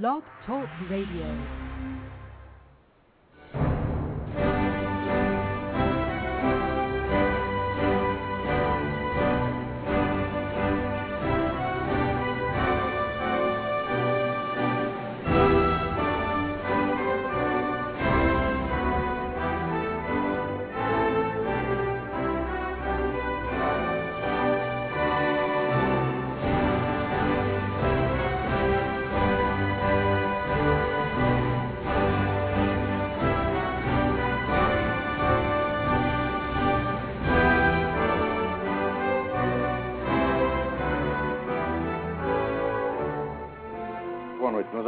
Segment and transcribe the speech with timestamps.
[0.00, 1.91] Blog Talk Radio.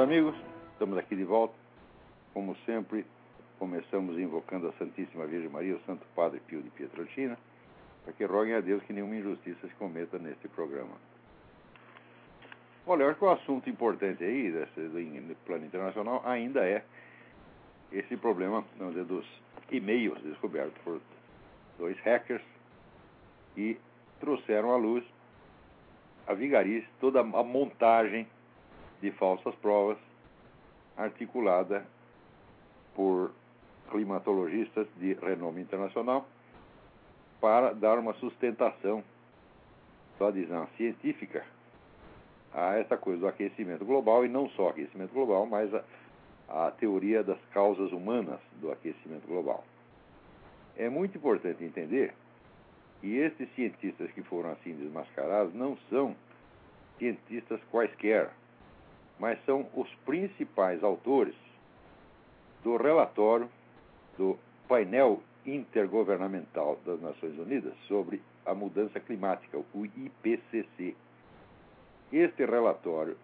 [0.05, 0.37] Amigos.
[0.75, 1.55] Estamos aqui de volta.
[2.35, 3.07] Como sempre,
[3.59, 7.39] começamos invocando a Santíssima Virgem Maria, o Santo Padre Pio de Pietrelcina,
[8.05, 10.95] para que roguem a Deus que nenhuma injustiça se cometa neste programa.
[12.87, 16.85] Olha, acho que o assunto importante aí desse, do, plano internacional ainda é
[17.91, 19.27] esse problema dizer, dos
[19.71, 21.01] e-mails descobertos por
[21.79, 22.43] dois hackers
[23.57, 23.79] e
[24.21, 25.03] trouxeram à luz
[26.27, 28.29] a vigarice, toda a montagem
[29.05, 29.99] de falsas provas
[30.97, 31.85] articulada
[32.95, 33.33] por
[33.91, 36.27] climatologistas de renome internacional
[37.41, 39.05] para dar uma sustentação,
[40.17, 41.45] só dizendo científica,
[42.53, 45.85] a essa coisa do aquecimento global e não só aquecimento global, mas a,
[46.49, 49.65] a teoria das causas humanas do aquecimento global.
[50.77, 52.15] É muito importante entender
[53.01, 56.17] que esses cientistas que foram assim desmascarados não são
[56.99, 58.31] cientistas quaisquer,
[59.19, 61.35] mas são os principais autores
[62.63, 63.49] do relatório
[64.17, 64.39] do
[64.69, 70.95] painel intergovernamental das Nações Unidas sobre a mudança climática, o IPCC.
[72.13, 73.17] Este relatório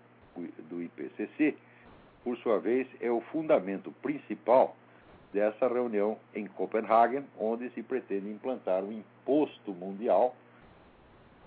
[0.69, 1.57] do IPCC,
[2.23, 4.77] por sua vez, é o fundamento principal
[5.33, 10.35] dessa reunião em Copenhague, onde se pretende implantar um imposto mundial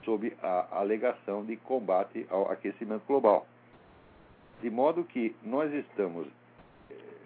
[0.03, 3.45] sob a alegação de combate ao aquecimento global.
[4.61, 6.27] De modo que nós estamos,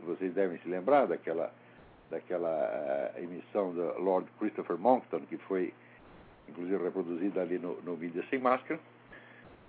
[0.05, 1.53] vocês devem se lembrar daquela,
[2.09, 5.73] daquela uh, emissão do Lord Christopher Monckton, que foi
[6.47, 8.79] inclusive reproduzida ali no, no Mídia Sem Máscara,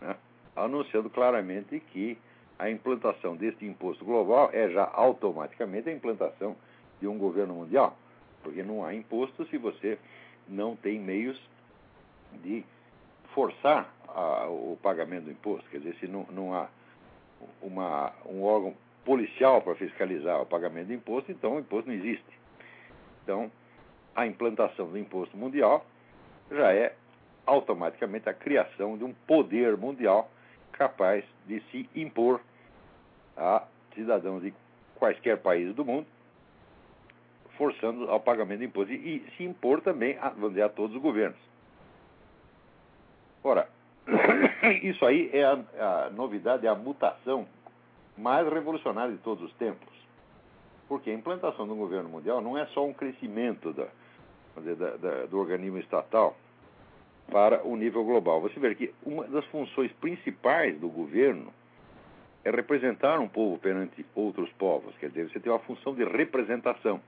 [0.01, 0.17] né,
[0.57, 2.17] anunciando claramente que
[2.59, 6.57] a implantação deste imposto global é já automaticamente a implantação
[7.01, 7.97] de um governo mundial,
[8.43, 9.99] porque não há imposto se você
[10.49, 11.41] não tem meios
[12.43, 12.65] de
[13.35, 16.69] forçar a, o pagamento do imposto, quer dizer, se não, não há
[17.62, 22.38] uma, um órgão policial para fiscalizar o pagamento de imposto, então o imposto não existe.
[23.22, 23.50] Então,
[24.15, 25.84] a implantação do imposto mundial
[26.50, 26.94] já é
[27.47, 30.31] automaticamente a criação de um poder mundial
[30.72, 32.41] capaz de se impor
[33.37, 34.53] a cidadãos de
[34.97, 36.06] quaisquer países do mundo,
[37.56, 41.03] forçando ao pagamento de imposto e, se impor também a, vamos dizer, a todos os
[41.03, 41.38] governos.
[43.43, 43.69] Ora,
[44.83, 47.47] isso aí é a, a novidade, é a mutação
[48.17, 49.97] mais revolucionária de todos os tempos.
[50.89, 53.87] Porque a implantação do governo mundial não é só um crescimento da,
[54.57, 56.37] da, da, do organismo estatal
[57.31, 58.41] para o nível global.
[58.41, 61.53] Você vê que uma das funções principais do governo
[62.45, 64.97] é representar um povo perante outros povos.
[64.97, 67.01] Quer dizer, você tem uma função de representação.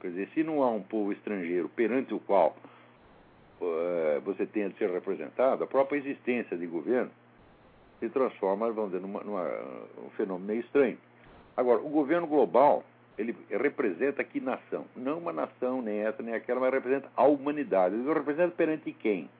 [0.00, 2.56] Quer dizer, se não há um povo estrangeiro perante o qual
[4.24, 7.10] você tenha de ser representado, a própria existência de governo
[8.00, 9.48] se transforma, vamos dizer, numa, numa,
[10.04, 10.98] um fenômeno meio estranho.
[11.56, 12.82] Agora, o governo global,
[13.16, 14.86] ele representa que nação?
[14.96, 17.94] Não uma nação, nem essa, nem aquela, mas representa a humanidade.
[17.94, 19.30] Ele representa perante quem?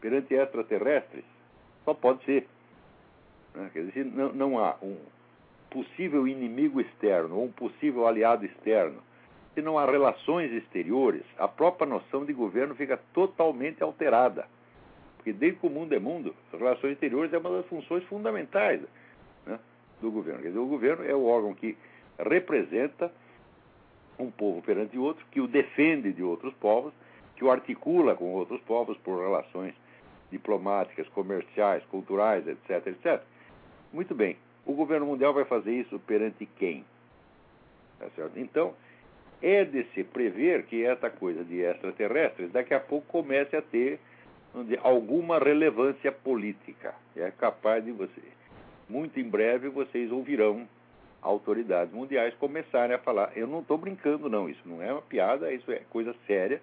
[0.00, 1.24] Perante extraterrestres?
[1.84, 2.48] Só pode ser.
[3.54, 3.70] Né?
[3.72, 4.96] Quer dizer, não, não há um
[5.70, 9.02] possível inimigo externo ou um possível aliado externo
[9.58, 14.46] se não há relações exteriores, a própria noção de governo fica totalmente alterada.
[15.16, 18.80] Porque desde que o mundo é mundo, as relações exteriores é uma das funções fundamentais
[19.44, 19.58] né,
[20.00, 20.42] do governo.
[20.42, 21.76] Quer dizer, o governo é o órgão que
[22.16, 23.10] representa
[24.16, 26.94] um povo perante outro, que o defende de outros povos,
[27.34, 29.74] que o articula com outros povos por relações
[30.30, 33.20] diplomáticas, comerciais, culturais, etc, etc.
[33.92, 34.36] Muito bem.
[34.64, 36.84] O governo mundial vai fazer isso perante quem?
[37.98, 38.06] Tá?
[38.36, 38.72] Então,
[39.40, 44.00] é de se prever que essa coisa de extraterrestres daqui a pouco comece a ter
[44.62, 46.94] dizer, alguma relevância política.
[47.16, 48.22] É capaz de você.
[48.88, 50.66] Muito em breve vocês ouvirão
[51.20, 53.32] autoridades mundiais começarem a falar.
[53.36, 54.48] Eu não estou brincando, não.
[54.48, 56.60] Isso não é uma piada, isso é coisa séria.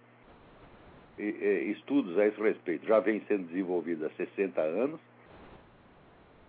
[1.17, 4.99] E, e, estudos a esse respeito já vêm sendo desenvolvidos há 60 anos.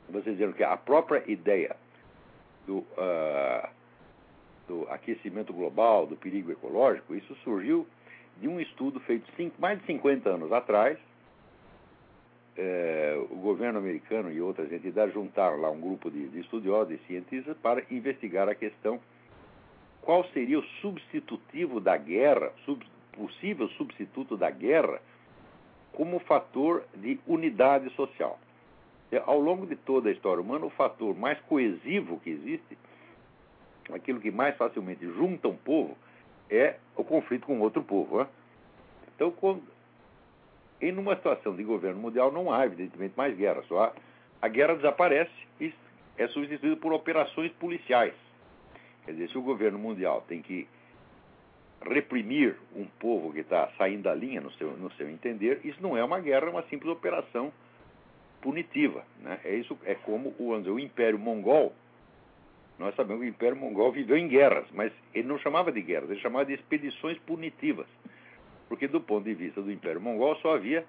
[0.08, 1.76] vocês viram que a própria ideia
[2.66, 3.68] do, uh,
[4.66, 7.86] do aquecimento global, do perigo ecológico, isso surgiu
[8.40, 10.98] de um estudo feito cinco, mais de 50 anos atrás.
[12.58, 16.98] É, o governo americano e outras entidades juntaram lá um grupo de, de estudiosos e
[17.06, 18.98] cientistas para investigar a questão
[20.06, 25.02] qual seria o substitutivo da guerra, sub, possível substituto da guerra,
[25.92, 28.38] como fator de unidade social.
[29.10, 32.78] É, ao longo de toda a história humana, o fator mais coesivo que existe,
[33.92, 35.96] aquilo que mais facilmente junta um povo,
[36.50, 38.18] é o conflito com outro povo.
[38.18, 38.26] Né?
[39.14, 39.62] Então, quando,
[40.80, 43.62] em uma situação de governo mundial, não há, evidentemente, mais guerra.
[43.68, 43.92] Só há,
[44.42, 45.72] a guerra desaparece e
[46.18, 48.14] é substituída por operações policiais.
[49.04, 50.66] Quer dizer, se o governo mundial tem que
[51.82, 55.96] reprimir um povo que está saindo da linha, no seu, no seu entender, isso não
[55.96, 57.52] é uma guerra, é uma simples operação
[58.40, 59.04] punitiva.
[59.20, 59.38] Né?
[59.44, 61.72] É, isso, é como o, dizer, o Império Mongol.
[62.78, 66.10] Nós sabemos que o Império Mongol viveu em guerras, mas ele não chamava de guerras,
[66.10, 67.86] ele chamava de expedições punitivas.
[68.68, 70.84] Porque, do ponto de vista do Império Mongol, só havia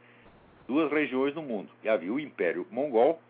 [0.67, 1.69] duas regiões no mundo.
[1.87, 3.21] Havia o Império Mongol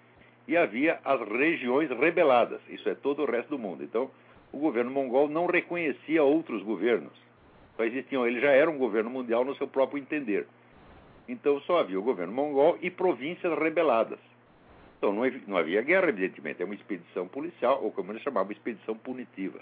[0.48, 2.62] e havia as regiões rebeladas.
[2.70, 3.84] Isso é todo o resto do mundo.
[3.84, 4.10] Então,
[4.52, 7.14] o governo mongol não reconhecia outros governos.
[7.76, 10.48] Só existiam, ele já era um governo mundial no seu próprio entender.
[11.28, 14.20] Então só havia o governo mongol e províncias rebeladas.
[14.98, 18.96] Então não, não havia guerra, evidentemente, é uma expedição policial, ou como eles chamavam, expedição
[18.98, 19.60] punitiva.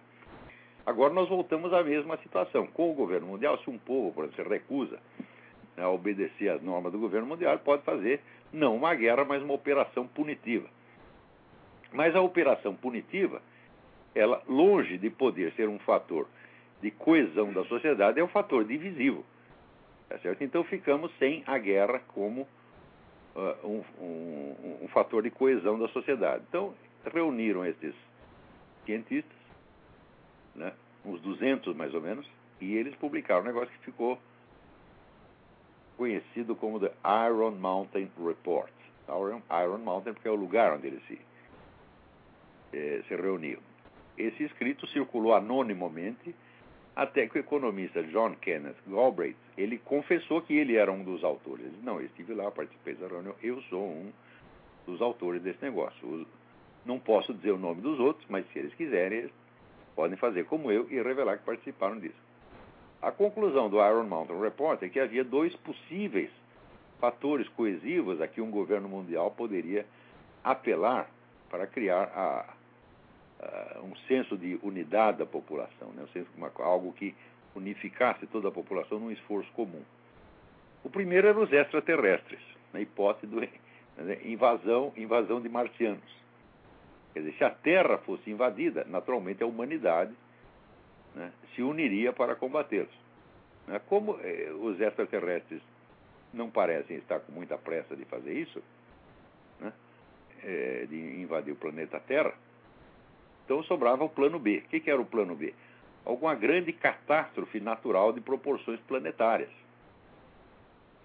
[0.86, 2.68] Agora nós voltamos à mesma situação.
[2.68, 5.00] Com o governo mundial, se um povo, por exemplo, se recusa
[5.76, 8.22] né, a obedecer às normas do governo mundial, pode fazer
[8.54, 10.70] não uma guerra, mas uma operação punitiva.
[11.92, 13.42] Mas a operação punitiva,
[14.14, 16.28] ela, longe de poder ser um fator
[16.82, 19.26] de coesão da sociedade, é um fator divisivo.
[20.08, 20.44] Tá certo?
[20.44, 22.48] Então ficamos sem a guerra como
[23.36, 26.44] um, um, um, fator de coesão da sociedade.
[26.48, 26.74] Então
[27.14, 27.94] reuniram esses
[28.86, 29.38] cientistas,
[30.56, 30.74] né,
[31.06, 32.28] uns 200 mais ou menos,
[32.62, 34.18] e eles publicaram um negócio que ficou
[35.98, 36.92] conhecido como The
[37.28, 38.72] Iron Mountain Report.
[39.08, 41.20] Iron, Iron Mountain porque é o lugar onde eles se,
[42.74, 43.62] eh, se reuniam.
[44.18, 46.34] Esse escrito circulou anonimamente
[46.96, 51.66] até que o economista John Kenneth Galbraith, ele confessou que ele era um dos autores.
[51.66, 54.12] Ele disse, não, eu estive lá, participei da reunião, eu sou um
[54.86, 56.28] dos autores desse negócio.
[56.86, 59.32] Não posso dizer o nome dos outros, mas se eles quiserem, eles
[59.96, 62.26] podem fazer como eu e revelar que participaram disso.
[63.02, 66.30] A conclusão do Iron Mountain Report é que havia dois possíveis
[67.00, 69.86] fatores coesivos a que um governo mundial poderia
[70.44, 71.10] apelar
[71.50, 72.54] para criar a,
[73.40, 76.04] uh, um senso de unidade da população, né?
[76.04, 77.16] um senso, uma, algo que
[77.56, 79.82] unificasse toda a população num esforço comum.
[80.84, 82.42] O primeiro era os extraterrestres,
[82.72, 83.50] na hipótese de
[83.98, 86.16] né, invasão, invasão de marcianos.
[87.14, 90.14] Quer dizer, se a Terra fosse invadida, naturalmente a humanidade
[91.16, 92.94] né, se uniria para combatê-los.
[93.68, 93.80] Né?
[93.88, 95.62] Como eh, os extraterrestres
[96.34, 98.62] não parecem estar com muita pressa de fazer isso,
[99.60, 99.72] né,
[100.44, 102.34] eh, de invadir o planeta Terra,
[103.46, 104.58] então sobrava o plano B.
[104.58, 105.54] O que, que era o plano B?
[106.06, 109.50] Alguma grande catástrofe natural de proporções planetárias.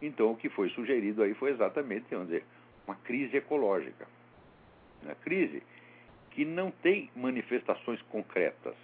[0.02, 2.44] Então o que foi sugerido aí foi exatamente, vamos dizer,
[2.86, 4.06] uma crise ecológica.
[5.02, 5.62] Uma crise
[6.30, 8.74] que não tem manifestações concretas.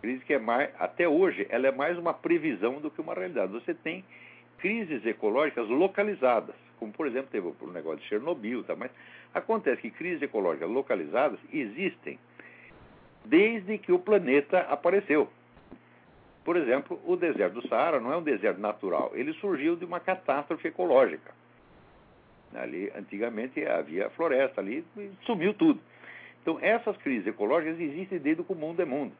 [0.00, 3.52] Crise que é mais, até hoje, ela é mais uma previsão do que uma realidade.
[3.52, 4.04] Você tem
[4.58, 8.76] crises ecológicas localizadas, como por exemplo teve o negócio de Chernobyl, tá?
[8.76, 8.90] mas
[9.32, 12.18] acontece que crises ecológicas localizadas existem
[13.28, 15.28] desde que o planeta apareceu.
[16.44, 20.00] Por exemplo, o deserto do Saara não é um deserto natural, ele surgiu de uma
[20.00, 21.32] catástrofe ecológica.
[22.54, 25.78] Ali, antigamente, havia floresta ali e sumiu tudo.
[26.40, 29.12] Então, essas crises ecológicas existem desde que o mundo é mundo.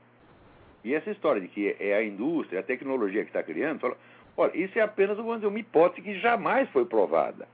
[0.82, 3.98] E essa história de que é a indústria, a tecnologia que está criando, fala,
[4.34, 7.46] olha, isso é apenas uma hipótese que jamais foi provada.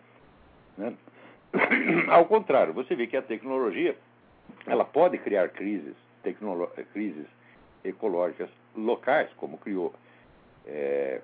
[0.78, 0.94] Né?
[2.08, 3.96] Ao contrário, você vê que a tecnologia
[4.66, 6.03] ela pode criar crises
[6.92, 7.26] crises
[7.84, 9.92] ecológicas locais, como criou
[10.66, 11.20] é,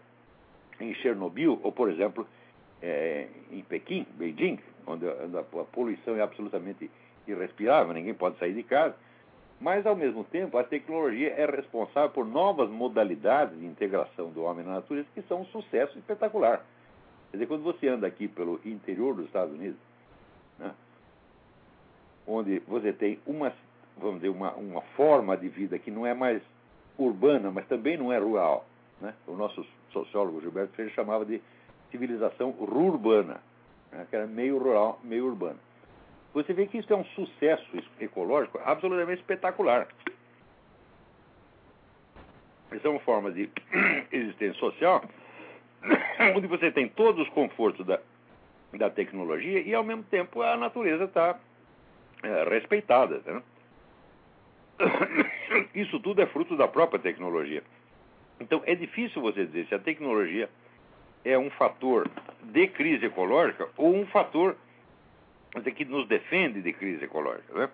[0.79, 2.27] em Chernobyl, ou, por exemplo,
[2.83, 6.91] é, em Pequim, Beijing, onde a, a poluição é absolutamente
[7.27, 8.95] irrespirável, ninguém pode sair de casa.
[9.61, 14.65] Mas, ao mesmo tempo, a tecnologia é responsável por novas modalidades de integração do homem
[14.65, 16.65] na natureza que são um sucesso espetacular.
[17.31, 19.79] Quer dizer, quando você anda aqui pelo interior dos Estados Unidos,
[20.59, 20.75] né,
[22.27, 23.53] onde você tem uma
[24.01, 26.43] vamos dizer, uma, uma forma de vida que não é mais
[26.99, 28.67] urbana, mas também não é rural.
[29.01, 29.15] Né?
[29.27, 31.41] O nosso sociólogo Gilberto Freire chamava de
[31.91, 33.41] civilização rurbana,
[33.93, 34.07] né?
[34.09, 35.59] que era meio rural, meio urbana.
[36.33, 37.67] você vê que isso é um sucesso
[38.01, 39.89] ecológico absolutamente espetacular.
[42.83, 43.51] São formas de
[44.13, 45.03] existência social
[46.37, 48.01] onde você tem todos os confortos da,
[48.75, 51.39] da tecnologia e, ao mesmo tempo, a natureza está
[52.23, 53.21] é, respeitada.
[53.25, 53.43] Né?
[55.75, 57.63] Isso tudo é fruto da própria tecnologia.
[58.41, 60.49] Então, é difícil você dizer se a tecnologia
[61.25, 62.11] é um fator
[62.43, 64.57] de crise ecológica ou um fator
[65.77, 67.53] que nos defende de crise ecológica.
[67.55, 67.71] Né?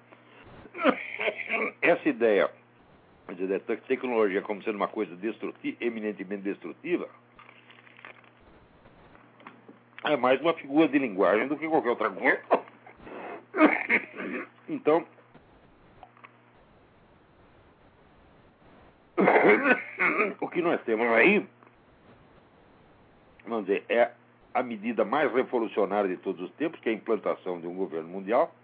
[1.82, 2.50] Essa ideia
[3.34, 7.08] dizer, da tecnologia como sendo uma coisa destrutiva, eminentemente destrutiva
[10.04, 12.40] é mais uma figura de linguagem do que qualquer outra coisa.
[14.68, 15.06] Então,
[20.40, 21.46] o que nós temos aí
[23.46, 24.10] vamos dizer, é
[24.52, 28.08] a medida mais revolucionária de todos os tempos, que é a implantação de um governo
[28.08, 28.54] mundial,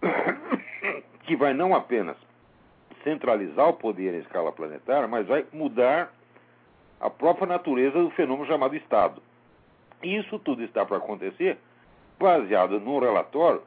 [1.24, 2.16] que vai não apenas
[3.04, 6.12] centralizar o poder em escala planetária, mas vai mudar
[7.00, 9.22] a própria natureza do fenômeno chamado Estado.
[10.02, 11.58] E isso tudo está para acontecer
[12.18, 13.62] baseado num relatório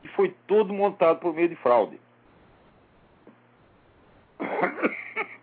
[0.00, 2.00] que foi todo montado por meio de fraude.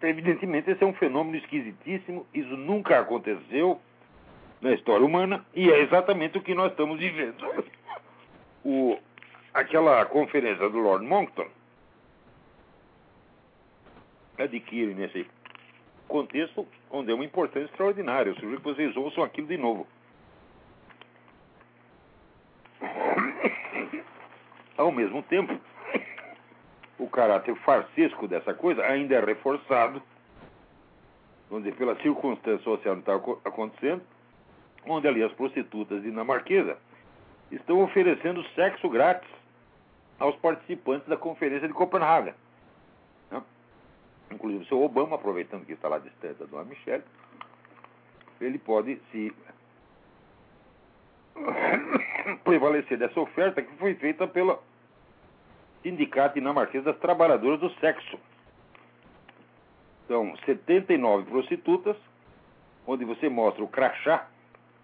[0.01, 3.81] Evidentemente, esse é um fenômeno esquisitíssimo, isso nunca aconteceu
[4.61, 7.65] na história humana e é exatamente o que nós estamos vivendo.
[8.63, 8.97] O,
[9.53, 11.47] aquela conferência do Lord Monckton
[14.37, 15.25] adquire nesse
[16.07, 18.29] contexto onde é uma importância extraordinária.
[18.29, 19.87] Eu sugiro que vocês ouçam aquilo de novo.
[24.77, 25.59] Ao mesmo tempo,
[26.99, 30.03] o caráter farsesco dessa coisa ainda é reforçado,
[31.49, 33.15] vamos dizer, pela circunstância social que está
[33.45, 34.01] acontecendo,
[34.85, 36.77] onde ali as prostitutas dinamarquesas
[37.51, 39.29] estão oferecendo sexo grátis
[40.19, 42.33] aos participantes da conferência de Copenhague.
[43.31, 43.41] Né?
[44.31, 47.03] Inclusive o seu Obama, aproveitando que está lá distante da dona Michelle,
[48.41, 49.33] ele pode se
[52.43, 54.59] prevalecer dessa oferta que foi feita pela
[55.81, 58.19] Sindicato Dinamarquês das Trabalhadoras do Sexo.
[60.07, 61.95] São 79 prostitutas,
[62.85, 64.27] onde você mostra o crachá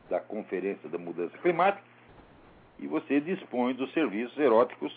[0.10, 1.84] da Conferência da Mudança Climática
[2.80, 4.94] e você dispõe dos serviços eróticos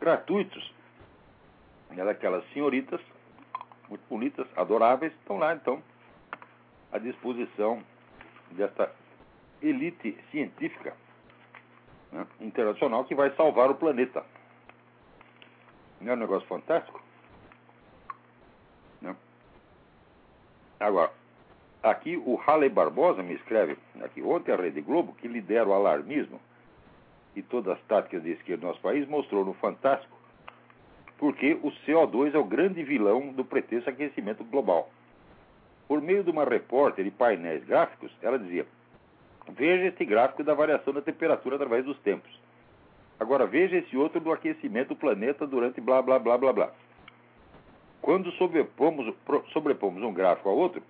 [0.00, 0.74] gratuitos.
[1.94, 3.00] E aquelas senhoritas,
[3.88, 5.82] muito bonitas, adoráveis, estão lá, então,
[6.92, 7.82] à disposição
[8.50, 8.92] desta
[9.62, 10.94] elite científica
[12.12, 14.24] né, internacional que vai salvar o planeta.
[16.00, 17.02] Não é um negócio fantástico?
[19.00, 19.16] Não.
[20.78, 21.12] Agora,
[21.82, 26.40] aqui o Halley Barbosa me escreve, aqui ontem a Rede Globo, que lidera o alarmismo
[27.34, 30.16] e todas as táticas de esquerda do nosso país, mostrou no Fantástico
[31.18, 34.90] porque o CO2 é o grande vilão do pretexto aquecimento global.
[35.88, 38.66] Por meio de uma repórter e painéis gráficos, ela dizia:
[39.48, 42.30] Veja este gráfico da variação da temperatura através dos tempos.
[43.18, 46.70] Agora veja esse outro do aquecimento do planeta durante blá blá blá blá blá.
[48.02, 49.14] Quando sobrepomos,
[49.52, 50.82] sobrepomos um gráfico ao outro,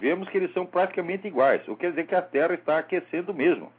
[0.00, 3.34] vemos que eles são praticamente iguais, o que quer dizer que a Terra está aquecendo
[3.34, 3.70] mesmo.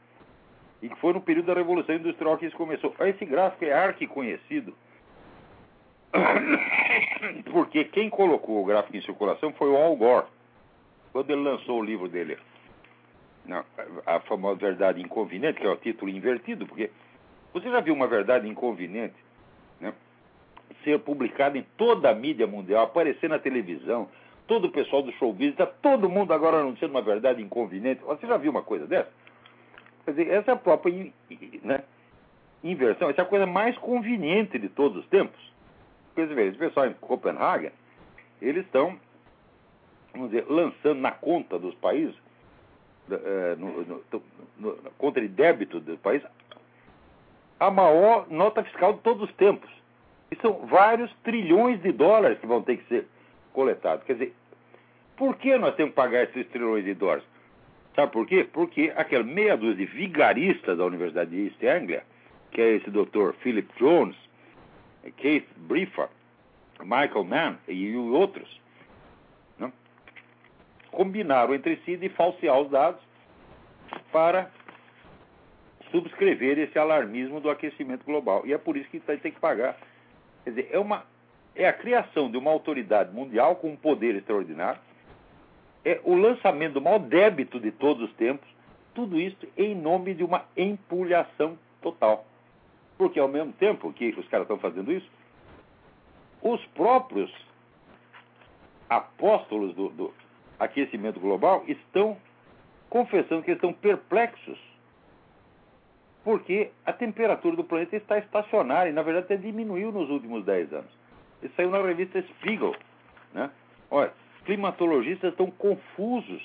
[0.80, 2.94] E que foi no período da Revolução Industrial que isso começou.
[3.00, 4.74] Esse gráfico é arquiconhecido.
[7.52, 10.26] Porque quem colocou o gráfico em circulação foi o Al Gore,
[11.12, 12.38] quando ele lançou o livro dele.
[14.06, 16.90] A famosa Verdade Inconveniente, que é o título invertido, porque
[17.52, 19.14] você já viu uma verdade inconveniente
[19.80, 19.92] né,
[20.84, 24.08] ser publicada em toda a mídia mundial, aparecer na televisão,
[24.46, 28.02] todo o pessoal do show business, está todo mundo agora anunciando uma verdade inconveniente.
[28.02, 29.10] Você já viu uma coisa dessa?
[30.04, 31.12] Quer dizer, essa é a própria
[31.62, 31.84] né,
[32.64, 35.40] inversão, essa é a coisa mais conveniente de todos os tempos.
[36.14, 37.70] Porque, esse pessoal em Copenhague,
[38.42, 38.98] eles estão,
[40.12, 42.14] vamos dizer, lançando na conta dos países,
[43.10, 44.02] eh, no, no,
[44.58, 46.22] no, na conta de débito do país,
[47.60, 49.70] a maior nota fiscal de todos os tempos.
[50.30, 53.06] E são vários trilhões de dólares que vão ter que ser
[53.52, 54.04] coletados.
[54.04, 54.34] Quer dizer,
[55.16, 57.24] por que nós temos que pagar esses trilhões de dólares?
[57.94, 58.48] Sabe por quê?
[58.50, 62.02] Porque aquela meia dúzia de vigaristas da Universidade de East Anglia,
[62.52, 64.16] que é esse doutor Philip Jones,
[65.16, 66.08] Keith Briefer,
[66.80, 68.60] Michael Mann e outros,
[69.58, 69.70] né,
[70.90, 73.00] combinaram entre si de falsear os dados
[74.12, 74.50] para
[75.90, 78.46] subscrever esse alarmismo do aquecimento global.
[78.46, 79.76] E é por isso que tem que pagar.
[80.44, 81.04] Quer dizer, é, uma,
[81.54, 84.80] é a criação de uma autoridade mundial com um poder extraordinário,
[85.84, 88.48] é o lançamento do maior débito de todos os tempos,
[88.94, 92.26] tudo isso em nome de uma empulhação total.
[92.98, 95.08] Porque ao mesmo tempo que os caras estão fazendo isso,
[96.42, 97.32] os próprios
[98.88, 100.14] apóstolos do, do
[100.58, 102.16] aquecimento global estão
[102.90, 104.58] confessando que estão perplexos
[106.24, 110.72] porque a temperatura do planeta está estacionária e, na verdade, até diminuiu nos últimos 10
[110.72, 110.90] anos.
[111.42, 112.74] Isso saiu na revista Spiegel.
[113.32, 113.50] Né?
[113.90, 114.12] Olha,
[114.44, 116.42] climatologistas estão confusos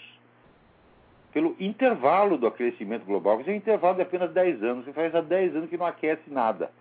[1.33, 5.13] pelo intervalo do aquecimento global, que é um intervalo de apenas 10 anos, que faz
[5.13, 6.71] há 10 anos que não aquece nada.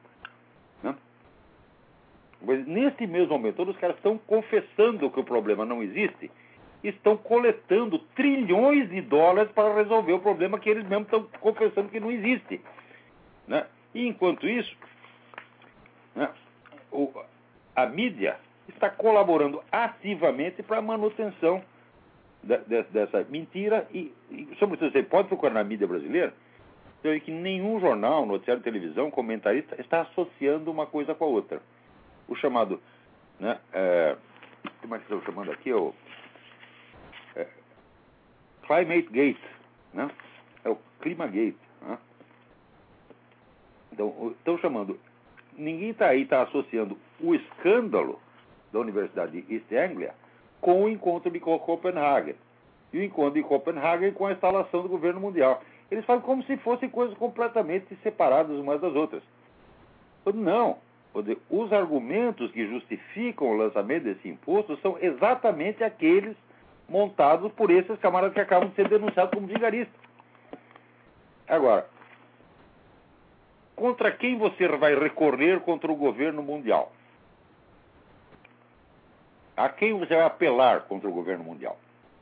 [0.80, 0.94] Né?
[2.40, 6.30] Mas nesse mesmo momento, todos os caras estão confessando que o problema não existe
[6.88, 11.98] estão coletando trilhões de dólares para resolver o problema que eles mesmos estão confessando que
[11.98, 12.60] não existe.
[13.46, 13.66] Né?
[13.94, 14.74] E enquanto isso,
[16.14, 16.30] né,
[16.90, 17.12] o,
[17.74, 21.62] a mídia está colaborando ativamente para a manutenção
[22.42, 26.34] de, de, dessa mentira e, e, sobretudo, você pode procurar na mídia brasileira,
[27.02, 31.60] você que nenhum jornal, noticiário televisão, comentarista está associando uma coisa com a outra.
[32.26, 32.80] O chamado,
[33.38, 34.16] né, é,
[34.80, 35.94] como é que chamando aqui, o
[37.36, 37.46] é,
[38.66, 39.42] Climate Gate,
[39.92, 40.10] né?
[40.64, 41.56] é o Clima Gate.
[43.94, 44.98] Então, estão chamando.
[45.56, 48.20] Ninguém está aí está associando o escândalo
[48.72, 50.12] da Universidade de East Anglia
[50.60, 52.34] com o encontro de Copenhague.
[52.92, 55.62] E o encontro de Copenhague com a instalação do governo mundial.
[55.90, 59.22] Eles fazem como se fossem coisas completamente separadas umas das outras.
[60.34, 60.78] Não.
[61.48, 66.36] Os argumentos que justificam o lançamento desse imposto são exatamente aqueles
[66.88, 70.00] montados por esses camaradas que acabam de ser denunciados como vigaristas.
[71.46, 71.86] Agora,
[73.75, 76.93] contra quem você vai recorrer contra o governo mundial?
[79.57, 81.78] A quem você vai apelar contra o governo mundial?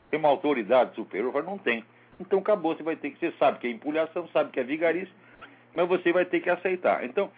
[0.09, 1.43] Tem uma autoridade superior?
[1.43, 1.83] Não tem.
[2.19, 3.19] Então acabou, você vai ter que.
[3.19, 5.13] Você sabe que é empulhação, sabe que é vigarista,
[5.75, 7.03] mas você vai ter que aceitar.
[7.03, 7.31] Então,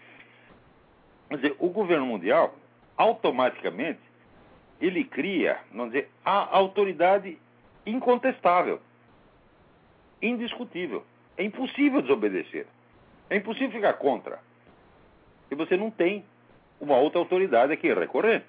[1.29, 2.53] quer dizer, o governo mundial,
[2.98, 4.01] automaticamente,
[4.81, 7.37] ele cria, vamos dizer, a autoridade
[7.85, 8.81] incontestável,
[10.22, 11.05] indiscutível.
[11.37, 12.68] É impossível desobedecer.
[13.29, 14.40] É impossível ficar contra.
[15.50, 16.24] E você não tem
[16.79, 18.44] uma outra autoridade a que recorrer.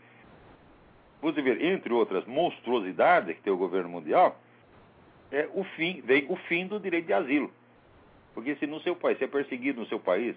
[1.22, 4.38] Você vê, entre outras monstruosidades que tem o governo mundial,
[5.32, 7.50] é o fim, vem o fim do direito de asilo.
[8.34, 10.36] Porque se no seu país, você é perseguido no seu país,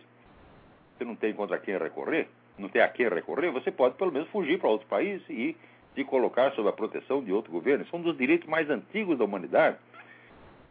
[0.97, 4.29] você não tem contra quem recorrer, não tem a quem recorrer, você pode pelo menos
[4.29, 5.55] fugir para outro país e
[5.95, 7.85] se colocar sob a proteção de outro governo.
[7.87, 9.77] São dos direitos mais antigos da humanidade.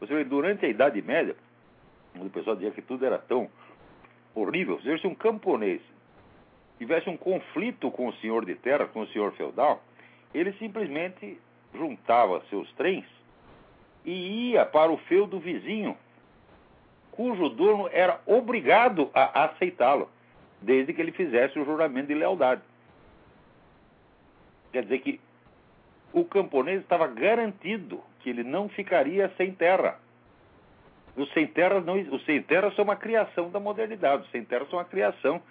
[0.00, 1.36] Você vê, durante a Idade Média,
[2.26, 3.48] o pessoal dizia que tudo era tão
[4.34, 4.80] horrível.
[4.80, 5.80] Se um camponês
[6.78, 9.82] tivesse um conflito com o senhor de terra, com o senhor feudal,
[10.32, 11.38] ele simplesmente
[11.74, 13.04] juntava seus trens
[14.04, 15.96] e ia para o feudo vizinho,
[17.10, 20.08] cujo dono era obrigado a aceitá-lo,
[20.62, 22.62] desde que ele fizesse o juramento de lealdade.
[24.72, 25.20] Quer dizer que
[26.12, 29.98] o camponês estava garantido que ele não ficaria sem terra.
[31.18, 34.78] Os sem terra não, sem terra são uma criação da modernidade, os sem terra são
[34.78, 35.42] uma criação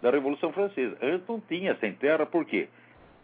[0.00, 0.96] da Revolução Francesa.
[1.02, 2.68] Antes não tinha sem terra, por quê?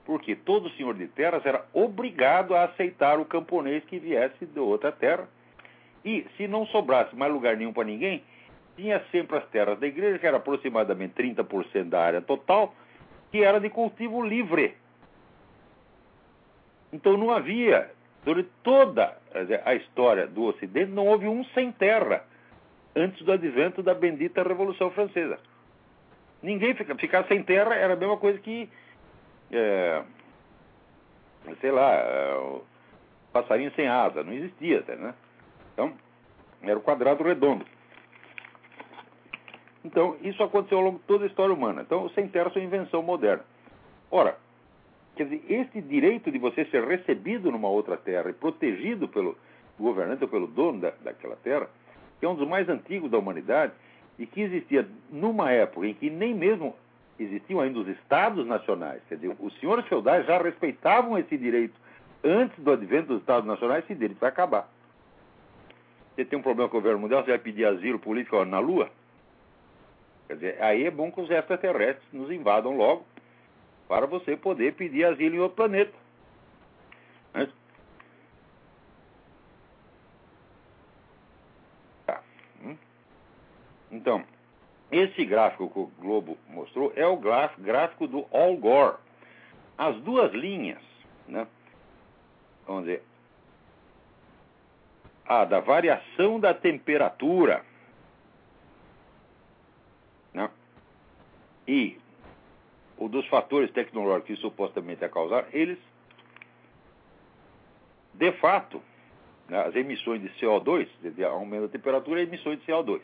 [0.05, 4.93] Porque todo senhor de terras era obrigado a aceitar o camponês que viesse de outra
[4.93, 5.27] terra.
[6.05, 8.23] E se não sobrasse mais lugar nenhum para ninguém,
[8.77, 12.75] tinha sempre as terras da igreja, que era aproximadamente 30% da área total,
[13.31, 14.75] que era de cultivo livre.
[16.93, 17.90] Então não havia,
[18.24, 19.16] durante toda
[19.64, 22.24] a história do Ocidente, não houve um sem terra
[22.94, 25.38] antes do advento da bendita Revolução Francesa.
[26.42, 28.68] Ninguém fica, ficar sem terra era a mesma coisa que,
[29.52, 30.02] é,
[31.61, 32.61] sei lá, é,
[33.33, 35.14] passarinho sem asa, não existia, né?
[35.72, 35.92] Então,
[36.62, 37.64] era o quadrado redondo.
[39.85, 41.83] Então, isso aconteceu ao longo de toda a história humana.
[41.83, 43.44] Então, sem terra é uma invenção moderna.
[44.11, 44.37] Ora,
[45.16, 49.37] Quer dizer, esse direito de você ser recebido numa outra terra e protegido pelo
[49.79, 51.68] governante ou pelo dono da, daquela terra,
[52.18, 53.73] que é um dos mais antigos da humanidade
[54.18, 56.75] e que existia numa época em que nem mesmo
[57.18, 59.03] existiam ainda os estados nacionais.
[59.09, 61.75] Quer dizer, os senhores feudais já respeitavam esse direito
[62.25, 64.68] antes do advento dos estados nacionais, esse direito vai acabar.
[66.14, 68.90] Você tem um problema com o governo mundial, você vai pedir asilo político na Lua?
[70.27, 73.05] Quer dizer, aí é bom que os extraterrestres nos invadam logo
[73.90, 75.92] para você poder pedir asilo em outro planeta.
[77.35, 77.48] Né?
[82.07, 82.22] Tá.
[82.62, 82.76] Hum?
[83.90, 84.24] Então,
[84.92, 88.98] esse gráfico que o Globo mostrou é o gráfico do Al Gore.
[89.76, 90.81] As duas linhas,
[91.26, 91.48] né?
[92.68, 93.03] Vamos dizer,
[95.26, 97.64] a da variação da temperatura,
[100.33, 100.48] né?
[101.66, 102.00] e
[103.01, 105.79] o dos fatores tecnológicos que supostamente a causar, eles,
[108.13, 108.81] de fato,
[109.49, 113.01] né, as emissões de CO2, de aumento da temperatura e emissões de CO2.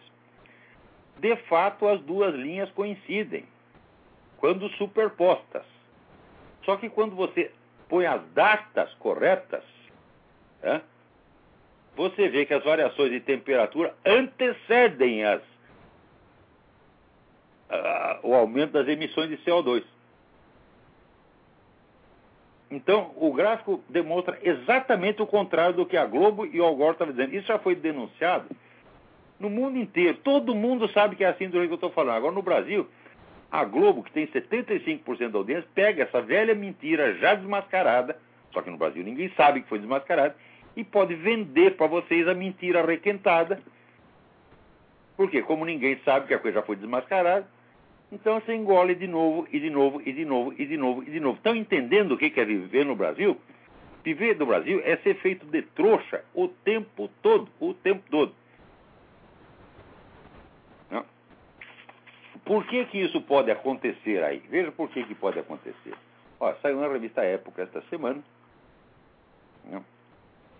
[1.19, 3.47] De fato, as duas linhas coincidem
[4.37, 5.65] quando superpostas.
[6.63, 7.51] Só que quando você
[7.89, 9.65] põe as datas corretas,
[10.63, 10.83] né,
[11.97, 15.41] você vê que as variações de temperatura antecedem as,
[18.23, 19.83] o aumento das emissões de CO2.
[22.71, 27.15] Então, o gráfico demonstra exatamente o contrário do que a Globo e o Algor estavam
[27.15, 27.35] dizendo.
[27.35, 28.49] Isso já foi denunciado
[29.39, 30.19] no mundo inteiro.
[30.19, 32.17] Todo mundo sabe que é assim do jeito que eu estou falando.
[32.17, 32.89] Agora, no Brasil,
[33.51, 38.19] a Globo, que tem 75% da audiência, pega essa velha mentira já desmascarada,
[38.53, 40.35] só que no Brasil ninguém sabe que foi desmascarada,
[40.75, 43.61] e pode vender para vocês a mentira requentada.
[45.17, 47.47] Porque, como ninguém sabe que a coisa já foi desmascarada,
[48.11, 51.11] então você engole de novo, e de novo, e de novo, e de novo, e
[51.11, 51.37] de novo.
[51.37, 53.41] Estão entendendo o que é viver no Brasil?
[54.05, 58.33] Viver no Brasil é ser feito de trouxa o tempo todo, o tempo todo.
[60.91, 61.05] Não?
[62.45, 64.39] Por que, que isso pode acontecer aí?
[64.49, 65.95] Veja por que, que pode acontecer.
[66.39, 68.23] Ó, saiu na revista Época esta semana
[69.71, 69.85] não?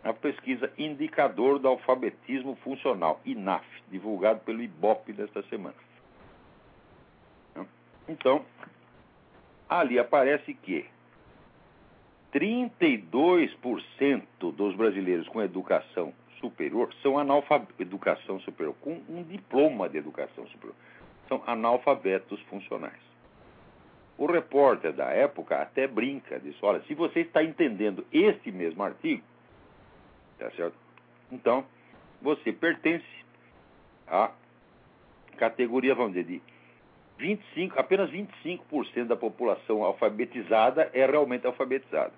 [0.03, 5.86] a pesquisa Indicador do Alfabetismo Funcional, INAF, divulgado pelo IBOP desta semana.
[8.09, 8.45] Então,
[9.69, 10.87] ali aparece que
[12.33, 20.47] 32% dos brasileiros com educação superior são analfabetos, educação superior, com um diploma de educação
[20.49, 20.75] superior.
[21.29, 23.01] São analfabetos funcionais.
[24.19, 29.23] O repórter da época até brinca, diz, olha, se você está entendendo este mesmo artigo,
[30.39, 30.77] tá certo?
[31.31, 31.67] Então,
[32.23, 33.05] você pertence
[34.07, 34.31] à
[35.37, 36.43] categoria, vamos dizer, de
[37.19, 42.13] 25, apenas 25% da população alfabetizada é realmente alfabetizada.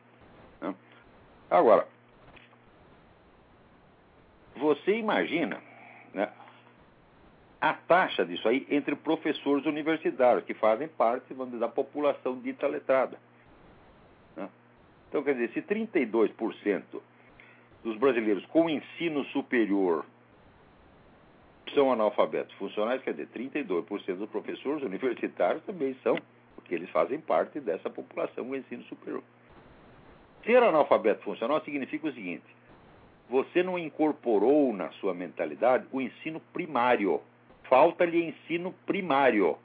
[0.61, 0.75] Né?
[1.51, 1.87] Agora,
[4.57, 5.63] você imagina
[6.13, 6.31] né,
[7.61, 12.67] a taxa disso aí entre professores universitários, que fazem parte vamos dizer, da população dita
[12.67, 13.19] letrada.
[14.37, 14.49] Né?
[15.09, 16.83] Então, quer dizer, se 32%
[17.85, 20.05] dos brasileiros com ensino superior
[21.75, 26.17] são analfabetos funcionais, quer dizer, 32% dos professores universitários também são,
[26.55, 29.23] porque eles fazem parte dessa população com ensino superior.
[30.45, 32.45] Ser analfabeto funcional significa o seguinte:
[33.29, 37.21] você não incorporou na sua mentalidade o ensino primário.
[37.65, 39.59] Falta-lhe ensino primário.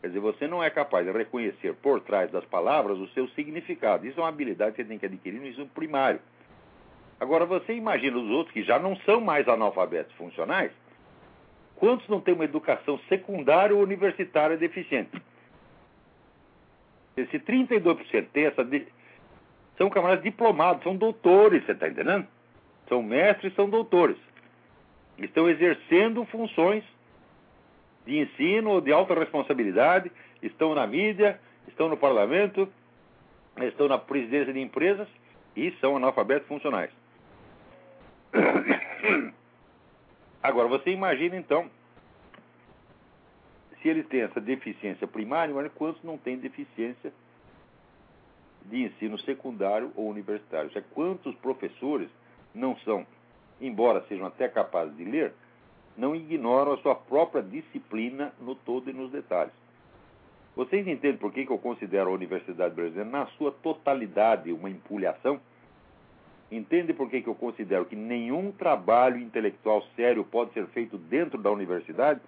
[0.00, 4.06] Quer dizer, você não é capaz de reconhecer por trás das palavras o seu significado.
[4.06, 6.20] Isso é uma habilidade que você tem que adquirir no ensino primário.
[7.20, 10.70] Agora, você imagina os outros que já não são mais analfabetos funcionais,
[11.76, 15.20] quantos não têm uma educação secundária ou universitária deficiente?
[17.16, 18.64] Esse 32% tem essa.
[18.64, 18.86] De...
[19.76, 22.26] São camaradas diplomados, são doutores, você está entendendo?
[22.88, 24.16] São mestres, são doutores.
[25.18, 26.84] Estão exercendo funções
[28.06, 32.68] de ensino ou de alta responsabilidade, estão na mídia, estão no parlamento,
[33.60, 35.08] estão na presidência de empresas
[35.56, 36.90] e são analfabetos funcionais.
[40.42, 41.70] Agora, você imagina então,
[43.80, 47.12] se eles têm essa deficiência primária, olha quantos não têm deficiência
[48.64, 50.70] de ensino secundário ou universitário.
[50.74, 52.08] Ou quantos professores
[52.54, 53.06] não são,
[53.60, 55.32] embora sejam até capazes de ler,
[55.96, 59.52] não ignoram a sua própria disciplina no todo e nos detalhes.
[60.54, 65.40] Vocês entendem por que, que eu considero a Universidade Brasileira, na sua totalidade, uma empulhação?
[66.50, 71.36] Entende por que, que eu considero que nenhum trabalho intelectual sério pode ser feito dentro
[71.38, 72.20] da universidade?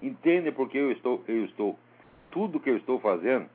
[0.00, 1.78] Entende por que eu estou, eu estou,
[2.30, 3.48] tudo que eu estou fazendo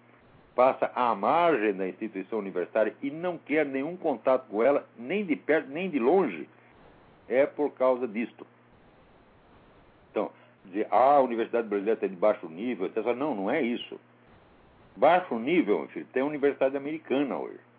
[0.54, 5.36] passa à margem da instituição universitária e não quer nenhum contato com ela, nem de
[5.36, 6.48] perto, nem de longe?
[7.30, 8.46] É por causa disto.
[10.10, 10.30] Então,
[10.66, 12.98] dizer, ah, a Universidade Brasileira está de baixo nível, etc.
[13.16, 13.98] Não, não é isso.
[14.98, 17.71] Baixo nível, filho, tem a Universidade Americana hoje.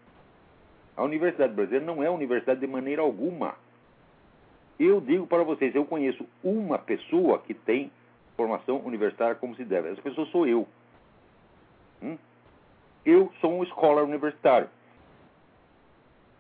[0.97, 3.55] A Universidade Brasileira não é universidade de maneira alguma.
[4.79, 7.91] Eu digo para vocês, eu conheço uma pessoa que tem
[8.37, 9.91] formação universitária como se deve.
[9.91, 10.67] Essa pessoa sou eu.
[12.03, 12.19] Hum?
[13.05, 14.69] Eu sou um escolar universitário.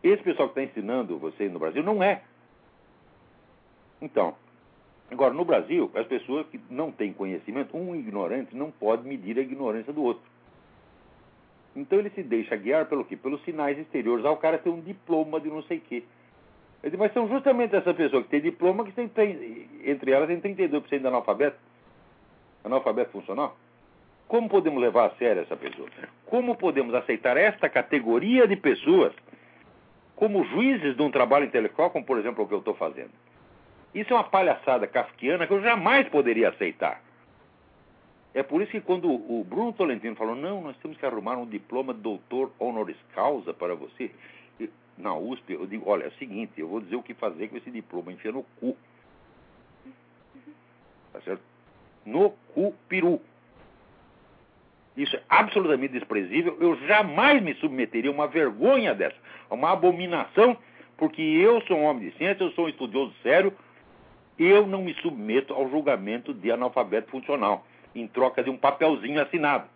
[0.03, 2.23] Esse pessoal que está ensinando vocês no Brasil não é.
[4.01, 4.35] Então,
[5.11, 9.43] agora no Brasil, as pessoas que não têm conhecimento, um ignorante não pode medir a
[9.43, 10.32] ignorância do outro.
[11.75, 13.17] Então ele se deixa guiar pelo quê?
[13.17, 14.25] Pelos sinais exteriores.
[14.25, 16.03] Ah, o cara tem um diploma de não sei o quê.
[16.83, 20.55] Digo, mas são justamente essa pessoa que tem diploma que tem, tem entre elas tem
[20.55, 21.57] 32% de analfabeto.
[22.65, 23.57] Analfabeto funcional.
[24.29, 25.89] como podemos levar a sério essa pessoa?
[26.27, 29.13] Como podemos aceitar esta categoria de pessoas
[30.15, 33.11] como juízes de um trabalho intelectual, como por exemplo o que eu estou fazendo?
[33.95, 37.01] Isso é uma palhaçada kafkiana que eu jamais poderia aceitar.
[38.35, 41.47] É por isso que quando o Bruno Tolentino falou, não, nós temos que arrumar um
[41.47, 44.11] diploma de doutor honoris causa para você,
[44.97, 47.57] na USP, eu digo, olha, é o seguinte, eu vou dizer o que fazer com
[47.57, 48.77] esse diploma, enfia no cu.
[51.12, 51.42] Tá certo?
[52.05, 53.21] No cu peru.
[54.97, 56.57] Isso é absolutamente desprezível.
[56.61, 59.16] Eu jamais me submeteria a uma vergonha dessa,
[59.49, 60.57] a uma abominação,
[60.97, 63.53] porque eu sou um homem de ciência, eu sou um estudioso sério,
[64.38, 69.68] eu não me submeto ao julgamento de analfabeto funcional, em troca de um papelzinho assinado.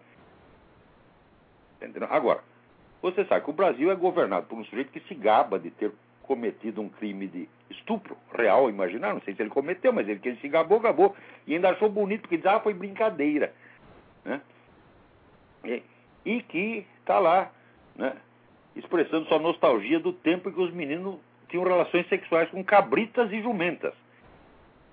[1.76, 2.09] Entendeu?
[2.11, 2.42] Agora,
[3.02, 5.92] você sabe que o Brasil é governado por um sujeito que se gaba de ter
[6.22, 10.29] cometido um crime de estupro real, imaginar, não sei se ele cometeu, mas ele que
[10.29, 11.14] ele se gabou, gabou,
[11.46, 13.55] e ainda achou bonito, porque diz, ah, foi brincadeira.
[14.24, 14.40] Né?
[15.64, 15.83] E,
[16.24, 17.50] e que está lá,
[17.94, 18.16] né,
[18.74, 23.40] expressando sua nostalgia do tempo em que os meninos tinham relações sexuais com cabritas e
[23.40, 23.94] jumentas.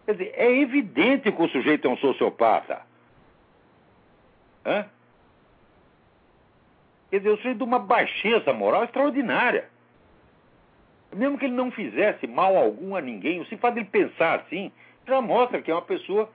[0.05, 2.81] Quer dizer, é evidente que o sujeito é um sociopata.
[4.65, 4.85] Hã?
[7.09, 9.69] Quer dizer, o sujeito de uma baixeza moral extraordinária.
[11.15, 14.71] Mesmo que ele não fizesse mal algum a ninguém, o simples de pensar assim,
[15.07, 16.27] já mostra que é uma pessoa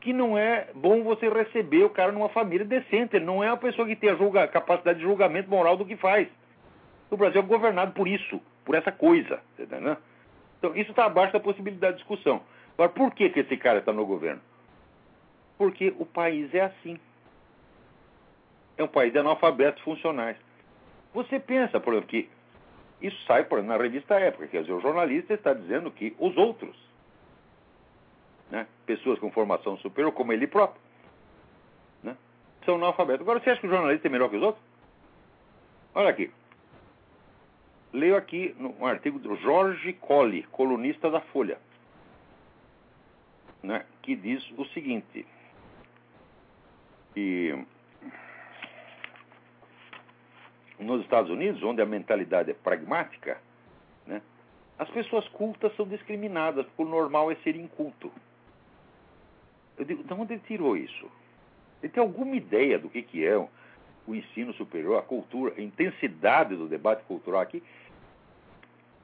[0.00, 3.16] que não é bom você receber o cara numa família decente.
[3.16, 5.96] Ele não é uma pessoa que tem a julga, capacidade de julgamento moral do que
[5.96, 6.28] faz.
[7.10, 9.40] O Brasil é governado por isso, por essa coisa.
[9.58, 9.96] Entendeu?
[10.58, 12.42] Então, isso está abaixo da possibilidade de discussão.
[12.74, 14.40] Agora, por que, que esse cara está no governo?
[15.56, 16.98] Porque o país é assim
[18.80, 20.36] é um país de analfabetos funcionais.
[21.12, 22.30] Você pensa, por exemplo, que
[23.00, 26.36] isso sai por exemplo, na revista Época, quer dizer, o jornalista está dizendo que os
[26.36, 26.76] outros,
[28.50, 30.80] né, pessoas com formação superior, como ele próprio,
[32.02, 32.16] né,
[32.64, 33.22] são analfabetos.
[33.22, 34.64] Agora, você acha que o jornalista é melhor que os outros?
[35.94, 36.30] Olha aqui.
[37.92, 41.58] Leio aqui um artigo do Jorge Colli, colunista da Folha,
[43.62, 45.26] né, que diz o seguinte,
[47.12, 47.66] que
[50.80, 53.38] nos Estados Unidos, onde a mentalidade é pragmática,
[54.06, 54.22] né,
[54.78, 58.10] as pessoas cultas são discriminadas, porque o normal é ser inculto.
[59.78, 61.10] Eu digo, de onde ele tirou isso?
[61.82, 63.48] Ele tem alguma ideia do que, que é o,
[64.08, 67.62] ensino superior, a cultura, a intensidade do debate cultural aqui?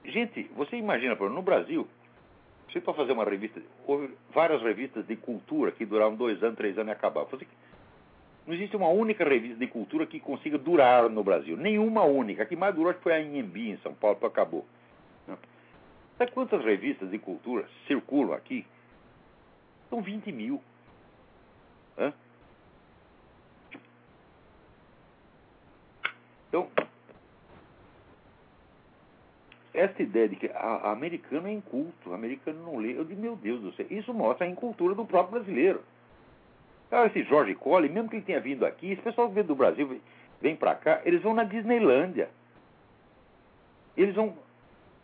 [0.05, 1.87] Gente, você imagina, por exemplo, no Brasil,
[2.69, 6.77] você para fazer uma revista, houve várias revistas de cultura que duravam dois anos, três
[6.77, 7.39] anos e acabavam.
[8.47, 11.57] Não existe uma única revista de cultura que consiga durar no Brasil.
[11.57, 12.45] Nenhuma única.
[12.45, 14.65] A que mais durou foi a Inhembi, em São Paulo, que acabou.
[16.17, 18.65] Sabe quantas revistas de cultura circulam aqui?
[19.91, 20.63] São 20 mil.
[21.99, 22.13] Hã?
[26.49, 26.71] Então,
[29.75, 33.21] essa ideia de que a, a americano é inculto, o americano não lê, eu digo,
[33.21, 35.83] meu Deus do céu, isso mostra a incultura do próprio brasileiro.
[36.91, 39.55] Ah, esse Jorge Colli, mesmo que ele tenha vindo aqui, esse pessoal que vem do
[39.55, 40.01] Brasil
[40.41, 42.29] vem para cá, eles vão na Disneylândia.
[43.97, 44.37] Eles vão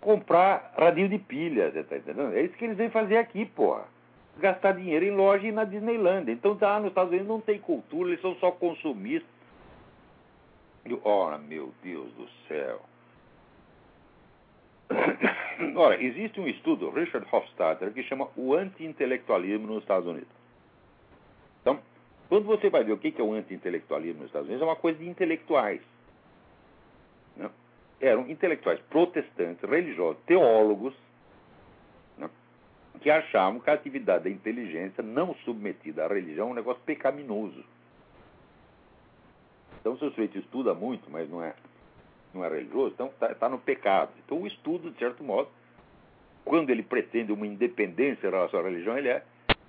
[0.00, 2.34] comprar radinho de pilha, você tá entendendo?
[2.34, 3.84] É isso que eles vêm fazer aqui, porra.
[4.38, 6.32] Gastar dinheiro em loja e na Disneylândia.
[6.32, 9.30] Então, tá, nos Estados Unidos não tem cultura, eles são só consumistas.
[11.04, 12.80] Ora, meu Deus do céu.
[15.76, 20.41] Ora, existe um estudo, Richard Hofstadter, que chama o anti-intelectualismo nos Estados Unidos.
[22.32, 24.98] Quando você vai ver o que é o anti-intelectualismo nos Estados Unidos, é uma coisa
[24.98, 25.82] de intelectuais.
[27.36, 27.50] Né?
[28.00, 30.94] Eram intelectuais protestantes, religiosos, teólogos,
[32.16, 32.30] né?
[33.02, 37.62] que achavam que a atividade da inteligência não submetida à religião é um negócio pecaminoso.
[39.78, 41.54] Então, se o sujeito estuda muito, mas não é,
[42.32, 44.10] não é religioso, então está tá no pecado.
[44.24, 45.50] Então, o estudo, de certo modo,
[46.46, 49.22] quando ele pretende uma independência em relação à religião, ele é,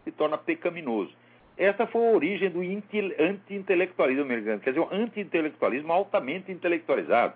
[0.05, 1.13] se torna pecaminoso.
[1.57, 7.35] Essa foi a origem do anti-intelectualismo americano, quer dizer, um anti-intelectualismo altamente intelectualizado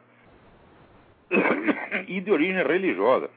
[2.08, 3.30] e de origem religiosa.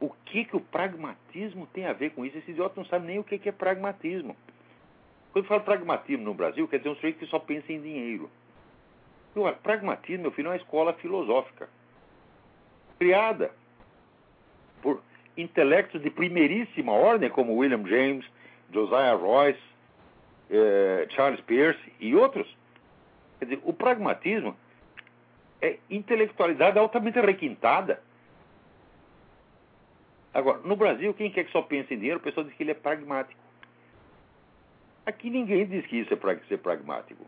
[0.00, 2.38] O que, que o pragmatismo tem a ver com isso?
[2.38, 4.36] Esse idiota não sabe nem o que, que é pragmatismo.
[5.32, 8.30] Quando fala pragmatismo no Brasil, quer dizer um sujeito que só pensa em dinheiro.
[9.34, 11.68] O pragmatismo, meu filho, é uma escola filosófica
[12.98, 13.50] criada
[14.82, 15.02] por
[15.36, 18.26] intelectos de primeiríssima ordem, como William James,
[18.72, 19.60] Josiah Royce,
[20.50, 22.46] eh, Charles Peirce e outros.
[23.38, 24.56] Quer dizer, o pragmatismo
[25.60, 28.02] é intelectualidade altamente requintada.
[30.34, 32.70] Agora, no Brasil, quem quer que só pense em dinheiro, o pessoal diz que ele
[32.70, 33.40] é pragmático.
[35.04, 37.26] Aqui ninguém diz que isso é para ser pragmático.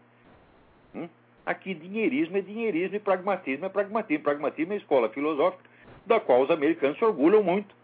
[0.94, 1.08] Hum?
[1.44, 4.24] Aqui dinheirismo é dinheirismo e pragmatismo é pragmatismo.
[4.24, 5.68] Pragmatismo é escola filosófica
[6.06, 7.74] da qual os americanos se orgulham muito.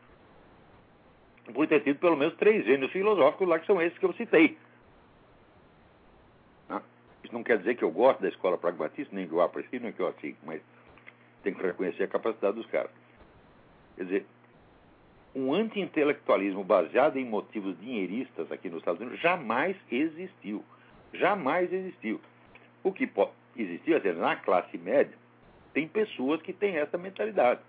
[1.52, 4.56] Por ter tido pelo menos três gênios filosóficos lá, que são esses que eu citei.
[6.68, 6.82] Ah,
[7.24, 9.92] isso não quer dizer que eu gosto da escola pragmatista, nem que eu aprecio, nem
[9.92, 10.60] que eu assigo, mas
[11.42, 12.90] tem que reconhecer a capacidade dos caras.
[13.96, 14.26] Quer dizer,
[15.34, 20.64] um anti-intelectualismo baseado em motivos dinheiristas aqui nos Estados Unidos jamais existiu.
[21.12, 22.20] Jamais existiu.
[22.82, 23.10] O que
[23.56, 25.16] existiu, é na classe média,
[25.72, 27.60] tem pessoas que têm essa mentalidade.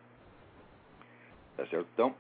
[1.58, 1.88] Tá certo?
[1.94, 2.16] Então,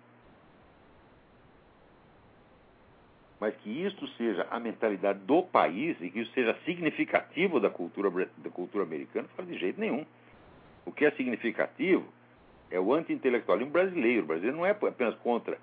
[3.41, 8.29] mas que isto seja a mentalidade do país e que isso seja significativo da cultura,
[8.37, 10.05] da cultura americana, faz de jeito nenhum.
[10.85, 12.05] O que é significativo
[12.69, 14.21] é o anti-intelectualismo brasileiro.
[14.21, 15.57] O brasileiro não é apenas contra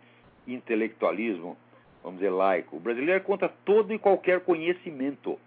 [0.44, 1.56] intelectualismo,
[2.02, 2.78] vamos dizer, laico.
[2.78, 5.38] O brasileiro é contra todo e qualquer conhecimento.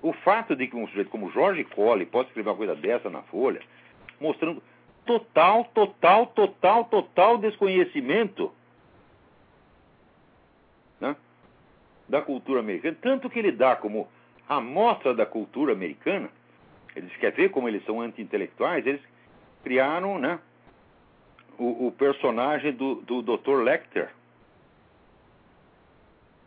[0.00, 3.20] O fato de que um sujeito como Jorge Colli possa escrever uma coisa dessa na
[3.24, 3.60] Folha,
[4.18, 4.62] mostrando
[5.04, 8.50] total, total, total, total desconhecimento
[11.00, 11.16] né,
[12.08, 14.08] da cultura americana, tanto que ele dá como
[14.48, 16.30] amostra da cultura americana,
[16.94, 19.02] eles querem ver como eles são anti-intelectuais, eles
[19.62, 20.38] criaram né,
[21.58, 23.62] o, o personagem do, do Dr.
[23.62, 24.10] Lecter,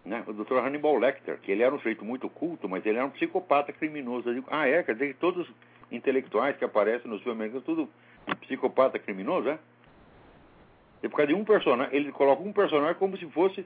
[0.05, 0.55] né, o Dr.
[0.57, 4.33] Hannibal Lecter, que ele era um sujeito muito culto, mas ele era um psicopata criminoso.
[4.33, 4.81] Digo, ah, é?
[4.81, 5.55] Quer dizer que todos os
[5.91, 7.89] intelectuais que aparecem nos filmes americanos, tudo
[8.41, 9.59] psicopata criminoso, é?
[11.03, 13.65] E por causa de um personagem, ele coloca um personagem como se fosse,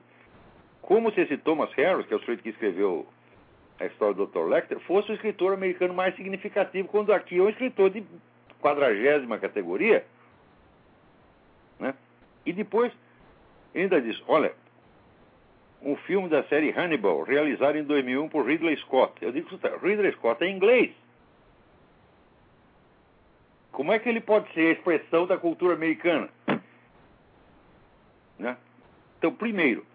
[0.83, 3.07] como se esse Thomas Harris, que é o sujeito que escreveu
[3.79, 4.45] a história do Dr.
[4.49, 8.03] Lecter, fosse o escritor americano mais significativo, quando aqui é um escritor de
[8.61, 10.05] quadragésima categoria.
[11.79, 11.95] Né?
[12.45, 12.91] E depois,
[13.73, 14.53] ainda diz, olha,
[15.81, 19.13] um filme da série Hannibal, realizado em 2001 por Ridley Scott.
[19.21, 19.49] Eu digo,
[19.81, 20.91] Ridley Scott é inglês.
[23.71, 26.29] Como é que ele pode ser a expressão da cultura americana?
[28.37, 28.57] Né?
[29.17, 29.85] Então, primeiro,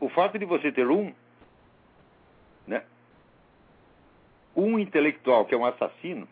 [0.00, 1.12] o fato de você ter um,
[2.66, 2.82] né,
[4.56, 6.26] um intelectual que é um assassino,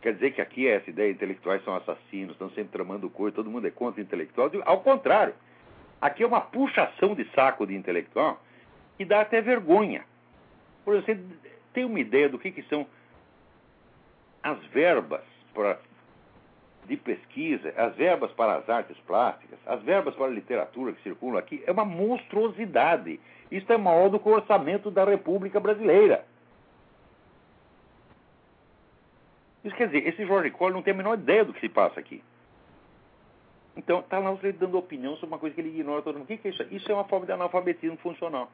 [0.00, 3.50] quer dizer que aqui é essa ideia, intelectuais são assassinos, estão sempre tramando coisa, todo
[3.50, 4.50] mundo é contra intelectual.
[4.64, 5.34] Ao contrário,
[6.00, 8.42] aqui é uma puxação de saco de intelectual
[8.96, 10.04] que dá até vergonha.
[10.84, 11.18] Por você
[11.72, 12.86] tem uma ideia do que, que são
[14.42, 15.22] as verbas
[15.54, 15.78] para,
[16.86, 21.38] de pesquisa, as verbas para as artes plásticas, as verbas para a literatura que circulam
[21.38, 23.20] aqui, é uma monstruosidade.
[23.50, 26.24] Isso é maior do que o orçamento da República Brasileira.
[29.64, 32.00] Isso quer dizer, esse Jorge Collor não tem a menor ideia do que se passa
[32.00, 32.22] aqui.
[33.76, 36.24] Então, está lá você dando opinião sobre uma coisa que ele ignora todo mundo.
[36.24, 36.66] O que, que é isso?
[36.70, 38.50] Isso é uma forma de analfabetismo funcional.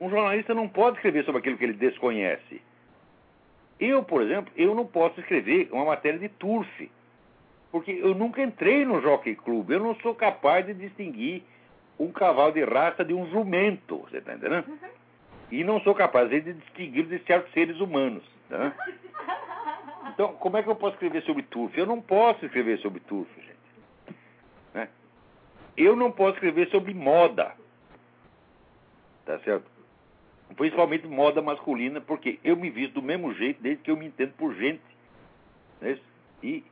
[0.00, 2.62] Um jornalista não pode escrever sobre aquilo que ele desconhece.
[3.78, 6.90] Eu, por exemplo, eu não posso escrever uma matéria de turf,
[7.70, 9.70] porque eu nunca entrei no Jockey Club.
[9.70, 11.42] Eu não sou capaz de distinguir
[11.98, 14.68] um cavalo de raça de um jumento, você está entendendo?
[14.68, 14.78] Uhum.
[15.50, 18.24] E não sou capaz de distinguir de certos seres humanos.
[18.48, 18.72] Tá?
[20.12, 21.76] Então, como é que eu posso escrever sobre turf?
[21.76, 24.16] Eu não posso escrever sobre turf, gente.
[24.72, 24.88] Né?
[25.76, 27.52] Eu não posso escrever sobre moda.
[29.26, 29.75] Tá certo?
[30.54, 34.32] Principalmente moda masculina, porque eu me visto do mesmo jeito desde que eu me entendo
[34.34, 34.82] por gente.
[35.80, 35.98] Né?
[36.42, 36.64] E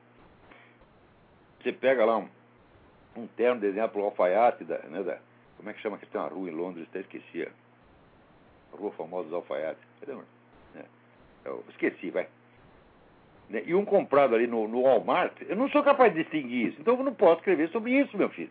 [1.62, 2.28] você pega lá um,
[3.16, 5.18] um terno, por exemplo, o alfaiate da, né, da,
[5.56, 7.42] Como é que chama que tem uma rua em Londres, até esqueci.
[8.72, 9.82] A rua famosa dos alfaiates.
[10.00, 10.12] Cadê,
[10.76, 10.84] é,
[11.44, 12.28] eu esqueci, vai.
[13.48, 13.62] Né?
[13.66, 16.80] E um comprado ali no, no Walmart, eu não sou capaz de distinguir isso.
[16.80, 18.50] Então eu não posso escrever sobre isso, meu filho.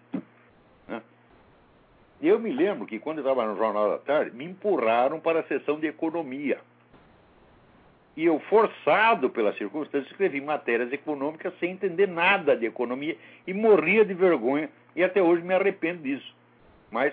[2.23, 5.43] Eu me lembro que quando eu estava no Jornal da Tarde, me empurraram para a
[5.43, 6.57] sessão de economia.
[8.15, 14.05] E eu, forçado pela circunstância, escrevi matérias econômicas sem entender nada de economia e morria
[14.05, 16.33] de vergonha e até hoje me arrependo disso.
[16.89, 17.11] Mas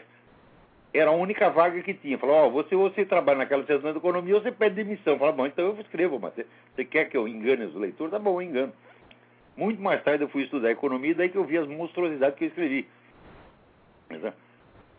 [0.94, 2.16] era a única vaga que tinha.
[2.16, 5.18] Falou, ó, oh, você, você trabalha naquela sessão de economia, você pede demissão.
[5.18, 6.34] Falei, bom, então eu escrevo, mas
[6.76, 8.12] você quer que eu engane os leitores?
[8.12, 8.72] Tá bom, eu engano.
[9.56, 12.48] Muito mais tarde eu fui estudar economia, daí que eu vi as monstruosidades que eu
[12.48, 12.88] escrevi.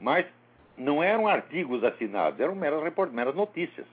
[0.02, 0.26] Mas
[0.76, 3.12] não eram artigos assinados, eram meras, report...
[3.12, 3.86] meras notícias.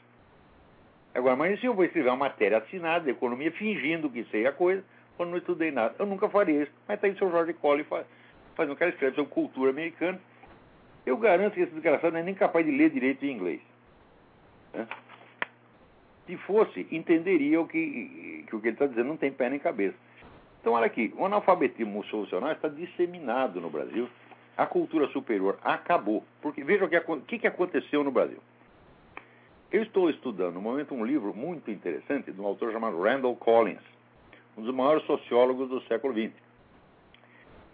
[1.14, 4.52] Agora, mas se eu vou escrever uma matéria assinada de economia fingindo que sei a
[4.52, 4.82] coisa,
[5.16, 6.72] quando não estudei nada, eu nunca faria isso.
[6.86, 8.06] Mas tem tá o seu Jorge Colley faz,
[8.54, 10.18] faz um cara escreve sobre cultura americana.
[11.04, 13.60] Eu garanto que esse desgraçado não é nem capaz de ler direito em inglês.
[14.72, 14.86] Né?
[16.26, 19.58] Se fosse, entenderia o que, que o que ele está dizendo não tem pé nem
[19.58, 19.96] cabeça.
[20.60, 24.08] Então, olha aqui, o analfabetismo solucional está disseminado no Brasil.
[24.58, 26.24] A cultura superior acabou.
[26.42, 28.40] Porque veja o que, que aconteceu no Brasil.
[29.70, 33.82] Eu estou estudando no momento um livro muito interessante de um autor chamado Randall Collins,
[34.56, 36.32] um dos maiores sociólogos do século XX.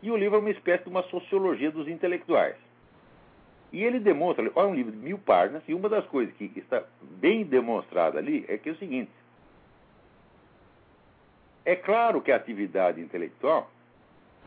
[0.03, 2.57] E o livro é uma espécie de uma sociologia dos intelectuais.
[3.73, 6.85] E ele demonstra, olha, um livro de mil páginas, e uma das coisas que está
[7.01, 9.11] bem demonstrada ali é que é o seguinte:
[11.65, 13.71] é claro que a atividade intelectual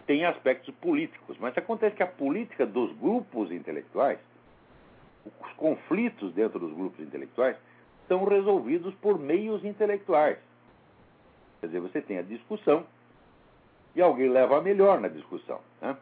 [0.08, 4.18] tem aspectos políticos, mas acontece que a política dos grupos intelectuais,
[5.26, 7.58] os conflitos dentro dos grupos intelectuais,
[8.08, 10.40] são resolvidos por meios intelectuais.
[11.60, 12.86] Quer dizer, você tem a discussão
[13.94, 15.60] e alguém leva a melhor na discussão.
[15.82, 15.98] Né?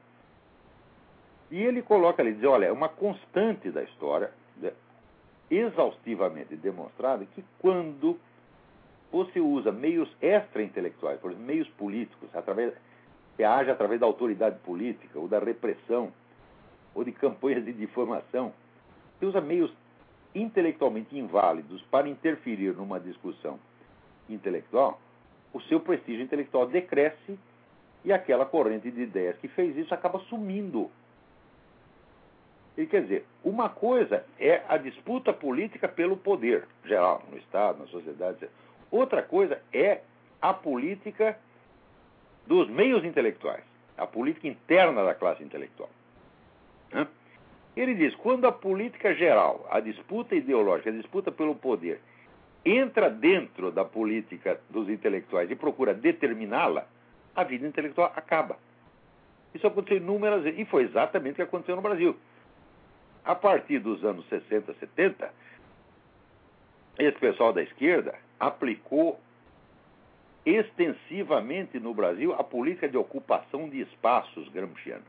[1.49, 4.72] E ele coloca ali, diz, olha, é uma constante da história, né,
[5.49, 8.20] exaustivamente demonstrada, que quando
[9.12, 12.74] você usa meios extra-intelectuais, por exemplo, meios políticos, através,
[13.36, 16.11] que age através da autoridade política, ou da repressão,
[16.93, 18.53] ou de campanhas de difamação,
[19.19, 19.71] você usa meios
[20.33, 23.59] intelectualmente inválidos para interferir numa discussão
[24.29, 24.99] intelectual,
[25.53, 27.39] o seu prestígio intelectual decresce
[28.03, 30.91] e aquela corrente de ideias que fez isso acaba sumindo.
[32.77, 37.88] E quer dizer, uma coisa é a disputa política pelo poder geral, no Estado, na
[37.88, 38.49] sociedade.
[38.91, 40.01] Outra coisa é
[40.41, 41.39] a política
[42.47, 43.63] dos meios intelectuais,
[43.97, 45.89] a política interna da classe intelectual.
[47.75, 51.99] Ele diz: quando a política geral, a disputa ideológica, a disputa pelo poder,
[52.63, 56.87] entra dentro da política dos intelectuais e procura determiná-la,
[57.35, 58.57] a vida intelectual acaba.
[59.53, 62.15] Isso aconteceu inúmeras vezes, e foi exatamente o que aconteceu no Brasil.
[63.23, 65.33] A partir dos anos 60, 70,
[66.97, 69.19] esse pessoal da esquerda aplicou
[70.45, 75.03] extensivamente no Brasil a política de ocupação de espaços gramsciano.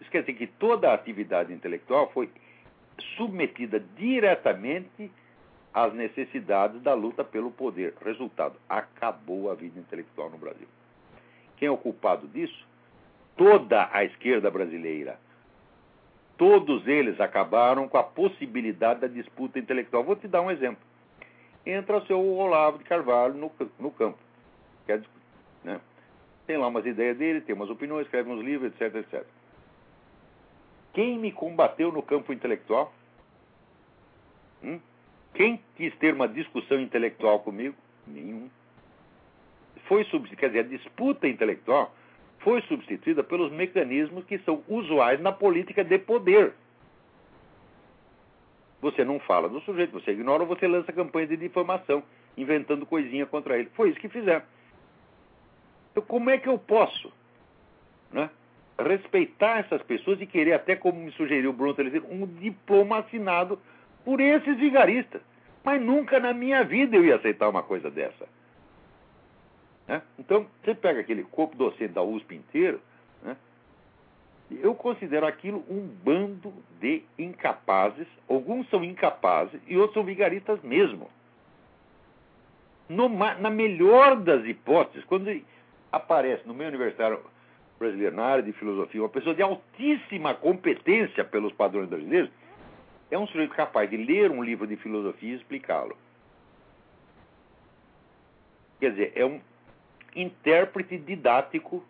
[0.00, 2.30] Isso quer dizer que toda a atividade intelectual foi
[3.16, 5.10] submetida diretamente
[5.72, 7.94] às necessidades da luta pelo poder.
[8.04, 10.66] Resultado: acabou a vida intelectual no Brasil.
[11.56, 12.66] Quem é o culpado disso?
[13.36, 15.18] Toda a esquerda brasileira.
[16.36, 20.02] Todos eles acabaram com a possibilidade da disputa intelectual.
[20.02, 20.82] Vou te dar um exemplo
[21.66, 24.18] entra o seu Olavo de Carvalho no, no campo.
[24.86, 25.02] Quer,
[25.62, 25.80] né?
[26.46, 29.26] Tem lá umas ideias dele, tem umas opiniões, escreve uns livros, etc, etc.
[30.92, 32.92] Quem me combateu no campo intelectual?
[34.62, 34.78] Hum?
[35.34, 37.74] Quem quis ter uma discussão intelectual comigo?
[38.06, 38.48] Nenhum.
[39.86, 40.04] Foi
[40.36, 41.94] quer dizer, a disputa intelectual
[42.38, 46.54] foi substituída pelos mecanismos que são usuais na política de poder.
[48.80, 52.02] Você não fala do sujeito, você ignora ou você lança campanhas de difamação,
[52.36, 53.70] inventando coisinha contra ele.
[53.74, 54.44] Foi isso que fizeram.
[55.94, 57.12] Então, como é que eu posso
[58.10, 58.28] né,
[58.76, 61.76] respeitar essas pessoas e querer, até como me sugeriu o Bruno
[62.10, 63.60] um diploma assinado
[64.04, 65.22] por esses vigaristas?
[65.62, 68.26] Mas nunca na minha vida eu ia aceitar uma coisa dessa.
[69.86, 70.02] Né?
[70.18, 72.80] Então, você pega aquele corpo docente da USP inteiro,
[73.22, 73.36] né?
[74.50, 78.06] Eu considero aquilo um bando de incapazes.
[78.28, 81.08] Alguns são incapazes e outros são vigaristas mesmo.
[82.88, 85.30] No, na melhor das hipóteses, quando
[85.96, 87.20] aparece no meio universitário
[87.78, 92.30] brasileiro, na área de filosofia, uma pessoa de altíssima competência pelos padrões brasileiros,
[93.10, 95.96] é um sujeito capaz de ler um livro de filosofia e explicá-lo.
[98.80, 99.40] Quer dizer, é um
[100.14, 101.84] intérprete didático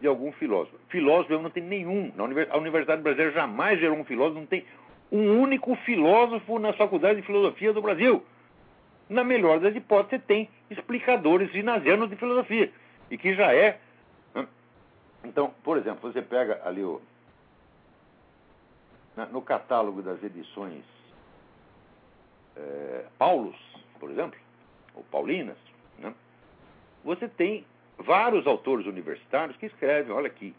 [0.00, 0.76] de algum filósofo.
[0.88, 2.12] Filósofo eu não tenho nenhum.
[2.50, 4.64] A Universidade Brasileira jamais gerou um filósofo, não tem
[5.10, 8.24] um único filósofo na Faculdade de Filosofia do Brasil.
[9.08, 12.72] Na melhor das hipóteses, tem explicadores ginasianos de filosofia,
[13.14, 13.78] e que já é.
[14.34, 14.46] Né?
[15.22, 17.00] Então, por exemplo, você pega ali o,
[19.30, 20.82] no catálogo das edições
[22.56, 23.56] é, Paulos,
[24.00, 24.38] por exemplo,
[24.96, 25.56] ou Paulinas,
[25.96, 26.12] né?
[27.04, 27.64] você tem
[27.98, 30.52] vários autores universitários que escrevem, olha aqui,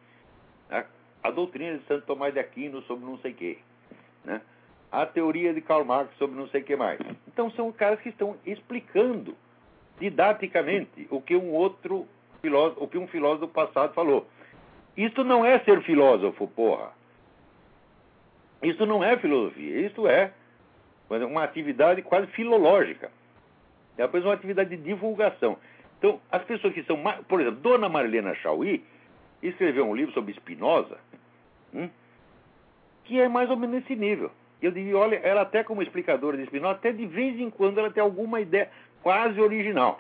[0.69, 0.85] né,
[1.21, 3.57] a doutrina de Santo Tomás de Aquino sobre não sei o quê,
[4.23, 4.41] né,
[4.89, 7.01] a teoria de Karl Marx sobre não sei o que mais.
[7.27, 9.35] Então são caras que estão explicando
[9.99, 12.07] didaticamente o que um outro
[12.45, 14.27] filósofo, o que um filósofo do passado falou.
[14.95, 16.91] Isto não é ser filósofo, porra.
[18.61, 20.31] Isso não é filosofia, isso é
[21.09, 23.11] uma atividade quase filológica.
[23.97, 25.57] É apenas uma atividade de divulgação.
[25.97, 26.97] Então, as pessoas que são.
[27.27, 28.83] Por exemplo, Dona Marilena Chauí
[29.41, 30.97] escreveu um livro sobre Spinoza,
[31.73, 31.89] hum,
[33.05, 34.31] que é mais ou menos nesse nível.
[34.61, 37.91] Eu diria, olha, ela até como explicadora de Spinoza, até de vez em quando ela
[37.91, 38.69] tem alguma ideia
[39.03, 39.99] quase original.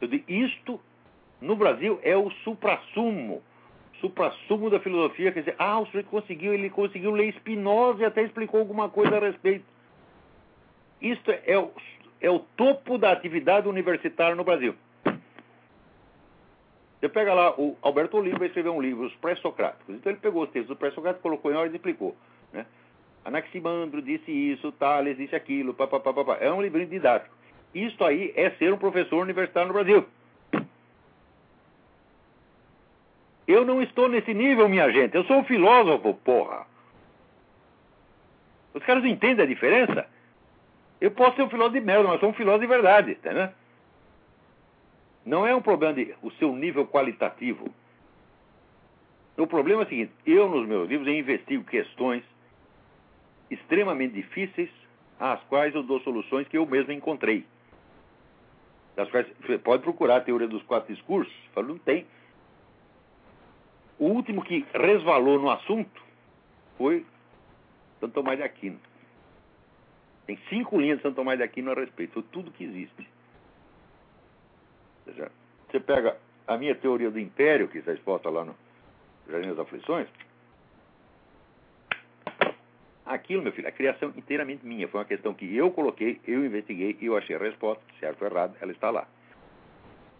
[0.00, 0.80] Eu digo, isto
[1.40, 3.42] no Brasil é o suprassumo.
[4.00, 8.22] Suprassumo da filosofia, quer dizer, ah, o sujeito conseguiu, ele conseguiu ler Spinoza e até
[8.22, 9.64] explicou alguma coisa a respeito.
[11.00, 11.70] Isto é o,
[12.20, 14.74] é o topo da atividade universitária no Brasil.
[17.00, 19.94] Você pega lá, o Alberto Oliva escreveu um livro, Os Pré-Socráticos.
[19.94, 22.14] Então ele pegou os textos do pré-socrático, colocou em ordem e explicou.
[22.52, 22.66] Né?
[23.24, 26.36] Anaximandro disse isso, Tales disse aquilo, papapá.
[26.40, 27.34] É um livrinho didático.
[27.74, 30.06] Isso aí é ser um professor universitário no Brasil.
[33.46, 35.14] Eu não estou nesse nível, minha gente.
[35.14, 36.66] Eu sou um filósofo, porra.
[38.72, 40.06] Os caras entendem a diferença?
[41.00, 43.52] Eu posso ser um filósofo de merda, mas sou um filósofo de verdade, tá
[45.24, 47.72] Não é um problema de o seu nível qualitativo.
[49.36, 52.22] O problema é o seguinte: eu, nos meus livros, investigo questões
[53.50, 54.70] extremamente difíceis,
[55.18, 57.44] às quais eu dou soluções que eu mesmo encontrei.
[58.96, 59.26] Das quais
[59.62, 61.32] pode procurar a teoria dos quatro discursos.
[61.54, 62.06] Falo, não tem.
[63.98, 66.02] O último que resvalou no assunto
[66.76, 67.04] foi
[68.00, 68.80] Santo Tomás de Aquino.
[70.26, 73.08] Tem cinco linhas de Santo Tomás de Aquino a respeito, de tudo que existe.
[75.06, 75.30] Ou seja,
[75.68, 76.16] você pega
[76.46, 78.56] a minha teoria do império, que está exposta lá no
[79.28, 80.08] Jardim das Aflições,
[83.14, 84.88] aquilo, meu filho, a criação inteiramente minha.
[84.88, 88.56] Foi uma questão que eu coloquei, eu investiguei, eu achei a resposta, certo ou errado,
[88.60, 89.06] ela está lá.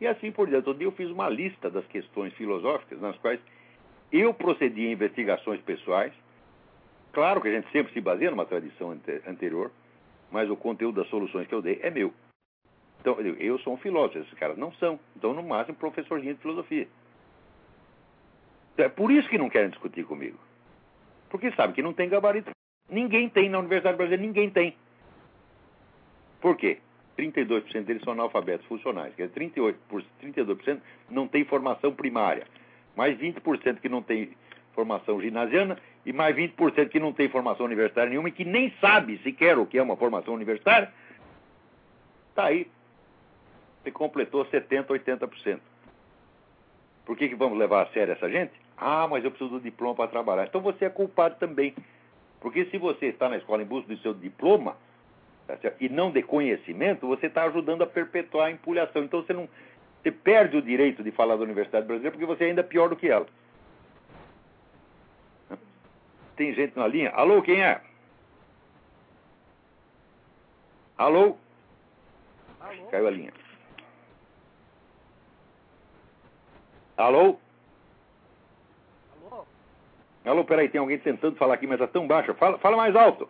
[0.01, 0.69] E assim por diante.
[0.81, 3.41] Eu fiz uma lista das questões filosóficas nas quais
[4.11, 6.13] eu procedi a investigações pessoais.
[7.13, 9.71] Claro que a gente sempre se baseia numa tradição anterior,
[10.31, 12.13] mas o conteúdo das soluções que eu dei é meu.
[13.01, 14.99] Então, eu, eu sou um filósofo, esses caras não são.
[15.17, 16.87] Então, no máximo, professorzinho de filosofia.
[18.75, 20.39] Então, é por isso que não querem discutir comigo.
[21.29, 22.51] Porque sabe que não tem gabarito.
[22.91, 24.77] Ninguém tem na Universidade Brasileira, ninguém tem.
[26.41, 26.79] Por quê?
[27.19, 30.81] 32% deles são analfabetos funcionais, quer dizer, 38%, 32%
[31.11, 32.47] não tem formação primária
[32.97, 34.37] mais 20% que não tem
[34.75, 39.19] formação ginasiana e mais 20% que não tem formação universitária nenhuma e que nem sabe
[39.23, 40.93] sequer o que é uma formação universitária,
[42.29, 42.67] está aí.
[43.83, 45.59] Você completou 70%, 80%.
[47.05, 48.53] Por que, que vamos levar a sério essa gente?
[48.77, 50.45] Ah, mas eu preciso do diploma para trabalhar.
[50.45, 51.75] Então você é culpado também.
[52.41, 54.77] Porque se você está na escola em busca do seu diploma
[55.47, 59.03] tá e não de conhecimento, você está ajudando a perpetuar a empulhação.
[59.05, 59.49] Então você não,
[60.01, 62.97] você perde o direito de falar da Universidade Brasileira porque você é ainda pior do
[62.97, 63.27] que ela.
[66.37, 67.11] Tem gente na linha.
[67.11, 67.83] Alô, quem é?
[70.97, 71.37] Alô?
[72.61, 72.87] Alô?
[72.91, 73.33] Caiu a linha.
[76.97, 77.19] Alô?
[77.19, 77.50] Alô?
[80.25, 82.35] Alô, peraí, tem alguém tentando falar aqui, mas está tão baixo.
[82.35, 83.29] Fala, fala mais alto.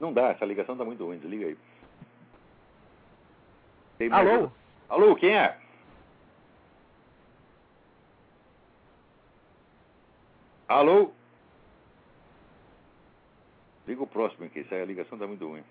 [0.00, 1.58] Não dá, essa ligação está muito ruim, desliga aí.
[3.96, 4.40] Tem Alô?
[4.40, 4.52] Mais...
[4.88, 5.58] Alô, quem é?
[10.68, 11.12] Alô?
[13.86, 15.62] Liga o próximo aqui, a ligação está muito ruim.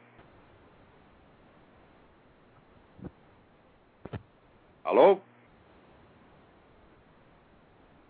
[4.84, 5.20] Alô?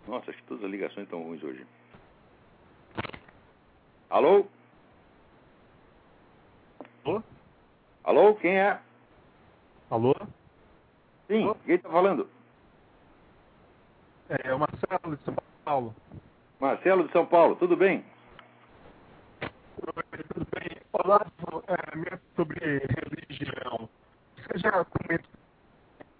[0.08, 1.66] Nossa, acho que todas as ligações estão ruins hoje.
[4.10, 4.46] Alô?
[7.06, 7.24] Alô?
[8.04, 8.80] Alô, quem é?
[9.90, 10.14] Alô?
[11.28, 11.56] Sim, Alô?
[11.66, 12.30] quem está falando?
[14.30, 15.96] É, o Marcelo de São Paulo.
[16.60, 18.06] Marcelo de São Paulo, tudo bem?
[19.80, 20.78] Tudo bem.
[20.94, 21.26] Olá,
[21.68, 23.90] é, sobre religião.
[24.36, 25.33] Você já comentou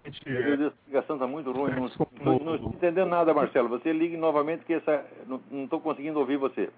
[0.04, 1.72] a ligação está muito ruim.
[1.72, 1.88] Não,
[2.20, 3.70] não, não, estou entendendo nada, Marcelo.
[3.70, 5.04] Você ligue novamente que essa.
[5.26, 6.70] Não estou conseguindo ouvir você.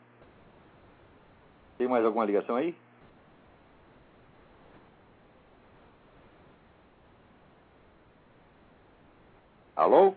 [1.77, 2.75] Tem mais alguma ligação aí?
[9.75, 10.15] Alô?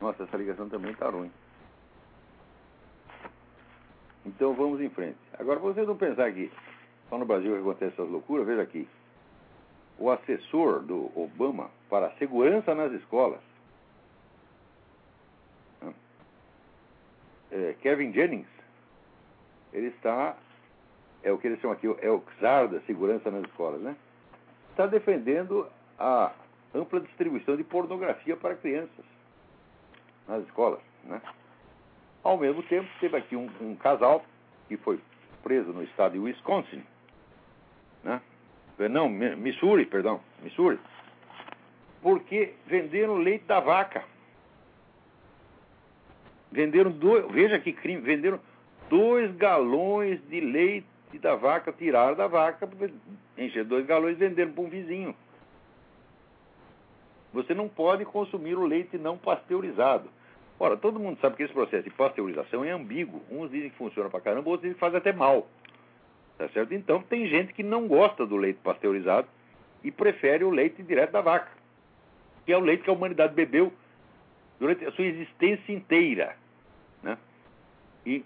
[0.00, 1.30] Nossa, essa ligação também está ruim.
[4.24, 5.18] Então vamos em frente.
[5.38, 6.50] Agora, vocês não pensar que
[7.10, 8.88] só no Brasil que acontece essas loucuras, veja aqui.
[9.98, 13.40] O assessor do Obama para a segurança nas escolas,
[17.50, 18.48] é, Kevin Jennings,
[19.72, 20.36] ele está
[21.22, 23.94] é o que eles chamam aqui, é o czar da segurança nas escolas, né?
[24.70, 26.32] Está defendendo a
[26.74, 29.04] ampla distribuição de pornografia para crianças
[30.26, 31.20] nas escolas, né?
[32.22, 34.24] Ao mesmo tempo, teve aqui um, um casal
[34.68, 35.00] que foi
[35.42, 36.82] preso no estado de Wisconsin?
[38.88, 40.78] Não, Missouri, perdão, Missouri,
[42.00, 44.04] porque venderam leite da vaca.
[46.50, 48.40] Venderam, do, veja que crime, venderam
[48.88, 50.86] dois galões de leite
[51.20, 52.68] da vaca, tiraram da vaca,
[53.38, 55.14] encher dois galões e venderam para um vizinho.
[57.32, 60.08] Você não pode consumir o leite não pasteurizado.
[60.58, 63.22] Ora, todo mundo sabe que esse processo de pasteurização é ambíguo.
[63.30, 65.46] Uns dizem que funciona para caramba, outros dizem que faz até mal.
[66.40, 66.72] Tá certo?
[66.72, 69.28] Então, tem gente que não gosta do leite pasteurizado
[69.84, 71.52] e prefere o leite direto da vaca,
[72.46, 73.70] que é o leite que a humanidade bebeu
[74.58, 76.34] durante a sua existência inteira.
[77.02, 77.18] Né?
[78.06, 78.24] E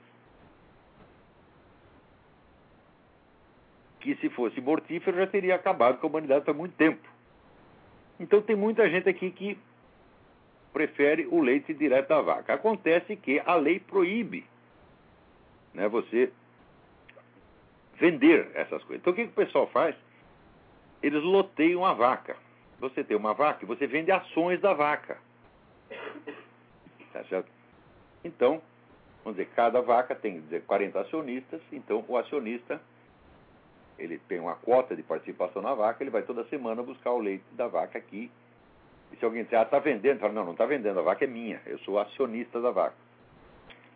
[3.99, 7.09] que se fosse mortífero já teria acabado com a humanidade há muito tempo.
[8.21, 9.59] Então tem muita gente aqui que
[10.73, 12.55] prefere o leite direto da vaca.
[12.55, 14.47] Acontece que a lei proíbe
[15.75, 16.31] né, você
[17.99, 19.01] vender essas coisas.
[19.01, 19.95] Então o que, que o pessoal faz?
[21.03, 22.37] Eles loteiam a vaca.
[22.81, 25.19] Você tem uma vaca e você vende ações da vaca.
[27.13, 27.49] Tá certo?
[28.25, 28.61] Então,
[29.23, 32.81] vamos dizer, cada vaca tem 40 acionistas, então o acionista
[33.99, 37.45] ele tem uma cota de participação na vaca, ele vai toda semana buscar o leite
[37.53, 38.31] da vaca aqui.
[39.13, 41.29] E se alguém disser, ah, está vendendo, fala, não, não está vendendo, a vaca é
[41.29, 42.97] minha, eu sou acionista da vaca.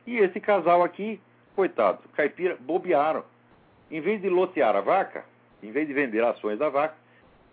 [0.07, 1.21] E esse casal aqui,
[1.57, 3.25] coitado, caipira, bobearam.
[3.91, 5.25] Em vez de lotear a vaca,
[5.63, 6.95] em vez de vender ações da vaca,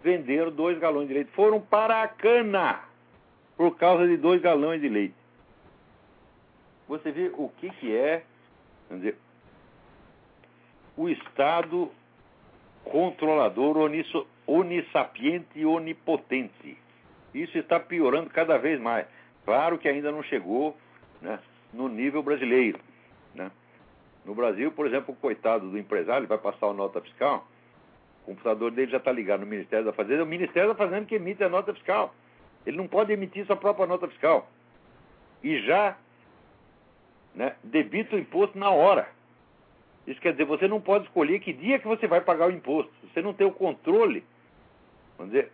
[0.03, 1.31] venderam dois galões de leite.
[1.31, 2.81] Foram para a cana
[3.57, 5.15] por causa de dois galões de leite.
[6.87, 8.23] Você vê o que, que é,
[8.91, 9.17] dizer,
[10.95, 11.91] o Estado
[12.83, 13.77] controlador
[14.45, 16.77] onissapiente e onipotente.
[17.33, 19.07] Isso está piorando cada vez mais.
[19.43, 20.77] Claro que ainda não chegou
[21.21, 21.39] né,
[21.73, 22.79] no nível brasileiro.
[23.33, 23.51] Né?
[24.25, 27.47] No Brasil, por exemplo, o coitado do empresário vai passar a nota fiscal,
[28.23, 31.05] o computador dele já está ligado no Ministério da Fazenda, é o Ministério da Fazenda
[31.05, 32.13] que emite a nota fiscal.
[32.65, 34.49] Ele não pode emitir sua própria nota fiscal.
[35.43, 35.95] E já
[37.35, 39.07] né, debita o imposto na hora.
[40.07, 42.91] Isso quer dizer, você não pode escolher que dia que você vai pagar o imposto.
[43.13, 44.23] Você não tem o controle,
[45.17, 45.51] vamos dizer,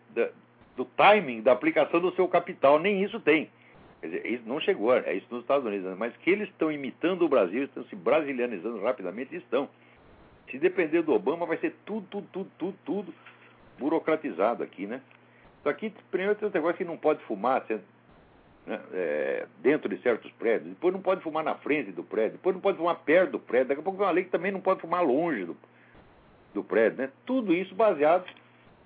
[0.77, 2.79] do timing da aplicação do seu capital.
[2.79, 3.49] Nem isso tem.
[4.01, 5.97] Quer dizer, isso não chegou, é isso nos Estados Unidos.
[5.97, 9.69] Mas que eles estão imitando o Brasil, estão se brasilianizando rapidamente, estão.
[10.49, 13.13] Se depender do Obama, vai ser tudo, tudo, tudo, tudo, tudo
[13.79, 15.01] burocratizado aqui, né?
[15.63, 17.63] Só aqui, primeiro, tem um negócio que não pode fumar,
[18.65, 22.55] né, é, dentro de certos prédios, depois não pode fumar na frente do prédio, depois
[22.55, 24.61] não pode fumar perto do prédio, daqui a pouco tem uma lei que também não
[24.61, 25.57] pode fumar longe do,
[26.53, 26.99] do prédio.
[26.99, 27.11] Né?
[27.25, 28.25] Tudo isso baseado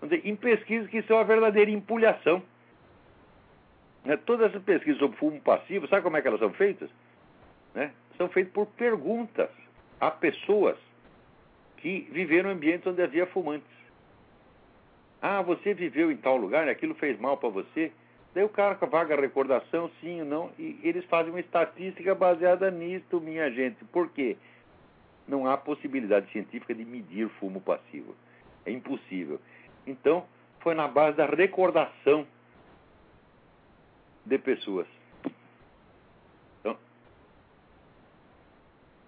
[0.03, 2.41] dizer, em pesquisas que são a verdadeira empulhação.
[4.05, 4.17] Né?
[4.17, 6.89] Todas essas pesquisas sobre fumo passivo, sabe como é que elas são feitas?
[7.73, 7.91] Né?
[8.17, 9.49] São feitas por perguntas
[9.99, 10.77] a pessoas
[11.77, 13.67] que viveram em ambientes onde havia fumantes.
[15.21, 17.91] Ah, você viveu em tal lugar, aquilo fez mal para você?
[18.33, 22.13] Daí o cara com a vaga recordação, sim ou não, e eles fazem uma estatística
[22.13, 23.83] baseada nisto, minha gente.
[23.85, 24.37] Por quê?
[25.27, 28.13] Não há possibilidade científica de medir fumo passivo.
[28.65, 29.39] É impossível.
[29.87, 30.25] Então,
[30.59, 32.27] foi na base da recordação
[34.25, 34.87] de pessoas.
[36.59, 36.77] Então,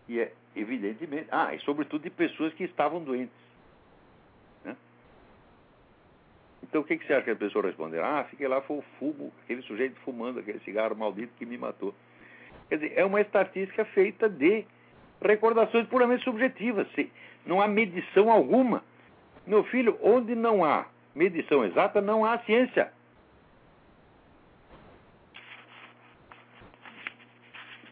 [0.08, 1.28] e é evidentemente.
[1.32, 3.48] Ah, e sobretudo de pessoas que estavam doentes.
[6.70, 8.02] Então o que, que você acha que a pessoa responder?
[8.02, 11.94] Ah, fiquei lá, foi o fumo, aquele sujeito fumando aquele cigarro maldito que me matou.
[12.68, 14.66] Quer dizer, é uma estatística feita de
[15.22, 16.88] recordações puramente subjetivas.
[17.46, 18.84] Não há medição alguma.
[19.46, 22.92] Meu filho, onde não há medição exata, não há ciência.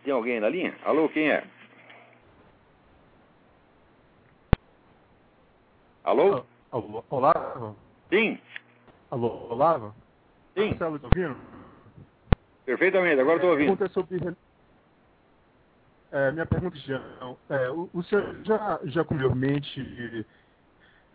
[0.06, 0.76] Tem alguém na linha?
[0.86, 1.44] Alô, quem é?
[6.04, 6.46] Alô?
[7.10, 7.76] Olá.
[8.12, 8.40] Sim.
[9.10, 9.96] Alô, Olavo?
[10.56, 10.70] Sim.
[10.70, 11.36] Marcelo, tá ouvindo?
[12.66, 13.76] Perfeitamente, agora estou ouvindo.
[13.76, 14.38] Pergunta sobre...
[16.12, 16.78] É, minha pergunta
[17.50, 20.26] é, o, o senhor já, já comeu mente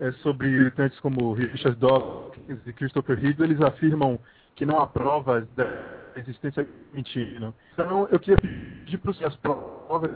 [0.01, 4.19] é, sobre militantes como Richard Dawkins e Christopher Hill, eles afirmam
[4.57, 7.55] que não há provas da existência mentira.
[7.73, 10.11] Então, eu queria pedir para os as provas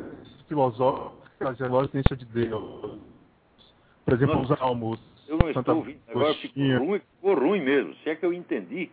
[0.49, 2.99] filosóficas e a existência de Deus.
[4.05, 6.01] Por exemplo, os almos eu não estou ouvindo.
[6.09, 7.95] Agora ficou ruim, ficou ruim mesmo.
[7.97, 8.91] Se é que eu entendi.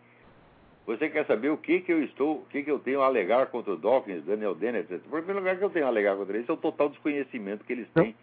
[0.85, 3.47] Você quer saber o que, que eu estou, o que, que eu tenho a alegar
[3.47, 5.05] contra o Dawkins, Daniel Dennett, etc.
[5.05, 7.73] Em primeiro lugar, que eu tenho a alegar contra eles é o total desconhecimento que
[7.73, 8.15] eles têm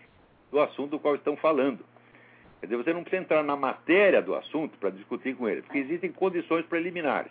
[0.51, 1.85] do assunto do qual estão falando.
[2.61, 5.79] Quer dizer, você não precisa entrar na matéria do assunto para discutir com eles, porque
[5.79, 7.31] existem condições preliminares.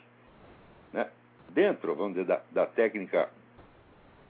[1.49, 3.29] Dentro, vamos dizer, da, da técnica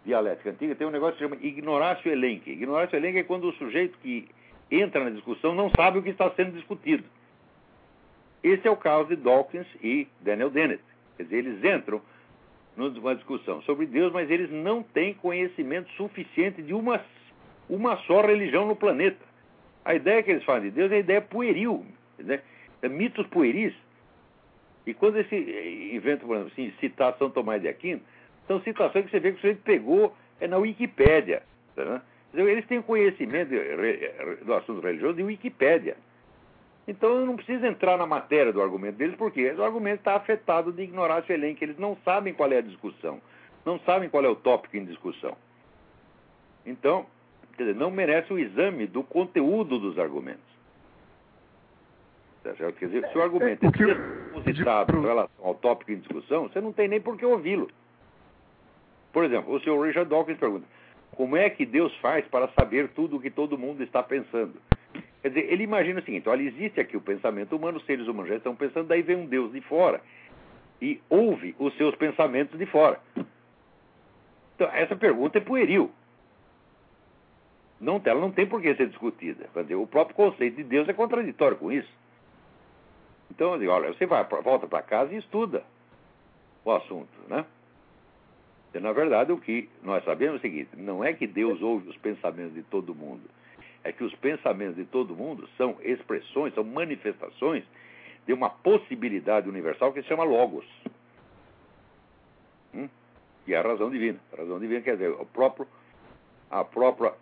[0.06, 2.52] dialética antiga, tem um negócio que se chama ignoratio elenque.
[2.52, 4.28] Ignoratio elenque é quando o sujeito que
[4.72, 7.04] entra na discussão não sabe o que está sendo discutido.
[8.44, 10.84] Esse é o caso de Dawkins e Daniel Dennett.
[11.18, 12.02] Quer dizer, eles entram
[12.76, 17.02] numa discussão sobre Deus, mas eles não têm conhecimento suficiente de uma
[17.70, 19.26] uma só religião no planeta.
[19.84, 21.86] A ideia que eles fazem de Deus é a ideia pueril,
[22.18, 22.42] né?
[22.84, 23.74] mitos pueris.
[24.88, 25.36] E quando esse
[25.94, 28.02] invento, por exemplo, assim, citar São Tomás de Aquino,
[28.48, 31.44] são citações que você vê que o sujeito pegou é na Wikipédia.
[31.76, 32.02] Tá,
[32.34, 33.52] Eles têm conhecimento
[34.46, 35.98] do assunto religioso de Wikipédia.
[36.88, 40.72] Então eu não preciso entrar na matéria do argumento deles, porque o argumento está afetado
[40.72, 41.66] de ignorância elenca.
[41.66, 43.22] Eles não sabem qual é a discussão,
[43.66, 45.36] não sabem qual é o tópico em discussão.
[46.66, 47.06] Então,
[47.58, 50.47] dizer, não merece o exame do conteúdo dos argumentos.
[52.56, 52.78] Certo?
[52.78, 56.72] Quer dizer, se o argumento é depositado em relação ao tópico em discussão, você não
[56.72, 57.70] tem nem por que ouvi-lo.
[59.12, 60.66] Por exemplo, o senhor Richard Dawkins pergunta:
[61.12, 64.54] como é que Deus faz para saber tudo o que todo mundo está pensando?
[65.22, 68.30] Quer dizer, ele imagina o seguinte: olha, existe aqui o pensamento humano, os seres humanos
[68.30, 70.02] já estão pensando, daí vem um Deus de fora
[70.82, 73.00] e ouve os seus pensamentos de fora.
[74.56, 75.92] Então, essa pergunta é pueril.
[77.80, 79.48] Não, ela não tem por que ser discutida.
[79.56, 81.90] Dizer, o próprio conceito de Deus é contraditório com isso.
[83.30, 85.64] Então, eu digo, olha, você vai, volta para casa e estuda
[86.64, 87.46] o assunto, né?
[88.74, 91.90] E, na verdade, o que nós sabemos é o seguinte: não é que Deus ouve
[91.90, 93.24] os pensamentos de todo mundo
[93.88, 97.64] é que os pensamentos de todo mundo são expressões, são manifestações
[98.26, 100.66] de uma possibilidade universal que se chama Logos.
[102.74, 102.90] Hum?
[103.46, 104.20] Que é a razão divina.
[104.34, 105.66] A razão divina quer dizer, o próprio,
[106.52, 107.14] a própria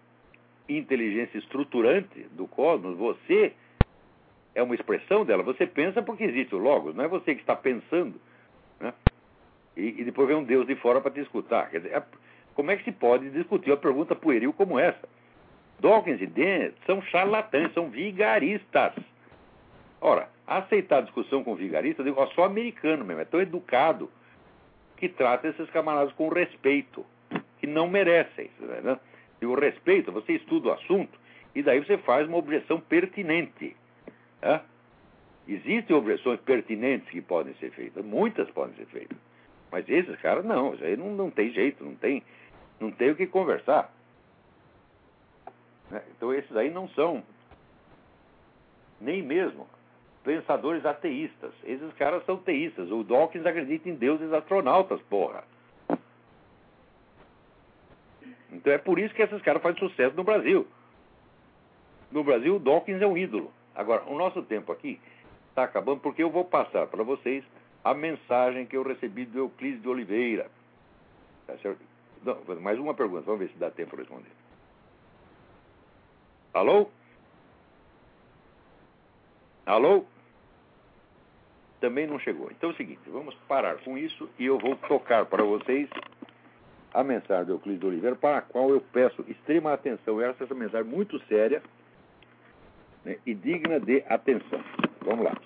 [0.68, 3.54] inteligência estruturante do cosmos, você
[4.56, 5.44] é uma expressão dela.
[5.44, 8.20] Você pensa porque existe o Logos, não é você que está pensando.
[8.80, 8.94] Né?
[9.76, 11.70] E, e depois vem um Deus de fora para te escutar.
[11.70, 12.04] Quer dizer, é,
[12.56, 15.08] como é que se pode discutir uma pergunta pueril como essa?
[15.80, 18.94] Dawkins e Dennett são charlatães, são vigaristas.
[20.00, 24.10] Ora, aceitar a discussão com vigaristas, eu digo, ó, só americano mesmo, é tão educado
[24.96, 27.06] que trata esses camaradas com respeito,
[27.60, 28.50] que não merecem.
[28.60, 28.98] Né?
[29.42, 31.20] E o respeito, você estuda o assunto
[31.54, 33.76] e daí você faz uma objeção pertinente.
[34.46, 34.62] Né?
[35.48, 39.18] Existem objeções pertinentes que podem ser feitas, muitas podem ser feitas.
[39.72, 42.24] Mas esses caras não, isso aí não, não tem jeito, não tem,
[42.80, 43.92] não tem o que conversar.
[45.90, 46.02] Né?
[46.16, 47.24] Então esses aí não são
[49.02, 49.68] nem mesmo
[50.24, 51.52] pensadores ateístas.
[51.64, 52.92] Esses caras são teístas.
[52.92, 55.44] O Dawkins acredita em deuses astronautas, porra.
[58.52, 60.68] Então é por isso que esses caras fazem sucesso no Brasil.
[62.12, 63.52] No Brasil, o Dawkins é um ídolo.
[63.76, 65.00] Agora, o nosso tempo aqui
[65.50, 67.44] está acabando porque eu vou passar para vocês
[67.84, 70.50] a mensagem que eu recebi do Euclides de Oliveira.
[71.46, 71.54] Tá?
[72.24, 74.32] Não, mais uma pergunta, vamos ver se dá tempo para responder.
[76.54, 76.90] Alô?
[79.66, 80.06] Alô?
[81.82, 82.50] Também não chegou.
[82.52, 85.90] Então é o seguinte, vamos parar com isso e eu vou tocar para vocês
[86.94, 90.22] a mensagem do Euclides de Oliveira, para a qual eu peço extrema atenção.
[90.22, 91.62] Essa é uma mensagem muito séria
[93.06, 94.60] né, e digna de atenção.
[95.02, 95.38] Vamos lá.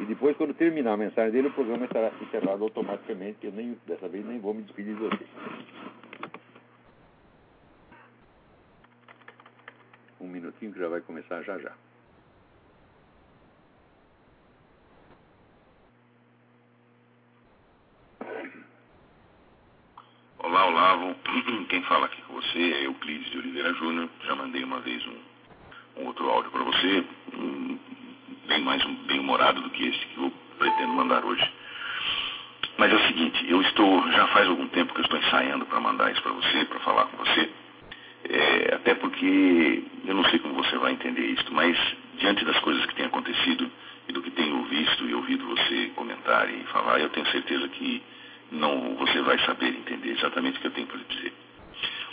[0.00, 4.08] E depois, quando terminar a mensagem dele, o programa estará encerrado automaticamente, eu nem, dessa
[4.08, 5.28] vez nem vou me despedir de vocês.
[10.20, 11.72] um minutinho que já vai começar já já.
[20.38, 21.14] Olá, Olavo.
[21.68, 24.08] Quem fala aqui com você é Euclides de Oliveira Júnior.
[24.24, 25.29] Já mandei uma vez um
[26.06, 27.04] outro áudio para você,
[28.46, 31.48] bem mais bem humorado do que esse que eu pretendo mandar hoje.
[32.76, 35.80] Mas é o seguinte, eu estou, já faz algum tempo que eu estou ensaiando para
[35.80, 37.50] mandar isso para você, para falar com você.
[38.24, 41.76] É, até porque eu não sei como você vai entender isso, mas
[42.18, 43.70] diante das coisas que têm acontecido
[44.08, 48.02] e do que tenho visto e ouvido você comentar e falar, eu tenho certeza que
[48.50, 51.32] não você vai saber entender exatamente o que eu tenho para lhe dizer.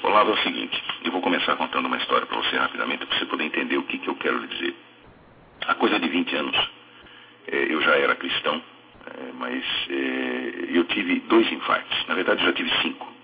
[0.04, 3.26] Olavo, é o seguinte, eu vou começar contando uma história para você rapidamente, para você
[3.26, 4.76] poder entender o que, que eu quero lhe dizer.
[5.68, 6.70] Há coisa de 20 anos,
[7.48, 8.62] é, eu já era cristão,
[9.08, 12.08] é, mas é, eu tive dois infartos.
[12.08, 13.18] Na verdade, eu já tive cinco.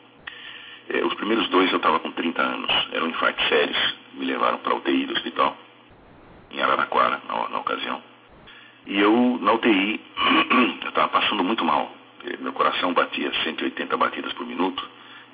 [1.05, 4.75] Os primeiros dois eu estava com 30 anos, eram infartos sérios, me levaram para a
[4.75, 5.55] UTI do hospital,
[6.51, 8.03] em Araraquara, na, na ocasião.
[8.85, 10.01] E eu, na UTI,
[10.83, 11.89] eu estava passando muito mal.
[12.39, 14.83] Meu coração batia 180 batidas por minuto.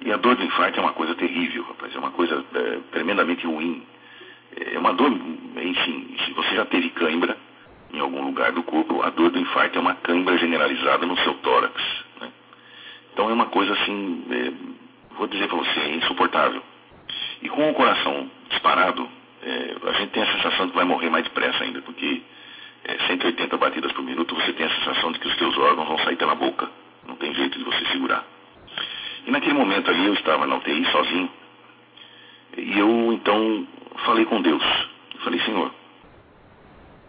[0.02, 1.94] E a dor do infarto é uma coisa terrível, rapaz.
[1.94, 3.84] É uma coisa é, tremendamente ruim.
[4.74, 7.38] É uma dor, enfim, se você já teve cãibra
[7.94, 11.34] em algum lugar do corpo, a dor do infarto é uma cãibra generalizada no seu
[11.36, 11.74] tórax.
[12.22, 12.32] Né?
[13.14, 16.62] Então é uma coisa assim, é, vou dizer para você, é insuportável.
[17.42, 19.08] E com o coração disparado,
[19.44, 22.22] é, a gente tem a sensação de que vai morrer mais depressa ainda, porque
[22.86, 25.98] é, 180 batidas por minuto, você tem a sensação de que os teus órgãos vão
[26.00, 26.70] sair pela boca.
[27.08, 28.26] Não tem jeito de você segurar.
[29.30, 31.30] E naquele momento ali eu estava na UTI sozinho.
[33.14, 33.68] Então,
[34.04, 34.64] falei com Deus.
[35.24, 35.72] Falei, Senhor,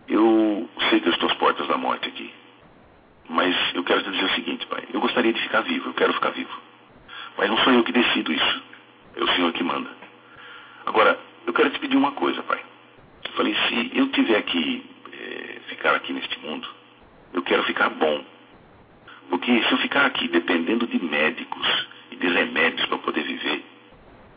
[0.06, 2.30] eu sei que eu estou às portas da morte aqui.
[3.26, 4.84] Mas eu quero te dizer o seguinte, Pai.
[4.92, 6.52] Eu gostaria de ficar vivo, eu quero ficar vivo.
[7.38, 8.62] Mas não sou eu que decido isso.
[9.16, 9.88] É o Senhor que manda.
[10.84, 12.60] Agora, eu quero te pedir uma coisa, Pai.
[13.24, 16.68] Eu falei, se eu tiver que é, ficar aqui neste mundo,
[17.32, 18.22] eu quero ficar bom.
[19.30, 21.89] Porque se eu ficar aqui dependendo de médicos e
[22.20, 23.64] de remédios para poder viver,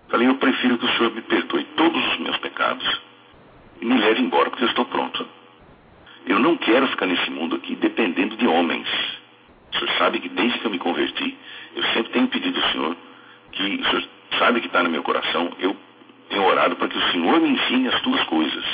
[0.09, 3.01] falei, eu prefiro que o Senhor me perdoe todos os meus pecados
[3.81, 5.27] e me leve embora, porque eu estou pronto.
[6.25, 8.87] Eu não quero ficar nesse mundo aqui dependendo de homens.
[9.73, 11.37] O senhor sabe que desde que eu me converti,
[11.75, 12.97] eu sempre tenho pedido ao Senhor
[13.51, 14.03] que o Senhor
[14.39, 15.75] sabe que está no meu coração, eu
[16.29, 18.65] tenho orado para que o Senhor me ensine as tuas coisas.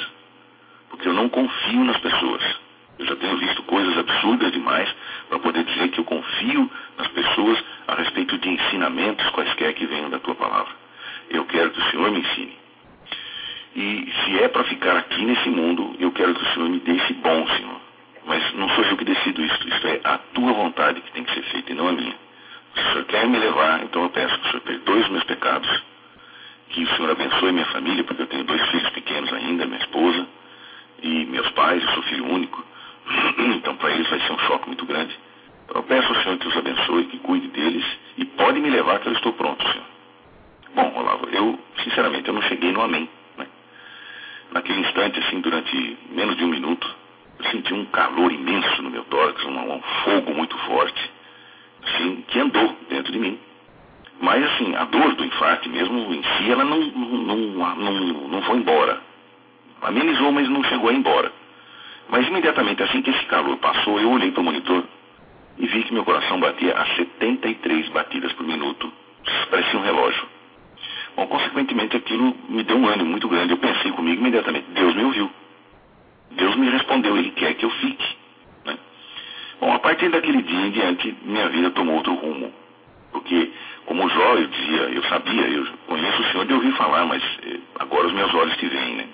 [0.89, 2.59] Porque eu não confio nas pessoas.
[2.99, 4.93] Eu já tenho visto coisas absurdas demais
[5.29, 10.09] para poder dizer que eu confio nas pessoas a respeito de ensinamentos quaisquer que venham
[10.09, 10.73] da tua palavra.
[11.29, 12.57] Eu quero que o Senhor me ensine.
[13.75, 17.13] E se é para ficar aqui nesse mundo, eu quero que o Senhor me deixe
[17.13, 17.81] bom, Senhor.
[18.25, 19.67] Mas não sou eu que decido isso.
[19.69, 22.15] Isto é a tua vontade que tem que ser feita e não a minha.
[22.75, 25.23] Se o Senhor quer me levar, então eu peço que o Senhor perdoe os meus
[25.23, 25.83] pecados,
[26.69, 30.27] que o Senhor abençoe minha família, porque eu tenho dois filhos pequenos ainda, minha esposa
[31.01, 32.68] e meus pais, eu sou filho único.
[33.57, 35.17] Então para eles vai ser um choque muito grande.
[35.65, 37.85] Então eu peço ao Senhor que os abençoe, que cuide deles
[38.17, 39.85] e pode me levar que eu estou pronto, Senhor.
[40.75, 43.09] Bom, Olavo, eu, sinceramente, eu não cheguei no amém.
[43.37, 43.47] Né?
[44.51, 46.95] Naquele instante, assim, durante menos de um minuto,
[47.39, 51.11] eu senti um calor imenso no meu tórax, um, um fogo muito forte,
[51.83, 53.39] assim, que andou dentro de mim.
[54.21, 58.41] Mas, assim, a dor do infarto mesmo em si, ela não, não, não, não, não
[58.43, 59.01] foi embora.
[59.81, 61.31] Amenizou, mas não chegou a ir embora.
[62.09, 64.83] Mas imediatamente assim que esse calor passou, eu olhei para o monitor
[65.57, 68.91] e vi que meu coração batia a 73 batidas por minuto.
[69.51, 70.27] Parecia um relógio.
[71.15, 73.51] Bom, consequentemente aquilo me deu um ânimo muito grande.
[73.51, 75.29] Eu pensei comigo imediatamente, Deus me ouviu.
[76.31, 78.15] Deus me respondeu, Ele quer que eu fique.
[78.65, 78.77] Né?
[79.59, 82.51] Bom, a partir daquele dia em diante, minha vida tomou outro rumo.
[83.11, 83.51] Porque,
[83.85, 87.59] como Jó, eu dizia, eu sabia, eu conheço o Senhor de ouvir falar, mas eh,
[87.79, 89.07] agora os meus olhos te veem, né?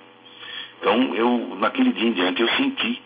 [0.86, 3.02] Então, eu, naquele dia em diante, eu senti.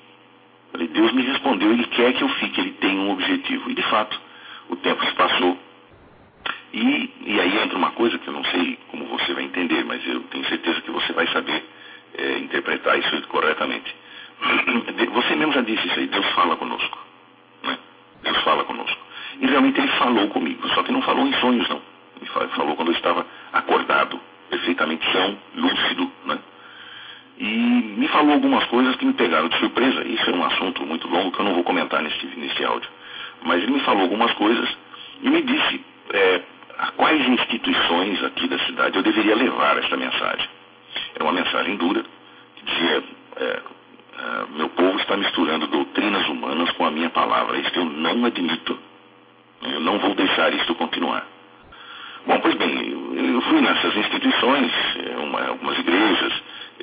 [0.69, 3.71] Falei, Deus me respondeu, Ele quer que eu fique, Ele tem um objetivo.
[3.71, 4.19] E, de fato,
[4.67, 5.57] o tempo se passou.
[6.73, 10.05] E, e aí entra uma coisa que eu não sei como você vai entender, mas
[10.05, 11.63] eu tenho certeza que você vai saber
[12.17, 13.95] é, interpretar isso corretamente.
[15.13, 16.97] Você mesmo já disse isso aí, Deus fala conosco.
[17.63, 17.79] Né?
[18.23, 19.01] Deus fala conosco.
[19.39, 21.81] E realmente ele falou comigo, só que não falou em sonhos, não.
[22.19, 24.19] Ele falou quando eu estava acordado,
[24.49, 26.39] perfeitamente são, lúcido, né?
[27.39, 27.45] E
[27.97, 30.03] me falou algumas coisas que me pegaram de surpresa.
[30.03, 32.89] Isso é um assunto muito longo que eu não vou comentar nesse, nesse áudio.
[33.43, 34.69] Mas ele me falou algumas coisas
[35.23, 35.81] e me disse
[36.13, 36.41] é,
[36.77, 40.49] a quais instituições aqui da cidade eu deveria levar esta mensagem.
[41.15, 42.03] Era uma mensagem dura,
[42.55, 43.03] que dizia,
[43.37, 43.61] é, é,
[44.57, 47.57] meu povo está misturando doutrinas humanas com a minha palavra.
[47.57, 48.77] Isso eu não admito.
[49.61, 51.25] Eu não vou deixar isto continuar.
[52.25, 52.89] Bom, pois bem,
[53.33, 54.71] eu fui nessas instituições,
[55.05, 56.33] é, uma, algumas igrejas,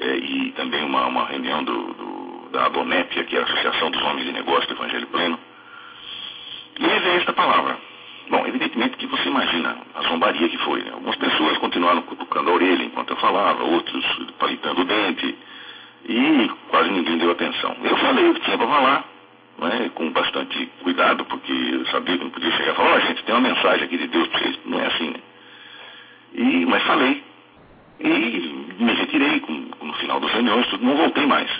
[0.01, 4.03] é, e também uma, uma reunião do, do, da ABONEP, que é a Associação dos
[4.03, 5.39] Homens de Negócio do Evangelho Pleno,
[6.79, 7.79] e levei esta palavra.
[8.29, 10.83] Bom, evidentemente que você imagina a zombaria que foi.
[10.83, 10.91] Né?
[10.93, 14.05] Algumas pessoas continuaram cutucando a orelha enquanto eu falava, outros
[14.39, 15.37] palitando o dente,
[16.09, 17.77] e quase ninguém deu atenção.
[17.83, 19.05] Eu falei o que tinha para falar,
[19.59, 23.23] né, com bastante cuidado, porque eu sabia que não podia chegar e falar, oh, gente,
[23.25, 24.59] tem uma mensagem aqui de Deus para vocês.
[24.67, 25.21] Não é assim, né?
[26.35, 27.23] E, mas falei.
[28.01, 28.09] E
[28.79, 29.43] me retirei
[29.81, 31.51] no final das reuniões, tudo, não voltei mais.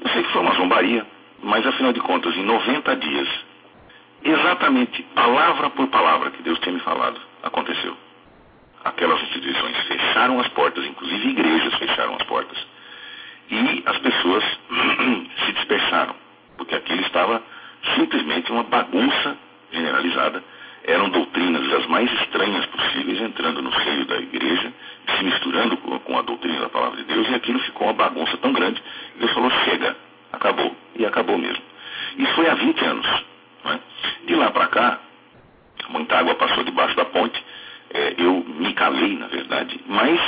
[0.00, 1.06] Eu sei que foi uma zombaria,
[1.42, 3.28] mas afinal de contas, em 90 dias,
[4.24, 7.96] exatamente palavra por palavra que Deus tinha me falado, aconteceu.
[8.84, 12.58] Aquelas instituições fecharam as portas, inclusive igrejas fecharam as portas.
[13.50, 14.44] E as pessoas
[15.46, 16.16] se dispersaram,
[16.56, 17.42] porque aquilo estava
[17.96, 19.36] simplesmente uma bagunça
[19.70, 20.42] generalizada
[20.84, 24.72] eram doutrinas as mais estranhas possíveis entrando no seio da igreja,
[25.06, 28.36] se misturando com, com a doutrina da palavra de Deus, e aquilo ficou uma bagunça
[28.38, 28.82] tão grande.
[29.18, 29.96] Deus falou: chega,
[30.32, 30.74] acabou.
[30.96, 31.62] E acabou mesmo.
[32.18, 33.06] Isso foi há 20 anos.
[33.64, 33.80] Né?
[34.26, 35.00] De lá para cá,
[35.88, 37.42] muita água passou debaixo da ponte,
[37.94, 40.20] é, eu me calei, na verdade, mas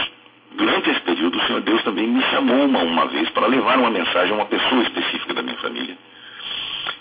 [0.52, 3.90] durante esse período o Senhor Deus também me chamou uma, uma vez para levar uma
[3.90, 5.96] mensagem a uma pessoa específica da minha família.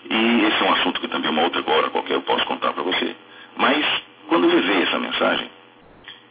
[0.09, 2.83] E esse é um assunto que também uma outra hora qualquer eu posso contar para
[2.83, 3.15] você.
[3.57, 3.85] Mas,
[4.27, 5.49] quando eu levei essa mensagem,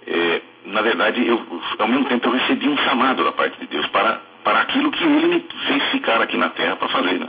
[0.07, 1.41] é, na verdade, eu,
[1.79, 5.05] ao mesmo tempo eu recebi um chamado da parte de Deus para, para aquilo que
[5.05, 7.19] Ele me fez ficar aqui na Terra para fazer.
[7.19, 7.29] Né?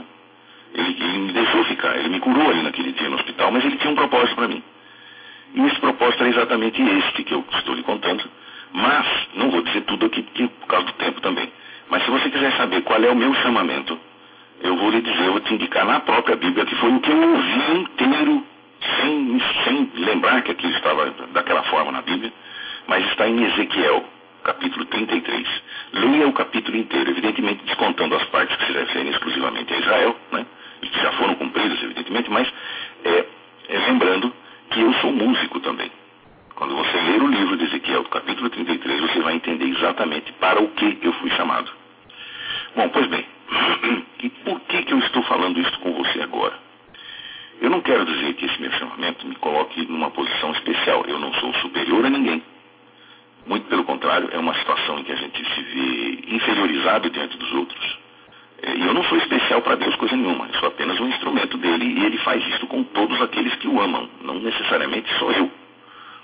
[0.74, 3.76] Ele, ele me deixou ficar, Ele me curou ali naquele dia no hospital, mas Ele
[3.76, 4.62] tinha um propósito para mim.
[5.54, 8.24] E esse propósito é exatamente este que eu estou lhe contando,
[8.72, 11.52] Mas, não vou dizer tudo aqui por causa do tempo também.
[11.88, 13.98] Mas se você quiser saber qual é o meu chamamento,
[14.62, 17.10] eu vou lhe dizer, eu vou te indicar na própria Bíblia, que foi o que
[17.10, 18.44] eu ouvi inteiro,
[19.00, 22.32] sem, sem lembrar que aquilo estava daquela forma na Bíblia,
[22.86, 24.04] mas está em Ezequiel,
[24.42, 25.48] capítulo 33.
[25.92, 30.46] Leia o capítulo inteiro, evidentemente descontando as partes que se referem exclusivamente a Israel, né?
[30.82, 32.52] e que já foram cumpridas, evidentemente, mas
[33.04, 33.26] é,
[33.68, 34.32] é, lembrando
[34.70, 35.90] que eu sou músico também.
[36.54, 40.68] Quando você ler o livro de Ezequiel, capítulo 33, você vai entender exatamente para o
[40.68, 41.70] que eu fui chamado.
[42.76, 43.26] Bom, pois bem,
[44.22, 46.64] e por que, que eu estou falando isso com você agora?
[47.60, 51.04] Eu não quero dizer que esse meu chamamento me coloque numa posição especial.
[51.06, 52.42] Eu não sou superior a ninguém.
[53.46, 57.52] Muito pelo contrário, é uma situação em que a gente se vê inferiorizado diante dos
[57.52, 57.98] outros.
[58.62, 60.46] É, e eu não sou especial para Deus coisa nenhuma.
[60.46, 63.80] Eu sou apenas um instrumento dele e ele faz isso com todos aqueles que o
[63.80, 64.08] amam.
[64.22, 65.50] Não necessariamente sou eu.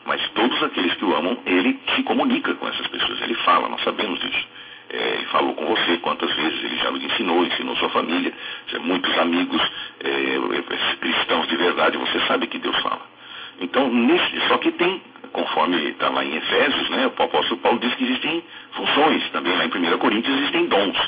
[0.06, 3.20] Mas todos aqueles que o amam, ele se comunica com essas pessoas.
[3.20, 4.48] Ele fala, nós sabemos disso.
[4.88, 8.32] É, ele falou com você quantas vezes ele já lhe ensinou, ensinou sua família,
[8.80, 9.62] muitos amigos
[10.00, 13.02] é, cristãos de verdade, você sabe que Deus fala.
[13.60, 15.02] Então, nesse, só que tem,
[15.32, 18.42] conforme está lá em Efésios, né, o apóstolo Paulo diz que existem
[18.72, 20.98] funções, também lá em 1 Coríntios existem dons.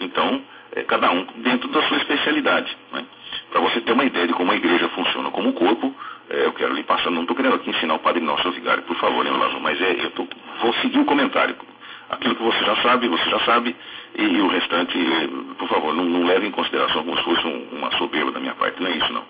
[0.00, 0.42] Então,
[0.76, 2.76] é, cada um dentro da sua especialidade.
[2.92, 3.04] Né?
[3.50, 5.94] Para você ter uma ideia de como a igreja funciona como corpo,
[6.30, 8.96] é, eu quero lhe passar, não estou querendo aqui ensinar o Padre Nosso Vigário, por
[8.96, 10.26] favor, hein, mas é, eu tô,
[10.60, 11.56] vou seguir o comentário
[12.10, 13.74] aquilo que você já sabe, você já sabe,
[14.16, 14.98] e, e o restante,
[15.58, 18.54] por favor, não, não, leve em consideração como se fosse um, uma soberba da minha
[18.54, 19.24] parte, não é isso não.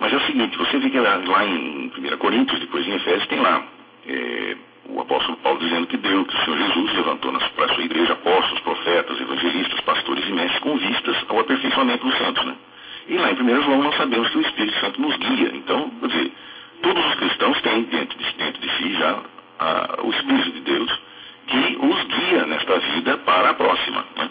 [0.00, 3.38] Mas é o seguinte, você vê que lá, em 1 Coríntios, depois em Efésios, tem
[3.38, 3.62] lá
[4.08, 4.56] é,
[4.88, 8.14] o apóstolo Paulo dizendo que Deus, que o Senhor Jesus levantou para a sua igreja
[8.14, 12.56] apóstolos, profetas, evangelistas, pastores e mestres com vistas ao aperfeiçoamento dos santos, né?
[13.08, 15.50] E lá em 1 João nós sabemos que o Espírito Santo nos guia.
[15.54, 16.32] Então, quer dizer,
[16.82, 19.18] todos os cristãos têm dentro de, dentro de si já
[19.58, 21.00] a, o Espírito de Deus
[21.46, 24.04] que os guia nesta vida para a próxima.
[24.16, 24.30] Né?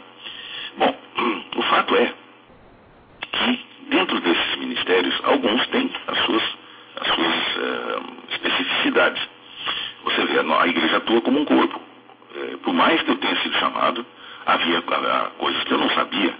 [0.77, 0.97] Bom,
[1.57, 2.13] o fato é
[3.31, 6.43] que dentro desses ministérios, alguns têm as suas,
[7.01, 9.21] as suas uh, especificidades.
[10.03, 11.79] Você vê, a igreja atua como um corpo.
[12.35, 14.05] Uh, por mais que eu tenha sido chamado,
[14.45, 14.81] havia
[15.37, 16.33] coisas que eu não sabia.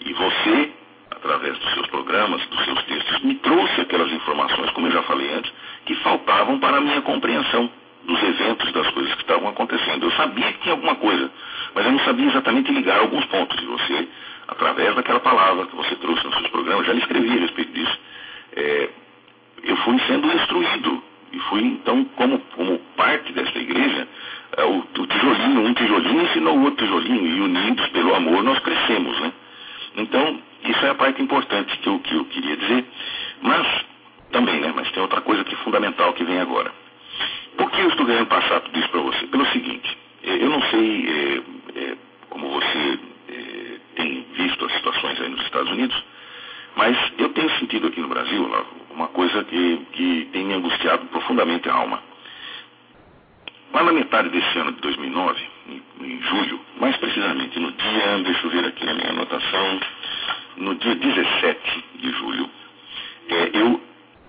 [0.00, 0.72] E você,
[1.10, 5.32] através dos seus programas, dos seus textos, me trouxe aquelas informações, como eu já falei
[5.34, 5.52] antes,
[5.86, 7.70] que faltavam para a minha compreensão
[8.04, 10.04] dos eventos, das coisas que estavam acontecendo.
[10.04, 11.30] Eu sabia que tinha alguma coisa,
[11.74, 13.60] mas eu não sabia exatamente ligar alguns pontos.
[13.62, 14.08] E você,
[14.48, 17.98] através daquela palavra que você trouxe nos seus programas, já lhe escrevi a respeito disso,
[18.56, 18.88] é,
[19.64, 21.02] eu fui sendo instruído.
[21.32, 24.06] E fui, então, como, como parte desta igreja,
[24.56, 28.58] é, o, o, tijolinho, um tijolinho ensinou o outro tijolinho, e unidos pelo amor nós
[28.60, 29.32] crescemos, né?
[29.96, 32.84] Então, isso é a parte importante que eu, que eu queria dizer.
[33.42, 33.84] Mas,
[34.30, 34.72] também, né?
[34.74, 36.72] Mas tem outra coisa que é fundamental que vem agora.
[37.56, 39.26] Por que eu estou querendo passar tudo isso para você?
[39.26, 41.96] Pelo seguinte, é, eu não sei é, é,
[42.30, 42.98] como você
[43.94, 46.04] tem visto as situações aí nos Estados Unidos,
[46.76, 48.50] mas eu tenho sentido aqui no Brasil
[48.90, 52.02] uma coisa que, que tem me angustiado profundamente a alma.
[53.72, 58.46] Lá na metade desse ano de 2009, em, em julho, mais precisamente no dia, deixa
[58.46, 59.80] eu ver aqui na minha anotação,
[60.56, 62.50] no dia 17 de julho,
[63.28, 63.80] é, eu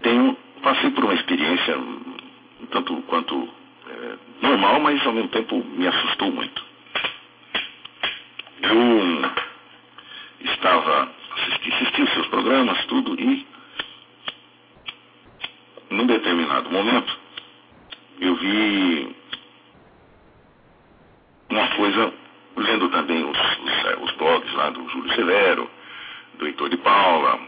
[0.01, 1.77] tenho, passei por uma experiência
[2.71, 3.47] tanto quanto
[3.87, 6.63] é, normal, mas ao mesmo tempo me assustou muito.
[8.61, 9.31] Eu
[10.45, 13.45] estava assisti, assisti os seus programas, tudo, e
[15.89, 17.17] num determinado momento
[18.19, 19.15] eu vi
[21.49, 22.13] uma coisa,
[22.55, 25.69] lendo também os, os, é, os blogs lá do Júlio Severo,
[26.39, 27.39] do Heitor de Paula,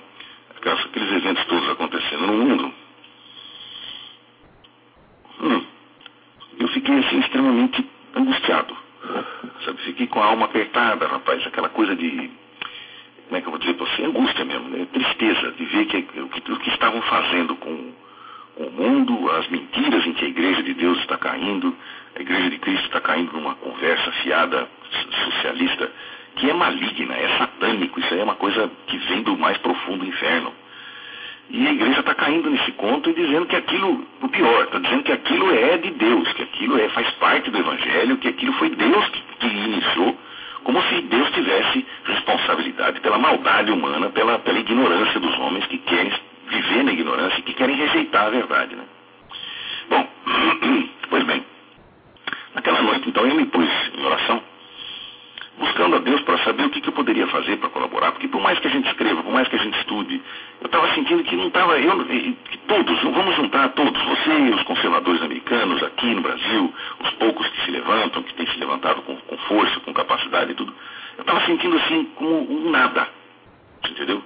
[0.55, 2.73] aqueles eventos todos acontecendo no mundo,
[5.41, 5.63] Hum.
[6.59, 7.85] Eu fiquei assim extremamente
[8.15, 8.75] angustiado.
[9.63, 12.31] Sabe, fiquei com a alma apertada, rapaz, aquela coisa de.
[13.27, 14.05] Como é que eu vou dizer para você?
[14.05, 14.87] Angústia mesmo, né?
[14.93, 17.91] tristeza de ver que, o, que, o que estavam fazendo com,
[18.55, 21.75] com o mundo, as mentiras em que a igreja de Deus está caindo,
[22.15, 24.67] a igreja de Cristo está caindo numa conversa fiada
[25.25, 25.91] socialista
[26.37, 30.05] que é maligna, é satânico, isso aí é uma coisa que vem do mais profundo
[30.05, 30.53] inferno.
[31.49, 35.03] E a igreja está caindo nesse conto e dizendo que aquilo, o pior, está dizendo
[35.03, 38.69] que aquilo é de Deus, que aquilo é, faz parte do Evangelho, que aquilo foi
[38.69, 40.17] Deus que, que iniciou,
[40.67, 46.11] como se Deus tivesse responsabilidade pela maldade humana, pela, pela ignorância dos homens que querem
[46.49, 48.75] viver na ignorância e que querem rejeitar a verdade.
[48.75, 48.83] Né?
[49.89, 50.05] Bom,
[51.09, 51.45] pois bem,
[52.53, 54.43] naquela noite então eu me pus em oração
[55.57, 58.41] buscando a Deus para saber o que, que eu poderia fazer para colaborar, porque por
[58.41, 60.21] mais que a gente escreva, por mais que a gente estude,
[60.61, 64.63] eu estava sentindo que não estava, eu, que todos, vamos juntar todos, você e os
[64.63, 69.15] conservadores americanos aqui no Brasil, os poucos que se levantam, que têm se levantado com,
[69.15, 70.73] com força, com capacidade e tudo,
[71.17, 73.07] eu estava sentindo assim como um nada,
[73.89, 74.21] entendeu?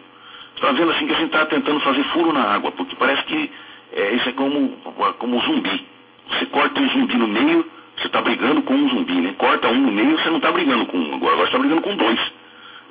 [0.55, 3.51] Estava vendo assim que a gente estava tentando fazer furo na água, porque parece que
[3.93, 4.69] é, isso é como,
[5.17, 5.87] como um zumbi.
[6.29, 7.65] Você corta um zumbi no meio,
[8.01, 9.33] você está brigando com um zumbi, né?
[9.37, 11.95] Corta um no meio, você não está brigando com um, agora você está brigando com
[11.95, 12.19] dois.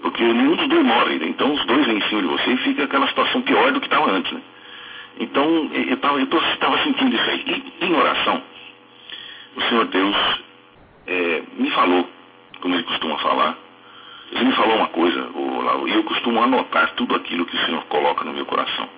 [0.03, 1.27] Porque nenhum dos dois morre, né?
[1.27, 3.87] Então os dois vêm em cima de você e fica aquela situação pior do que
[3.87, 4.41] estava antes, né?
[5.19, 7.73] Então eu estava sentindo isso aí.
[7.81, 8.43] E em oração,
[9.57, 10.17] o Senhor Deus
[11.07, 12.09] é, me falou,
[12.61, 13.59] como ele costuma falar,
[14.33, 15.29] ele me falou uma coisa,
[15.87, 18.89] e eu costumo anotar tudo aquilo que o Senhor coloca no meu coração.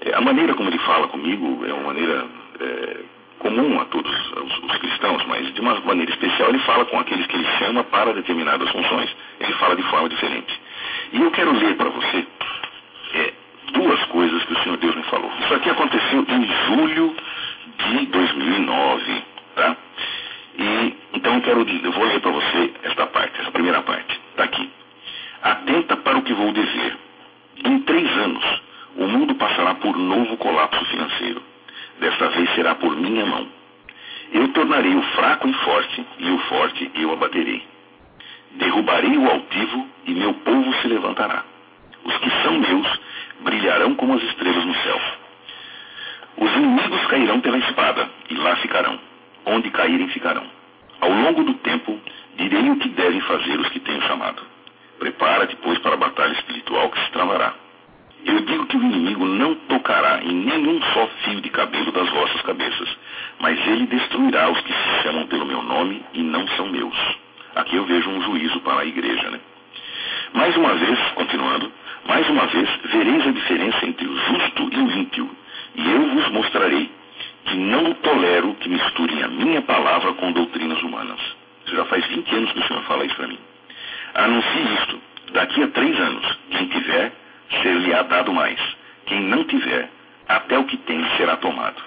[0.00, 2.26] É, a maneira como ele fala comigo é uma maneira
[2.58, 2.96] é,
[3.40, 7.26] comum a todos os, os, cristãos, mas de uma maneira especial ele fala com aqueles
[7.26, 9.10] que ele chama para determinadas funções.
[9.40, 10.60] Ele fala de forma diferente.
[11.12, 12.26] E eu quero ler para você
[13.14, 13.32] é,
[13.72, 15.32] duas coisas que o Senhor Deus me falou.
[15.40, 17.16] Isso aqui aconteceu em julho
[17.78, 19.22] de 2009,
[19.56, 19.76] tá?
[20.58, 24.20] E então eu quero, eu vou ler para você esta parte, essa primeira parte.
[24.30, 24.70] Está aqui.
[25.42, 26.96] Atenta para o que vou dizer.
[27.64, 28.62] Em três anos,
[28.96, 31.49] o mundo passará por novo colapso financeiro.
[32.00, 33.46] Desta vez será por minha mão.
[34.32, 37.62] Eu tornarei o fraco em forte, e o forte eu abaterei.
[38.52, 41.44] Derrubarei o altivo, e meu povo se levantará.
[42.04, 43.00] Os que são meus
[43.40, 45.00] brilharão como as estrelas no céu.
[46.38, 48.98] Os inimigos cairão pela espada, e lá ficarão.
[49.44, 50.46] Onde caírem, ficarão.
[51.00, 52.00] Ao longo do tempo,
[52.36, 54.42] direi o que devem fazer os que tenho chamado.
[54.98, 57.54] Prepara-te, pois, para a batalha espiritual que se travará.
[58.24, 62.40] Eu digo que o inimigo não tocará em nenhum só fio de cabelo das vossas
[62.42, 62.88] cabeças,
[63.40, 66.96] mas ele destruirá os que se chamam pelo meu nome e não são meus.
[67.54, 69.40] Aqui eu vejo um juízo para a igreja, né?
[70.34, 71.72] Mais uma vez, continuando,
[72.06, 75.30] mais uma vez vereis a diferença entre o justo e o ímpio,
[75.74, 76.90] e eu vos mostrarei
[77.46, 81.20] que não tolero que misturem a minha palavra com doutrinas humanas.
[81.66, 83.38] Isso já faz 20 anos que o Senhor fala isso para mim.
[84.14, 85.00] Anuncie isto.
[85.32, 87.12] Daqui a três anos, quem tiver,
[87.62, 88.58] ser-lhe-á dado mais.
[89.06, 89.88] Quem não tiver,
[90.28, 91.82] até o que tem será tomado.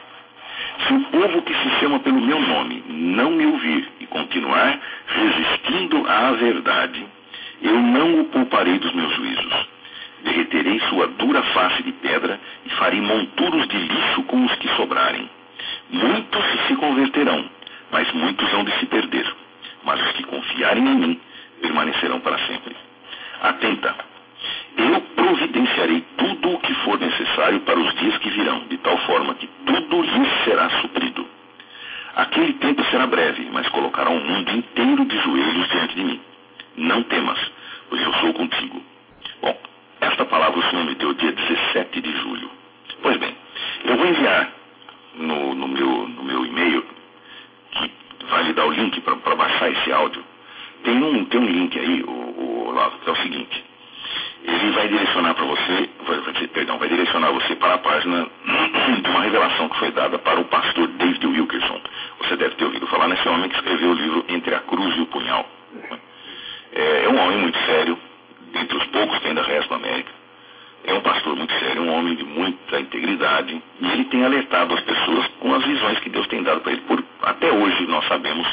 [0.88, 6.06] Se o povo que se chama pelo meu nome não me ouvir e continuar resistindo
[6.10, 7.06] à verdade,
[7.62, 9.68] eu não o pouparei dos meus juízos.
[10.24, 15.30] Derreterei sua dura face de pedra e farei monturos de lixo com os que sobrarem.
[15.90, 17.50] Muitos se converterão,
[17.92, 19.26] mas muitos hão de se perder.
[19.84, 21.22] Mas os que confiarem em mim
[21.62, 22.76] permanecerão para sempre.
[23.42, 24.13] Atenta!
[24.78, 29.36] Eu providenciarei tudo o que for necessário para os dias que virão, de tal forma
[29.36, 31.26] que tudo lhes será suprido.
[32.16, 36.22] Aquele tempo será breve, mas colocará o mundo inteiro de joelhos diante de mim.
[36.78, 37.40] Não temas,
[37.90, 38.84] pois eu sou contigo.
[39.42, 39.60] Bom,
[40.02, 42.50] esta palavra o Senhor me deu dia 17 de julho.
[43.02, 43.36] Pois bem,
[43.86, 44.52] eu vou enviar
[45.16, 46.86] no, no meu, no meu e-mail,
[47.72, 47.92] que
[48.30, 50.24] vai lhe dar o link para baixar esse áudio.
[50.84, 53.64] Tem um, tem um link aí, o, o, é o seguinte.
[54.44, 58.28] Ele vai direcionar para você, vai, perdão, vai direcionar você para a página
[59.02, 61.82] de uma revelação que foi dada para o pastor David Wilkerson.
[62.20, 65.02] Você deve ter ouvido falar nesse homem que escreveu o livro Entre a Cruz e
[65.02, 65.46] o Punhal.
[66.74, 67.98] É, é um homem muito sério,
[68.52, 70.24] dentre os poucos que ainda restam na América
[70.86, 74.82] é um pastor muito sério, um homem de muita integridade, e ele tem alertado as
[74.82, 76.82] pessoas com as visões que Deus tem dado para ele.
[76.82, 78.46] Por, até hoje nós sabemos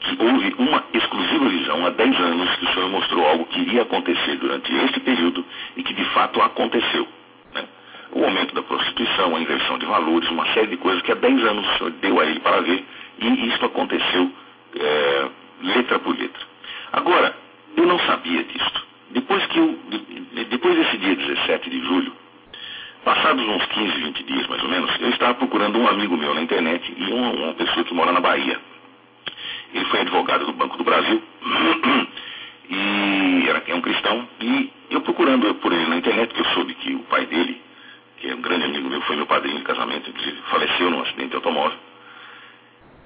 [0.00, 3.82] que houve uma exclusiva visão há 10 anos que o Senhor mostrou algo que iria
[3.82, 5.44] acontecer durante este período
[5.76, 7.06] e que de fato aconteceu.
[7.54, 7.64] Né?
[8.12, 11.44] O aumento da prostituição, a inversão de valores, uma série de coisas que há 10
[11.44, 12.84] anos o Senhor deu a ele para ver
[13.18, 14.30] e isso aconteceu
[14.78, 15.28] é,
[15.62, 16.42] letra por letra.
[16.92, 17.34] Agora,
[17.76, 18.86] eu não sabia disto.
[19.10, 19.78] Depois, que eu,
[20.50, 22.12] depois desse dia 17 de julho,
[23.04, 26.42] passados uns 15, 20 dias mais ou menos, eu estava procurando um amigo meu na
[26.42, 28.58] internet e uma, uma pessoa que mora na Bahia.
[29.76, 31.22] Ele foi advogado do Banco do Brasil
[32.70, 34.26] e era, é um cristão.
[34.40, 37.60] E eu procurando por ele na internet, que eu soube que o pai dele,
[38.16, 41.28] que é um grande amigo meu, foi meu padrinho de casamento, inclusive faleceu num acidente
[41.28, 41.78] de automóvel.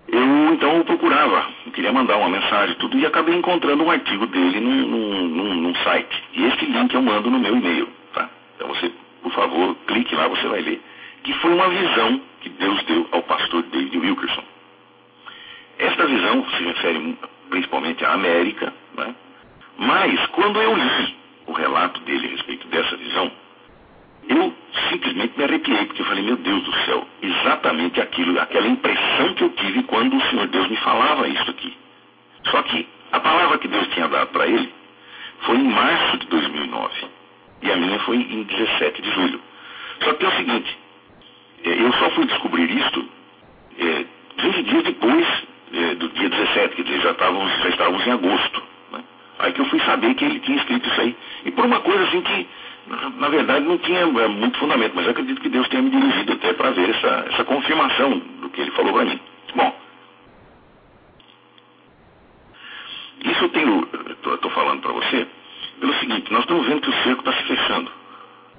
[0.06, 4.60] Eu então eu procurava, queria mandar uma mensagem tudo, e acabei encontrando um artigo dele
[4.60, 6.22] num, num, num, num site.
[6.34, 7.88] E esse link eu mando no meu e-mail.
[8.12, 8.30] Tá?
[8.54, 8.92] Então você,
[9.22, 10.80] por favor, clique lá, você vai ler.
[11.24, 14.44] Que foi uma visão que Deus deu ao pastor David Wilkerson.
[15.80, 19.14] Esta visão se refere principalmente à América, né?
[19.78, 21.16] mas quando eu li
[21.46, 23.32] o relato dele a respeito dessa visão,
[24.28, 24.54] eu
[24.90, 29.42] simplesmente me arrepiei, porque eu falei, meu Deus do céu, exatamente aquilo, aquela impressão que
[29.42, 31.74] eu tive quando o Senhor Deus me falava isso aqui.
[32.50, 34.72] Só que a palavra que Deus tinha dado para ele
[35.40, 37.08] foi em março de 2009
[37.62, 39.40] e a minha foi em 17 de julho.
[40.04, 40.78] Só que é o seguinte,
[41.64, 43.08] é, eu só fui descobrir isto
[43.78, 44.04] é,
[44.42, 48.62] 20 dias depois é, do dia 17, quer dizer, já estávamos, já estávamos em agosto.
[48.92, 49.04] Né?
[49.38, 51.16] Aí que eu fui saber que ele tinha escrito isso aí.
[51.44, 52.48] E por uma coisa assim que,
[53.18, 56.52] na verdade, não tinha é, muito fundamento, mas acredito que Deus tenha me dirigido até
[56.52, 59.20] para ver essa, essa confirmação do que ele falou para mim.
[59.54, 59.76] Bom,
[63.24, 63.88] isso eu tenho,
[64.34, 65.26] estou falando para você,
[65.78, 67.99] pelo seguinte, nós estamos vendo que o cerco está se fechando.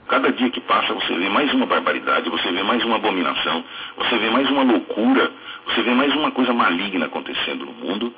[0.08, 3.64] Cada dia que passa você vê mais uma barbaridade, você vê mais uma abominação,
[3.98, 5.32] você vê mais uma loucura,
[5.68, 8.14] você vê mais uma coisa maligna acontecendo no mundo.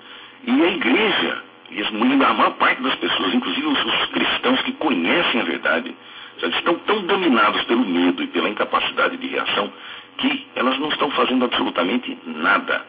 [0.46, 5.42] E a igreja, e a maior parte das pessoas, inclusive os, os cristãos que conhecem
[5.42, 5.96] a verdade,
[6.42, 9.72] estão tão dominados pelo medo e pela incapacidade de reação
[10.18, 12.86] que elas não estão fazendo absolutamente nada.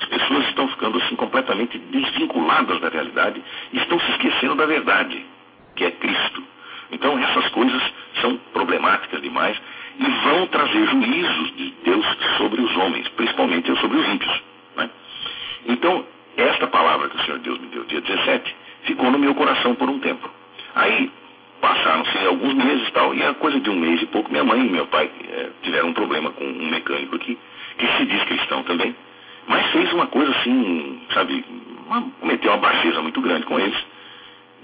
[0.00, 3.42] As pessoas estão ficando assim completamente desvinculadas da realidade
[3.72, 5.24] e estão se esquecendo da verdade,
[5.74, 6.42] que é Cristo.
[6.90, 7.82] Então essas coisas
[8.20, 9.56] são problemáticas demais
[9.98, 12.06] e vão trazer juízos de Deus
[12.36, 14.42] sobre os homens, principalmente sobre os ímpios.
[14.76, 14.90] Né?
[15.68, 16.04] Então,
[16.36, 19.88] esta palavra que o Senhor Deus me deu dia 17 ficou no meu coração por
[19.88, 20.28] um tempo.
[20.74, 21.10] Aí
[21.60, 24.70] passaram-se alguns meses tal, e a coisa de um mês e pouco, minha mãe e
[24.70, 27.38] meu pai é, tiveram um problema com um mecânico aqui,
[27.78, 28.94] que se diz cristão também,
[29.48, 31.44] mas fez uma coisa assim, sabe,
[31.86, 33.76] uma, cometeu uma baixeza muito grande com eles.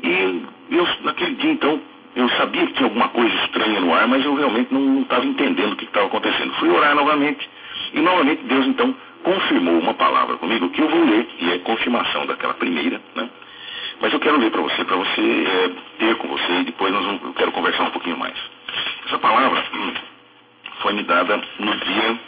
[0.02, 1.80] E eu, naquele dia então,
[2.14, 5.72] eu sabia que tinha alguma coisa estranha no ar, mas eu realmente não estava entendendo
[5.72, 6.52] o que estava acontecendo.
[6.54, 7.48] Fui orar novamente,
[7.94, 12.26] e novamente Deus então confirmou uma palavra comigo que eu vou ler, e é confirmação
[12.26, 13.28] daquela primeira, né?
[14.00, 17.04] Mas eu quero ler para você, para você é, ter com você, e depois nós
[17.04, 18.34] vamos, eu quero conversar um pouquinho mais.
[19.06, 19.92] Essa palavra hum,
[20.80, 22.20] foi me dada no dia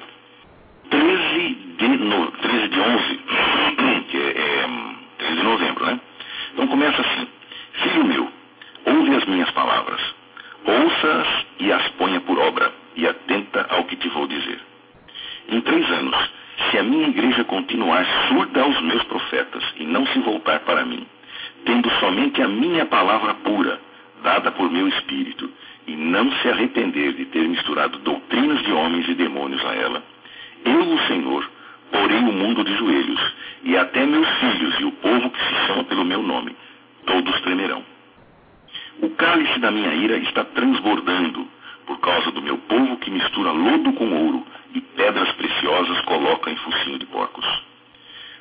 [0.90, 3.20] 13 de, no, 13 de 11,
[4.08, 4.68] que é, é
[5.18, 6.00] 13 de novembro, né?
[6.52, 7.28] Então começa assim,
[7.82, 8.28] Filho meu,
[8.86, 10.00] ouve as minhas palavras,
[10.64, 14.60] ouça-as e as ponha por obra, e atenta ao que te vou dizer.
[15.48, 16.16] Em três anos,
[16.70, 21.06] se a minha igreja continuar surda aos meus profetas e não se voltar para mim,
[21.64, 23.80] tendo somente a minha palavra pura,
[24.22, 25.50] dada por meu espírito,
[25.86, 30.02] e não se arrepender de ter misturado doutrinas de homens e demônios a ela,
[30.64, 31.50] eu, o Senhor,
[31.90, 33.20] porei o mundo de joelhos,
[33.64, 36.56] e até meus filhos e o povo que se chama pelo meu nome,
[37.06, 37.93] todos tremerão.
[39.00, 41.48] O cálice da minha ira está transbordando
[41.86, 46.56] por causa do meu povo que mistura lodo com ouro e pedras preciosas coloca em
[46.56, 47.46] focinho de porcos.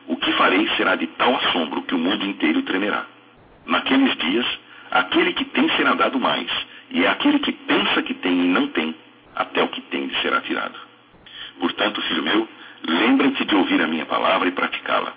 [0.07, 3.05] O que farei será de tal assombro que o mundo inteiro tremerá.
[3.65, 4.45] Naqueles dias,
[4.91, 6.49] aquele que tem será dado mais,
[6.91, 8.95] e é aquele que pensa que tem e não tem,
[9.35, 10.77] até o que tem de será tirado.
[11.59, 12.47] Portanto, filho meu,
[12.87, 15.13] lembra-te de ouvir a minha palavra e praticá-la.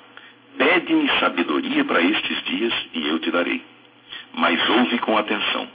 [0.57, 3.63] Pede-me sabedoria para estes dias e eu te darei.
[4.37, 5.67] Mas ouve com atenção.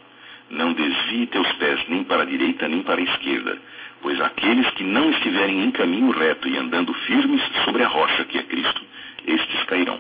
[0.52, 3.58] Não desvie teus pés nem para a direita nem para a esquerda,
[4.04, 8.38] pois aqueles que não estiverem em caminho reto e andando firmes sobre a rocha que
[8.38, 8.84] é Cristo,
[9.26, 10.00] estes cairão.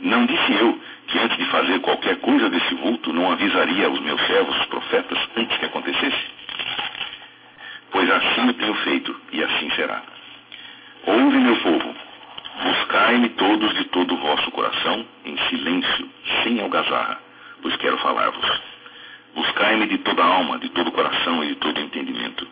[0.00, 4.26] Não disse eu que antes de fazer qualquer coisa desse vulto não avisaria aos meus
[4.26, 6.24] servos, os profetas, antes que acontecesse?
[7.90, 10.02] Pois assim tenho feito, e assim será.
[11.04, 11.94] Ouve, meu povo,
[12.62, 16.08] buscai-me todos de todo o vosso coração, em silêncio,
[16.42, 17.25] sem algazarra
[17.62, 18.60] pois quero falar-vos.
[19.34, 22.46] Buscai-me de toda alma, de todo coração e de todo entendimento.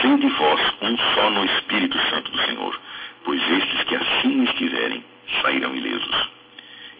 [0.00, 2.80] Sede vós um só no Espírito Santo do Senhor,
[3.24, 5.04] pois estes que assim estiverem
[5.40, 6.28] sairão ilesos.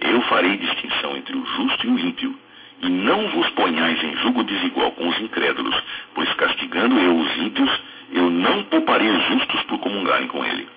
[0.00, 2.38] Eu farei distinção entre o justo e o ímpio,
[2.80, 5.74] e não vos ponhais em julgo desigual com os incrédulos,
[6.14, 7.80] pois castigando eu os ímpios,
[8.12, 10.68] eu não pouparei os justos por comungarem com ele.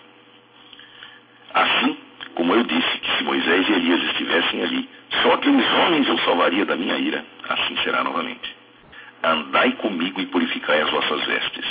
[1.53, 1.97] Assim,
[2.35, 4.89] como eu disse que se Moisés e Elias estivessem ali,
[5.21, 8.55] só aqueles homens eu salvaria da minha ira, assim será novamente.
[9.23, 11.65] Andai comigo e purificai as vossas vestes.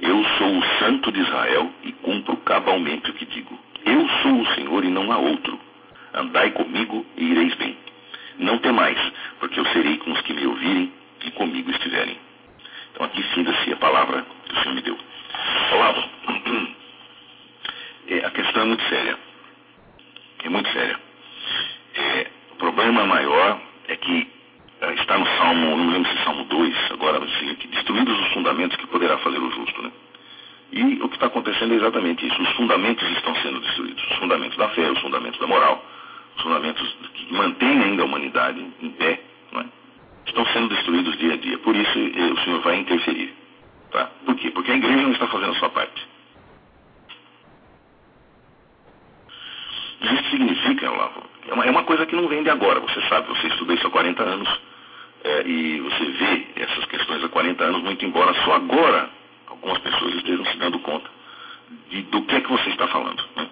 [0.00, 3.58] Eu sou o santo de Israel e cumpro cabalmente o que digo.
[3.84, 5.58] Eu sou o Senhor e não há outro.
[6.14, 7.76] Andai comigo e ireis bem.
[8.38, 8.98] Não temais,
[9.40, 10.92] porque eu serei com os que me ouvirem
[11.24, 12.16] e comigo estiverem.
[12.92, 14.98] Então aqui finda-se a palavra que o Senhor me deu.
[15.72, 16.04] Olavo,
[18.08, 19.27] é, a questão é muito séria.
[20.44, 20.98] É muito séria.
[21.94, 24.28] É, o problema maior é que
[24.80, 28.76] é, está no Salmo, não lembro se Salmo 2, agora o seguinte, destruídos os fundamentos
[28.76, 29.90] que poderá fazer o justo, né?
[30.70, 32.42] E o que está acontecendo é exatamente isso.
[32.42, 34.04] Os fundamentos estão sendo destruídos.
[34.10, 35.82] Os fundamentos da fé, os fundamentos da moral,
[36.36, 39.20] os fundamentos que mantêm ainda a humanidade em pé,
[39.54, 39.64] é?
[40.26, 41.58] estão sendo destruídos dia a dia.
[41.58, 43.34] Por isso eh, o Senhor vai interferir.
[43.90, 44.10] Tá?
[44.26, 44.50] Por quê?
[44.50, 46.06] Porque a igreja não está fazendo a sua parte.
[50.00, 53.28] Isso significa, Olavo, é uma, é uma coisa que não vem de agora, você sabe,
[53.28, 54.60] você estuda isso há 40 anos
[55.24, 59.10] é, e você vê essas questões há 40 40 anos, muito embora só agora
[59.46, 61.08] algumas pessoas estejam se dando conta
[61.90, 63.24] de, do que é que você está falando.
[63.36, 63.48] Né?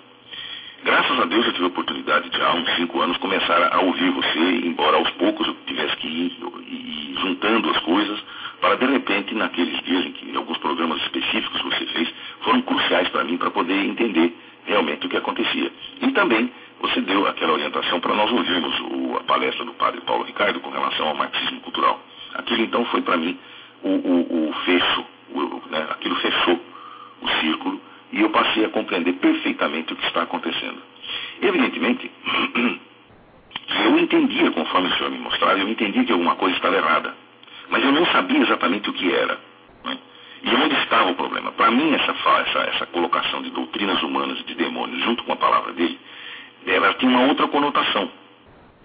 [0.84, 4.10] Graças a Deus eu tive a oportunidade de há uns cinco anos começar a ouvir
[4.10, 6.36] você, embora aos poucos eu tivesse que ir,
[6.68, 8.22] ir juntando as coisas,
[8.60, 13.24] para de repente, naqueles dias em que alguns programas específicos você fez foram cruciais para
[13.24, 15.72] mim para poder entender realmente o que acontecia.
[16.00, 16.50] E também
[16.80, 20.70] você deu aquela orientação para nós ouvirmos o, a palestra do padre Paulo Ricardo com
[20.70, 22.00] relação ao marxismo cultural.
[22.34, 23.38] Aquilo então foi para mim
[23.82, 25.04] o, o, o fecho,
[25.70, 26.60] né, aquilo fechou
[27.22, 27.80] o círculo
[28.12, 30.80] e eu passei a compreender perfeitamente o que está acontecendo.
[31.42, 32.10] Evidentemente,
[33.84, 37.14] eu entendia, conforme o senhor me mostrava, eu entendia que alguma coisa estava errada,
[37.68, 39.38] mas eu não sabia exatamente o que era.
[39.84, 39.98] Né?
[40.44, 41.52] E onde estava o problema?
[41.52, 45.36] Para mim, essa, essa, essa colocação de doutrinas humanas e de demônios junto com a
[45.36, 45.98] palavra dele,
[46.66, 48.10] ela tinha uma outra conotação.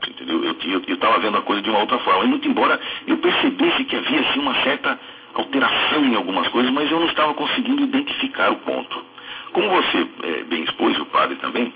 [0.08, 0.44] Entendeu?
[0.44, 0.56] Eu
[0.88, 2.26] estava vendo a coisa de uma outra forma.
[2.26, 5.00] E muito embora eu percebesse que havia assim, uma certa
[5.34, 9.11] alteração em algumas coisas, mas eu não estava conseguindo identificar o ponto.
[9.54, 11.74] Como você é, bem expôs, o padre também,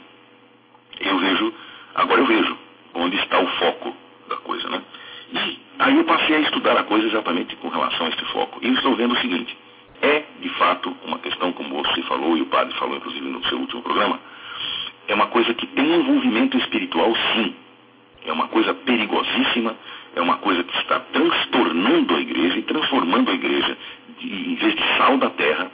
[1.00, 1.54] eu vejo,
[1.96, 2.58] agora eu vejo
[2.94, 3.96] onde está o foco
[4.30, 4.82] da coisa, né?
[5.34, 8.60] E aí eu passei a estudar a coisa exatamente com relação a este foco.
[8.62, 9.58] E estou vendo o seguinte,
[10.02, 13.58] é de fato uma questão, como você falou e o padre falou, inclusive no seu
[13.58, 14.20] último programa,
[15.08, 17.56] é uma coisa que tem envolvimento espiritual sim.
[18.26, 19.76] É uma coisa perigosíssima,
[20.16, 23.78] é uma coisa que está transtornando a igreja e transformando a igreja,
[24.20, 25.70] de, em vez de sal da terra,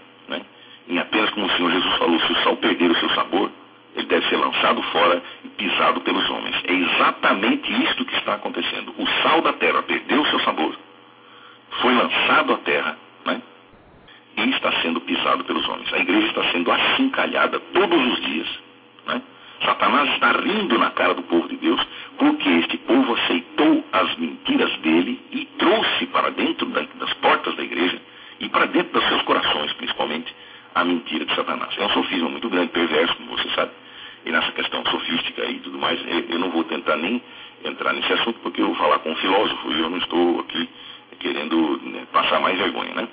[0.87, 3.51] em apenas como o Senhor Jesus falou, se o sal perder o seu sabor,
[3.95, 6.55] ele deve ser lançado fora e pisado pelos homens.
[6.65, 8.93] É exatamente isto que está acontecendo.
[8.97, 10.75] O sal da terra perdeu o seu sabor,
[11.81, 13.41] foi lançado à terra, né,
[14.37, 15.91] e está sendo pisado pelos homens.
[15.93, 18.47] A igreja está sendo acincalhada todos os dias.
[19.07, 19.21] Né?
[19.63, 21.81] Satanás está rindo na cara do povo de Deus,
[22.17, 28.01] porque este povo aceitou as mentiras dele e trouxe para dentro das portas da igreja
[28.39, 30.33] e para dentro dos seus corações, principalmente,
[30.75, 31.73] a mentira de Satanás.
[31.77, 33.71] É um sofisma muito grande, perverso, como você sabe.
[34.25, 35.99] E nessa questão sofística e tudo mais,
[36.29, 37.21] eu não vou tentar nem
[37.63, 40.69] entrar nesse assunto, porque eu vou falar com um filósofo e eu não estou aqui
[41.19, 43.07] querendo né, passar mais vergonha, né?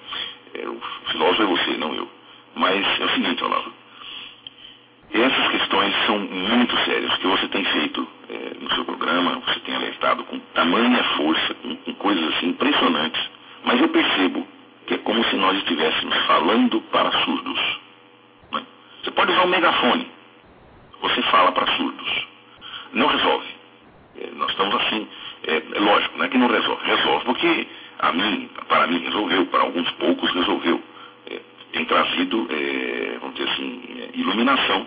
[0.54, 0.80] É, o
[1.10, 2.08] filósofo é você, não eu.
[2.54, 3.72] Mas é o seguinte, Olavo.
[5.12, 9.74] Essas questões são muito sérias, que você tem feito é, no seu programa, você tem
[9.74, 13.30] alertado com tamanha força, com, com coisas assim impressionantes.
[13.64, 14.46] Mas eu percebo
[14.88, 17.80] que é como se nós estivéssemos falando para surdos.
[18.52, 18.62] Né?
[19.04, 20.10] Você pode usar um megafone,
[21.02, 22.26] você fala para surdos.
[22.94, 23.46] Não resolve.
[24.18, 25.06] É, nós estamos assim,
[25.46, 26.84] é, é lógico, é que não resolve.
[26.86, 30.82] Resolve porque a mim, para mim resolveu, para alguns poucos resolveu.
[31.30, 31.38] É,
[31.72, 34.86] tem trazido, é, vamos dizer assim, é, iluminação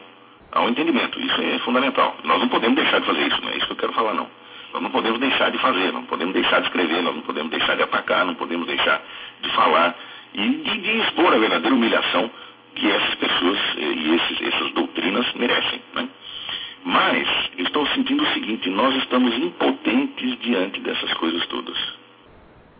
[0.52, 1.20] ao entendimento.
[1.20, 2.18] Isso é fundamental.
[2.24, 4.28] Nós não podemos deixar de fazer isso, não é isso que eu quero falar, não.
[4.74, 7.76] Nós não podemos deixar de fazer, não podemos deixar de escrever, nós não podemos deixar
[7.76, 9.02] de atacar, não podemos deixar
[9.42, 9.96] de falar
[10.34, 12.32] e de, de expor a verdadeira humilhação
[12.76, 15.82] que essas pessoas eh, e esses, essas doutrinas merecem.
[15.94, 16.10] Né?
[16.84, 17.28] Mas
[17.58, 21.78] estou sentindo o seguinte, nós estamos impotentes diante dessas coisas todas.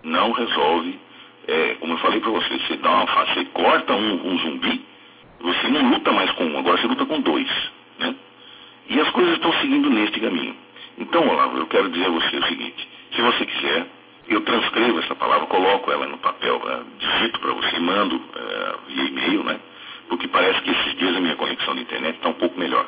[0.04, 1.00] Não resolve,
[1.48, 4.82] é, como eu falei para você, você, dá uma, você corta um, um zumbi,
[5.40, 7.50] você não luta mais com um, agora você luta com dois.
[8.00, 8.16] Né?
[8.90, 10.56] E as coisas estão seguindo neste caminho.
[10.98, 13.88] Então, Olavo, eu quero dizer a você o seguinte: se você quiser,
[14.28, 19.04] eu transcrevo essa palavra, coloco ela no papel, uh, digito para você, mando uh, via
[19.04, 19.60] e-mail, né?
[20.10, 22.86] Porque parece que esses dias a minha conexão de internet está um pouco melhor.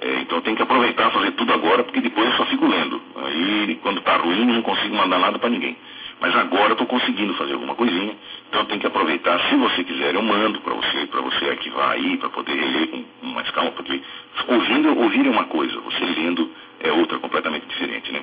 [0.00, 3.00] É, então tenho que aproveitar fazer tudo agora, porque depois eu só fico lendo.
[3.16, 5.76] Aí, quando está ruim, não consigo mandar nada para ninguém.
[6.20, 8.16] Mas agora eu estou conseguindo fazer alguma coisinha,
[8.48, 9.40] então tenho que aproveitar.
[9.48, 13.26] Se você quiser, eu mando para você, para você arquivar aí, para poder ler com
[13.26, 14.00] mais calma, porque
[14.48, 16.50] ouvindo, ouvir é uma coisa, você lendo
[16.80, 18.22] é outra completamente diferente, né?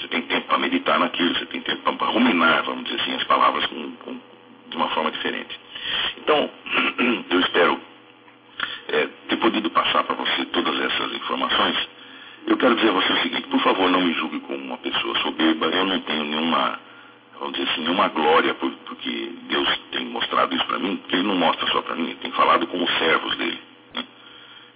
[0.00, 3.24] Você tem tempo para meditar naquilo, você tem tempo para ruminar, vamos dizer assim, as
[3.24, 4.20] palavras com, com,
[4.68, 5.60] de uma forma diferente.
[6.18, 6.50] Então,
[7.30, 7.80] eu espero
[8.88, 11.88] é, ter podido passar para você todas essas informações.
[12.46, 15.14] Eu quero dizer a você o seguinte, por favor, não me julgue como uma pessoa
[15.18, 16.80] soberba, eu não tenho nenhuma
[17.40, 21.36] vamos dizer assim, uma glória, porque Deus tem mostrado isso para mim, que Ele não
[21.36, 23.58] mostra só para mim, Ele tem falado com os servos dele.
[23.94, 24.04] Né?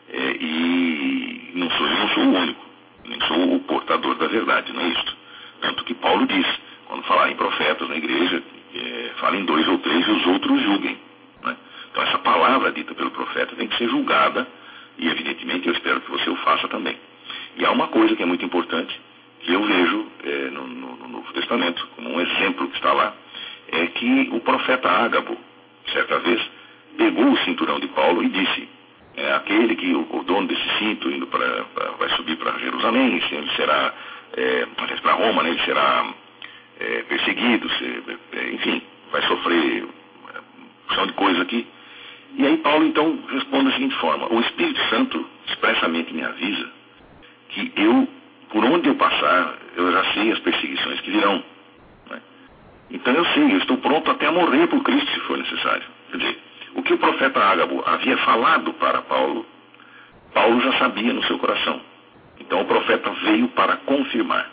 [0.08, 2.63] É, e não sou, eu não sou o único,
[3.06, 5.16] nem sou o portador da verdade, não é isso.
[5.60, 6.46] Tanto que Paulo diz,
[6.86, 8.42] quando falar em profetas na igreja,
[8.74, 10.98] é, fala em dois ou três e os outros julguem.
[11.42, 11.56] Né?
[11.90, 14.46] Então essa palavra dita pelo profeta tem que ser julgada,
[14.98, 16.96] e evidentemente eu espero que você o faça também.
[17.56, 19.00] E há uma coisa que é muito importante,
[19.40, 23.14] que eu vejo é, no, no, no, Novo Testamento, como um exemplo que está lá,
[23.68, 25.36] é que o profeta Ágabo,
[25.92, 26.40] certa vez,
[26.96, 28.68] pegou o cinturão de Paulo e disse,
[29.16, 33.22] é, aquele que o, o, dono desse cinto indo pra, pra vai subir para Jerusalém,
[33.30, 33.94] ele será,
[34.36, 34.66] é,
[35.02, 36.12] para Roma, né, ele será
[36.80, 38.82] é, perseguido, se, é, enfim,
[39.12, 39.84] vai sofrer
[41.24, 41.66] coisas aqui.
[42.36, 46.68] E aí Paulo então responde da seguinte forma: O Espírito Santo expressamente me avisa
[47.48, 48.08] que eu,
[48.50, 51.42] por onde eu passar, eu já sei as perseguições que virão.
[52.10, 52.20] Né?
[52.90, 55.84] Então eu sei, eu estou pronto até a morrer por Cristo se for necessário.
[56.10, 56.38] Quer dizer,
[56.74, 59.46] o que o profeta Ágabo havia falado para Paulo,
[60.32, 61.80] Paulo já sabia no seu coração.
[62.40, 64.50] Então o profeta veio para confirmar.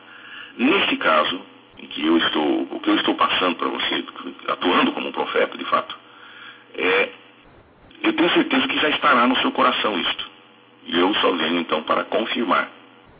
[0.57, 1.41] Nesse caso,
[1.79, 4.05] em que eu estou, o que eu estou passando para você,
[4.47, 5.95] atuando como um profeta de fato,
[6.75, 7.09] é,
[8.03, 10.29] eu tenho certeza que já estará no seu coração isto.
[10.85, 12.69] E eu só venho então para confirmar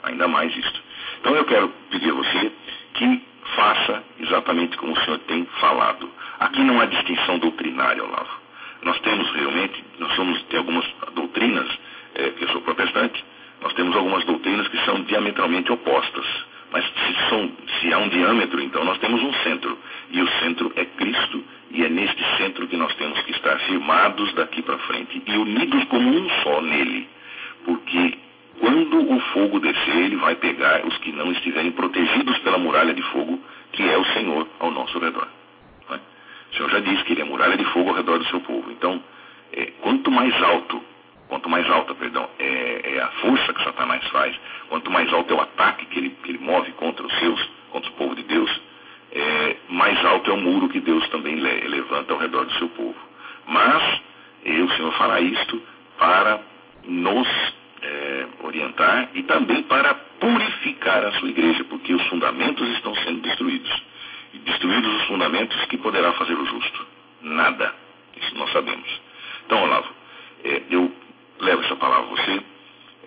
[0.04, 0.82] ainda mais isto.
[1.20, 2.52] Então eu quero pedir a você
[2.94, 3.22] que
[3.56, 6.10] faça exatamente como o senhor tem falado.
[6.40, 8.41] Aqui não há distinção doutrinária, Olavo.
[8.84, 11.68] Nós temos realmente, nós somos, tem algumas doutrinas,
[12.16, 13.24] é, eu sou protestante,
[13.62, 16.26] nós temos algumas doutrinas que são diametralmente opostas.
[16.72, 19.78] Mas se, são, se há um diâmetro, então nós temos um centro.
[20.10, 21.44] E o centro é Cristo.
[21.70, 25.84] E é neste centro que nós temos que estar firmados daqui para frente e unidos
[25.86, 27.08] como um só nele.
[27.66, 28.18] Porque
[28.60, 33.02] quando o fogo descer, ele vai pegar os que não estiverem protegidos pela muralha de
[33.04, 33.40] fogo,
[33.74, 35.28] que é o Senhor ao nosso redor.
[36.52, 38.72] O Senhor já disse que ele é muralha de fogo ao redor do seu povo.
[38.72, 39.02] Então,
[39.54, 40.82] é, quanto mais alto
[41.32, 44.38] quanto mais alta, perdão, é, é, a força que Satanás faz,
[44.68, 47.42] quanto mais alto é o ataque que ele, que ele move contra os seus,
[47.72, 48.62] contra o povo de Deus,
[49.14, 52.68] é, mais alto é o muro que Deus também le, levanta ao redor do seu
[52.68, 52.98] povo.
[53.48, 54.02] Mas
[54.46, 55.62] o Senhor fará isto
[55.98, 56.42] para
[56.84, 57.28] nos
[57.82, 63.72] é, orientar e também para purificar a sua igreja, porque os fundamentos estão sendo destruídos.
[64.34, 66.88] E destruídos os fundamentos, que poderá fazer o justo?
[67.22, 67.74] Nada.
[68.16, 68.88] Isso nós sabemos.
[69.46, 69.90] Então, Olavo,
[70.44, 70.92] é, eu
[71.40, 72.42] levo essa palavra a você.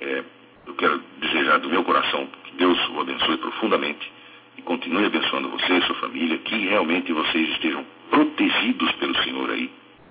[0.01, 0.25] É,
[0.67, 4.11] eu quero desejar do meu coração que Deus o abençoe profundamente
[4.57, 9.71] e continue abençoando você e sua família, que realmente vocês estejam protegidos pelo Senhor aí,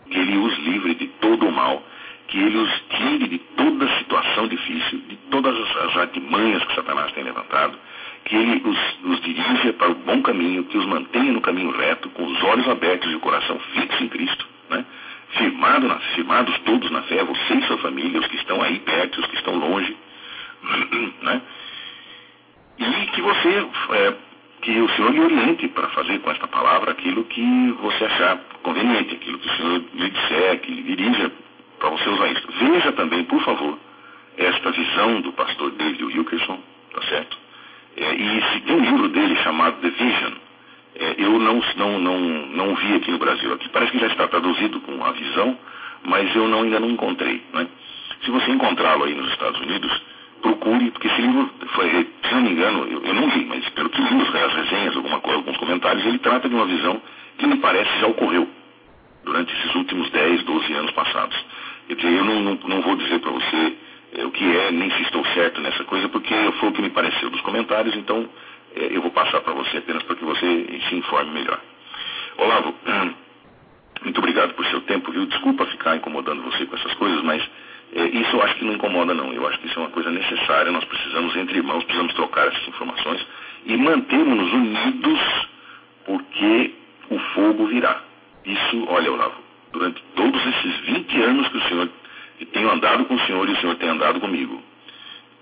[0.09, 1.81] que Ele os livre de todo o mal,
[2.27, 7.23] que Ele os tire de toda situação difícil, de todas as artimanhas que Satanás tem
[7.23, 7.77] levantado,
[8.25, 12.09] que Ele os, os dirija para o bom caminho, que os mantenha no caminho reto,
[12.09, 14.85] com os olhos abertos e o coração fixo em Cristo, né?
[15.37, 19.19] firmado na, firmados todos na fé, você e sua família, os que estão aí perto,
[19.19, 19.95] os que estão longe,
[21.21, 21.41] né?
[22.79, 24.13] E que você, é,
[24.61, 29.15] que o Senhor lhe oriente para fazer com esta palavra aquilo que você achar conveniente,
[29.15, 31.31] aquilo que o Senhor lhe disser, que lhe dirija
[31.79, 32.47] para você usar isso.
[32.59, 33.77] Veja também, por favor,
[34.37, 36.59] esta visão do pastor David Wilkerson,
[36.93, 37.42] tá certo?
[37.95, 40.33] É, e tem um livro dele chamado The Vision,
[40.95, 43.53] é, eu não, não, não, não vi aqui no Brasil.
[43.53, 45.57] Aqui parece que já está traduzido com a visão,
[46.05, 47.41] mas eu não, ainda não encontrei.
[47.53, 47.67] Né?
[48.23, 50.01] Se você encontrá-lo aí nos Estados Unidos,
[50.41, 53.89] procure, porque esse livro, foi, se não me engano, eu, eu não li, mas pelo
[53.89, 57.01] que li as resenhas, alguma coisa, alguns comentários, ele trata de uma visão
[57.37, 58.47] que me parece já ocorreu
[59.23, 61.35] durante esses últimos 10, 12 anos passados.
[61.89, 63.73] Eu não, não, não vou dizer para você
[64.25, 67.29] o que é, nem se estou certo nessa coisa, porque foi o que me pareceu
[67.29, 68.29] dos comentários, então
[68.75, 71.59] é, eu vou passar para você apenas para que você se informe melhor.
[72.37, 72.75] Olavo,
[74.03, 75.25] muito obrigado por seu tempo, viu?
[75.25, 77.41] Desculpa ficar incomodando você com essas coisas, mas
[77.95, 79.31] é, isso eu acho que não incomoda não.
[79.31, 80.71] Eu acho que isso é uma coisa necessária.
[80.71, 83.25] Nós precisamos, entre irmãos, precisamos trocar essas informações
[83.65, 85.19] e mantermos-nos unidos
[86.05, 86.73] porque
[87.09, 88.01] o fogo virá.
[88.45, 89.35] Isso, olha, Olavo,
[89.71, 91.89] durante todos esses 20 anos que o Senhor,
[92.45, 94.61] tenho andado com o Senhor e o Senhor tem andado comigo,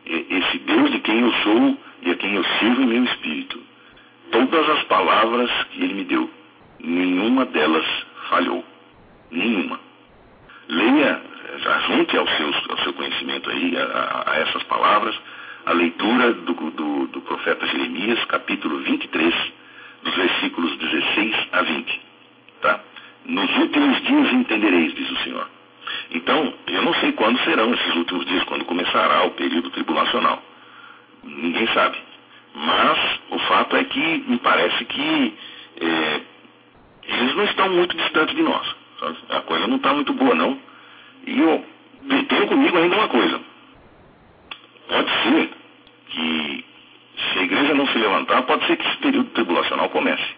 [0.06, 3.62] esse Deus de quem eu sou e a quem eu sirvo em meu espírito.
[4.32, 6.30] Todas as palavras que ele me deu,
[6.80, 7.86] nenhuma delas
[8.30, 8.64] falhou.
[9.30, 9.80] Nenhuma.
[10.68, 11.22] Leia,
[11.88, 15.16] junte ao seu, ao seu conhecimento aí, a, a essas palavras,
[15.66, 19.34] a leitura do, do, do profeta Jeremias, capítulo 23,
[20.04, 22.02] dos versículos 16 a 20.
[22.62, 22.80] Tá?
[23.26, 25.48] Nos últimos dias entendereis, diz o Senhor.
[26.12, 30.42] Então, eu não sei quando serão esses últimos dias, quando começará o período tribulacional.
[31.24, 31.98] Ninguém sabe.
[32.54, 35.38] Mas o fato é que me parece que
[35.80, 36.22] é,
[37.04, 38.76] eles não estão muito distantes de nós.
[39.00, 39.18] Sabe?
[39.30, 40.60] A coisa não está muito boa, não.
[41.26, 41.66] E eu
[42.28, 43.40] tenho comigo ainda uma coisa.
[44.88, 45.50] Pode ser
[46.10, 46.66] que,
[47.16, 50.36] se a igreja não se levantar, pode ser que esse período tribulacional comece.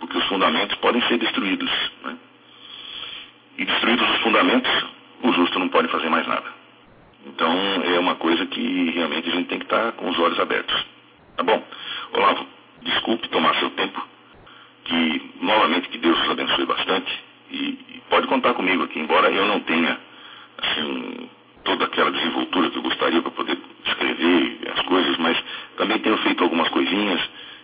[0.00, 1.70] Porque os fundamentos podem ser destruídos.
[2.04, 2.16] Né?
[3.58, 4.70] E destruídos os fundamentos,
[5.22, 6.46] o justo não pode fazer mais nada.
[7.26, 7.52] Então
[7.84, 10.86] é uma coisa que realmente a gente tem que estar com os olhos abertos.
[11.36, 11.62] Tá bom?
[12.12, 12.46] Olavo,
[12.82, 14.06] desculpe tomar seu tempo.
[14.84, 17.24] Que novamente que Deus os abençoe bastante.
[17.50, 19.98] E, e pode contar comigo aqui, embora eu não tenha
[20.58, 21.30] assim,
[21.64, 25.42] toda aquela desenvoltura que eu gostaria para poder escrever as coisas, mas
[25.76, 27.20] também tenho feito algumas coisinhas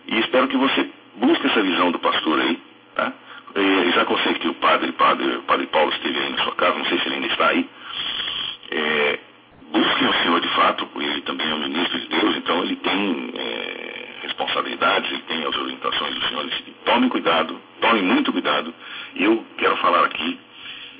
[0.07, 2.59] e espero que você busque essa visão do pastor aí,
[2.95, 3.13] tá?
[3.53, 6.85] É, já que que o padre, padre, padre Paulo esteve aí na sua casa, não
[6.85, 7.69] sei se ele ainda está aí,
[8.71, 9.19] é,
[9.71, 13.33] busquem o Senhor de fato, ele também é o ministro de Deus, então ele tem
[13.35, 13.91] é,
[14.23, 16.49] responsabilidades, ele tem as orientações do Senhor.
[16.85, 18.73] Tome cuidado, tome muito cuidado.
[19.15, 20.39] Eu quero falar aqui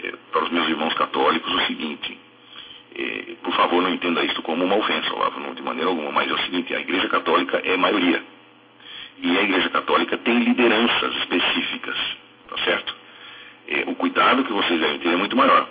[0.04, 2.18] é, para os meus irmãos católicos o seguinte.
[2.94, 6.30] É, por favor, não entenda isso como uma ofensa, Olavo, não, de maneira alguma, mas
[6.30, 8.22] é o seguinte: a Igreja Católica é maioria.
[9.22, 11.98] E a Igreja Católica tem lideranças específicas
[12.52, 12.96] tá certo?
[13.68, 15.68] É, o cuidado que vocês devem ter é muito maior.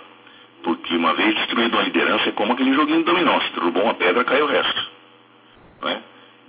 [0.63, 3.93] Porque uma vez destruída uma liderança é como aquele joguinho de dominó, se derrubou uma
[3.93, 4.89] pedra, cai o resto.
[5.81, 6.01] Não é?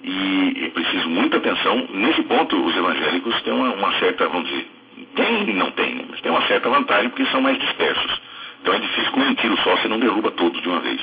[0.03, 1.89] E é preciso muita atenção.
[1.93, 4.69] Nesse ponto, os evangélicos têm uma, uma certa, vamos dizer,
[5.15, 6.05] tem e não tem, né?
[6.11, 8.21] mas tem uma certa vantagem porque são mais dispersos.
[8.61, 11.01] Então é difícil com um tiro só, você não derruba todos de uma vez.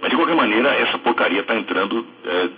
[0.00, 2.48] Mas de qualquer maneira, essa porcaria está entrando é,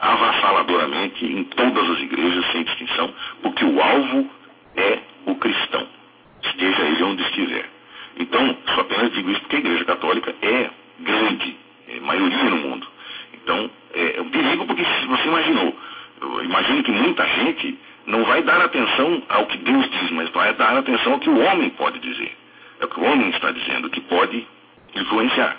[0.00, 4.30] avassaladoramente em todas as igrejas, sem distinção, porque o alvo
[4.76, 5.86] é o cristão,
[6.42, 7.68] esteja ele onde estiver.
[8.18, 10.70] Então, só apenas digo isso porque a igreja católica é
[11.00, 11.56] grande,
[11.88, 12.86] é maioria no mundo.
[13.34, 15.76] Então, é, é um perigo porque você imaginou,
[16.20, 20.52] eu imagino que muita gente não vai dar atenção ao que Deus diz, mas vai
[20.54, 22.36] dar atenção ao que o homem pode dizer.
[22.80, 24.46] É o que o homem está dizendo que pode
[24.94, 25.56] influenciar.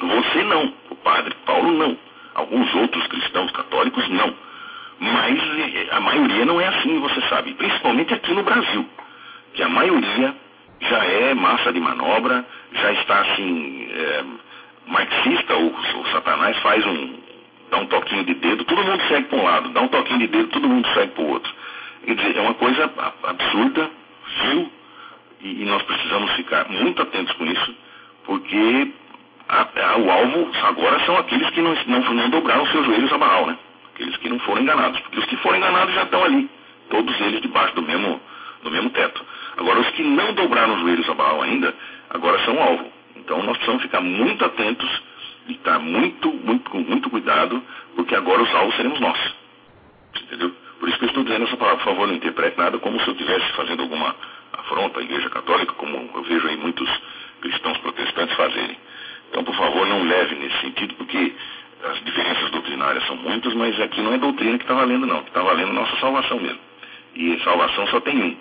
[0.00, 1.98] Você não, o padre Paulo não.
[2.34, 4.34] Alguns outros cristãos católicos não.
[4.98, 7.54] Mas é, a maioria não é assim, você sabe.
[7.54, 8.86] Principalmente aqui no Brasil.
[9.54, 10.34] Que a maioria
[10.80, 14.24] já é massa de manobra, já está assim, é,
[14.86, 17.14] marxista, o, o Satanás faz um,
[17.70, 20.26] dá um toquinho de dedo, todo mundo segue para um lado, dá um toquinho de
[20.28, 21.52] dedo, todo mundo segue para o outro.
[22.04, 22.90] Quer dizer, é uma coisa
[23.24, 23.90] absurda,
[24.42, 24.72] vil,
[25.42, 27.74] e, e nós precisamos ficar muito atentos com isso,
[28.24, 28.92] porque
[29.48, 33.18] a, a, o alvo agora são aqueles que não, não, não dobraram seus joelhos a
[33.18, 33.58] Baal, né?
[33.96, 36.50] Aqueles que não foram enganados, porque os que foram enganados já estão ali,
[36.90, 38.20] todos eles debaixo do mesmo,
[38.62, 39.24] do mesmo teto.
[39.56, 41.74] Agora, os que não dobraram os joelhos a Baal ainda,
[42.10, 42.92] agora são alvo.
[43.16, 45.02] Então, nós precisamos ficar muito atentos
[45.48, 47.62] e estar muito, muito, com muito cuidado,
[47.94, 49.18] porque agora os alvos seremos nós.
[50.24, 50.54] Entendeu?
[50.78, 53.08] Por isso que eu estou dizendo essa palavra, por favor, não interprete nada como se
[53.08, 54.14] eu estivesse fazendo alguma
[54.52, 56.88] afronta à Igreja Católica, como eu vejo aí muitos
[57.40, 58.76] cristãos protestantes fazerem.
[59.30, 61.34] Então, por favor, não leve nesse sentido, porque
[61.84, 65.20] as diferenças doutrinárias são muitas, mas aqui não é doutrina que está valendo, não.
[65.20, 66.58] está valendo nossa salvação mesmo.
[67.14, 68.36] E salvação só tem um,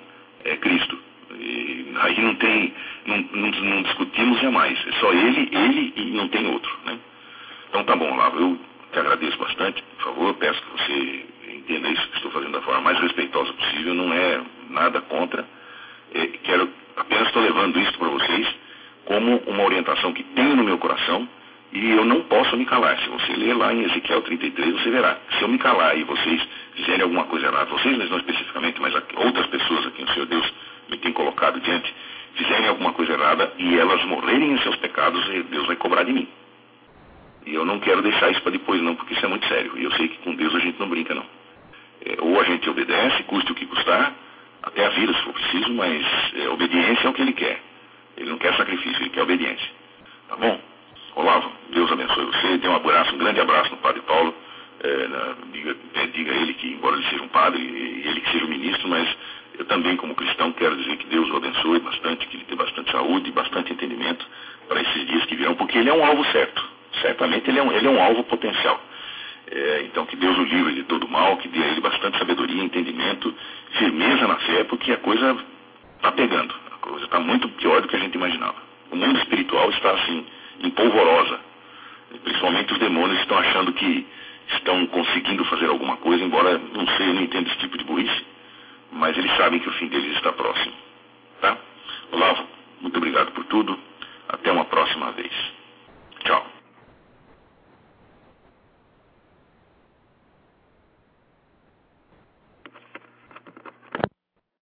[0.46, 0.98] é Cristo.
[1.32, 2.74] E aí não tem,
[3.06, 4.80] não, não, não, discutimos jamais.
[4.88, 6.72] É só ele, ele e não tem outro.
[6.86, 6.98] Né?
[7.70, 8.60] Então tá bom, Lavo, eu
[8.92, 9.84] te agradeço bastante.
[9.98, 13.94] Por favor, peço que você entenda isso que estou fazendo da forma mais respeitosa possível.
[13.94, 15.46] Não é nada contra.
[16.14, 18.56] É, quero, apenas estou levando isso para vocês
[19.06, 21.28] como uma orientação que tenho no meu coração
[21.76, 22.98] e eu não posso me calar.
[23.00, 25.18] Se você ler lá em Ezequiel 33, você verá.
[25.38, 26.42] Se eu me calar e vocês
[26.74, 30.54] fizerem alguma coisa errada, vocês não especificamente, mas outras pessoas aqui, o Senhor Deus
[30.90, 31.94] me tem colocado diante,
[32.36, 36.26] fizerem alguma coisa errada e elas morrerem em seus pecados, Deus vai cobrar de mim.
[37.46, 39.74] E eu não quero deixar isso para depois não, porque isso é muito sério.
[39.76, 41.26] E eu sei que com Deus a gente não brinca não.
[42.06, 44.14] É, ou a gente obedece, custe o que custar,
[44.64, 47.60] até a vida se for preciso, mas é, obediência é o que ele quer.
[48.16, 49.70] Ele não quer sacrifício, ele quer obediência.
[50.30, 50.75] Tá bom?
[51.16, 52.58] Olavo, Deus abençoe você.
[52.58, 54.36] Dê um abraço, um grande abraço no Padre Paulo.
[54.82, 58.46] É, na, diga, é, diga ele que, embora ele seja um padre, ele que seja
[58.46, 59.08] um ministro, mas
[59.58, 62.92] eu também, como cristão, quero dizer que Deus o abençoe bastante, que ele tenha bastante
[62.92, 64.28] saúde e bastante entendimento
[64.68, 66.64] para esses dias que virão, porque ele é um alvo certo.
[67.02, 68.80] Certamente ele é um, ele é um alvo potencial.
[69.50, 72.62] É, então, que Deus o livre de todo mal, que dê a ele bastante sabedoria,
[72.62, 73.34] entendimento,
[73.78, 75.38] firmeza na fé, porque a coisa
[75.96, 76.54] está pegando.
[76.74, 78.56] A coisa está muito pior do que a gente imaginava.
[78.92, 80.26] O mundo espiritual está, assim,
[80.62, 81.40] empolvorosa.
[82.24, 84.08] Principalmente os demônios estão achando que
[84.54, 88.36] estão conseguindo fazer alguma coisa, embora não sei, eu não entendo esse tipo de burrice
[88.96, 90.74] mas eles sabem que o fim deles está próximo.
[91.42, 91.58] Tá?
[92.12, 92.48] Olavo,
[92.82, 93.78] muito obrigado por tudo.
[94.30, 95.32] Até uma próxima vez.
[96.24, 96.55] Tchau.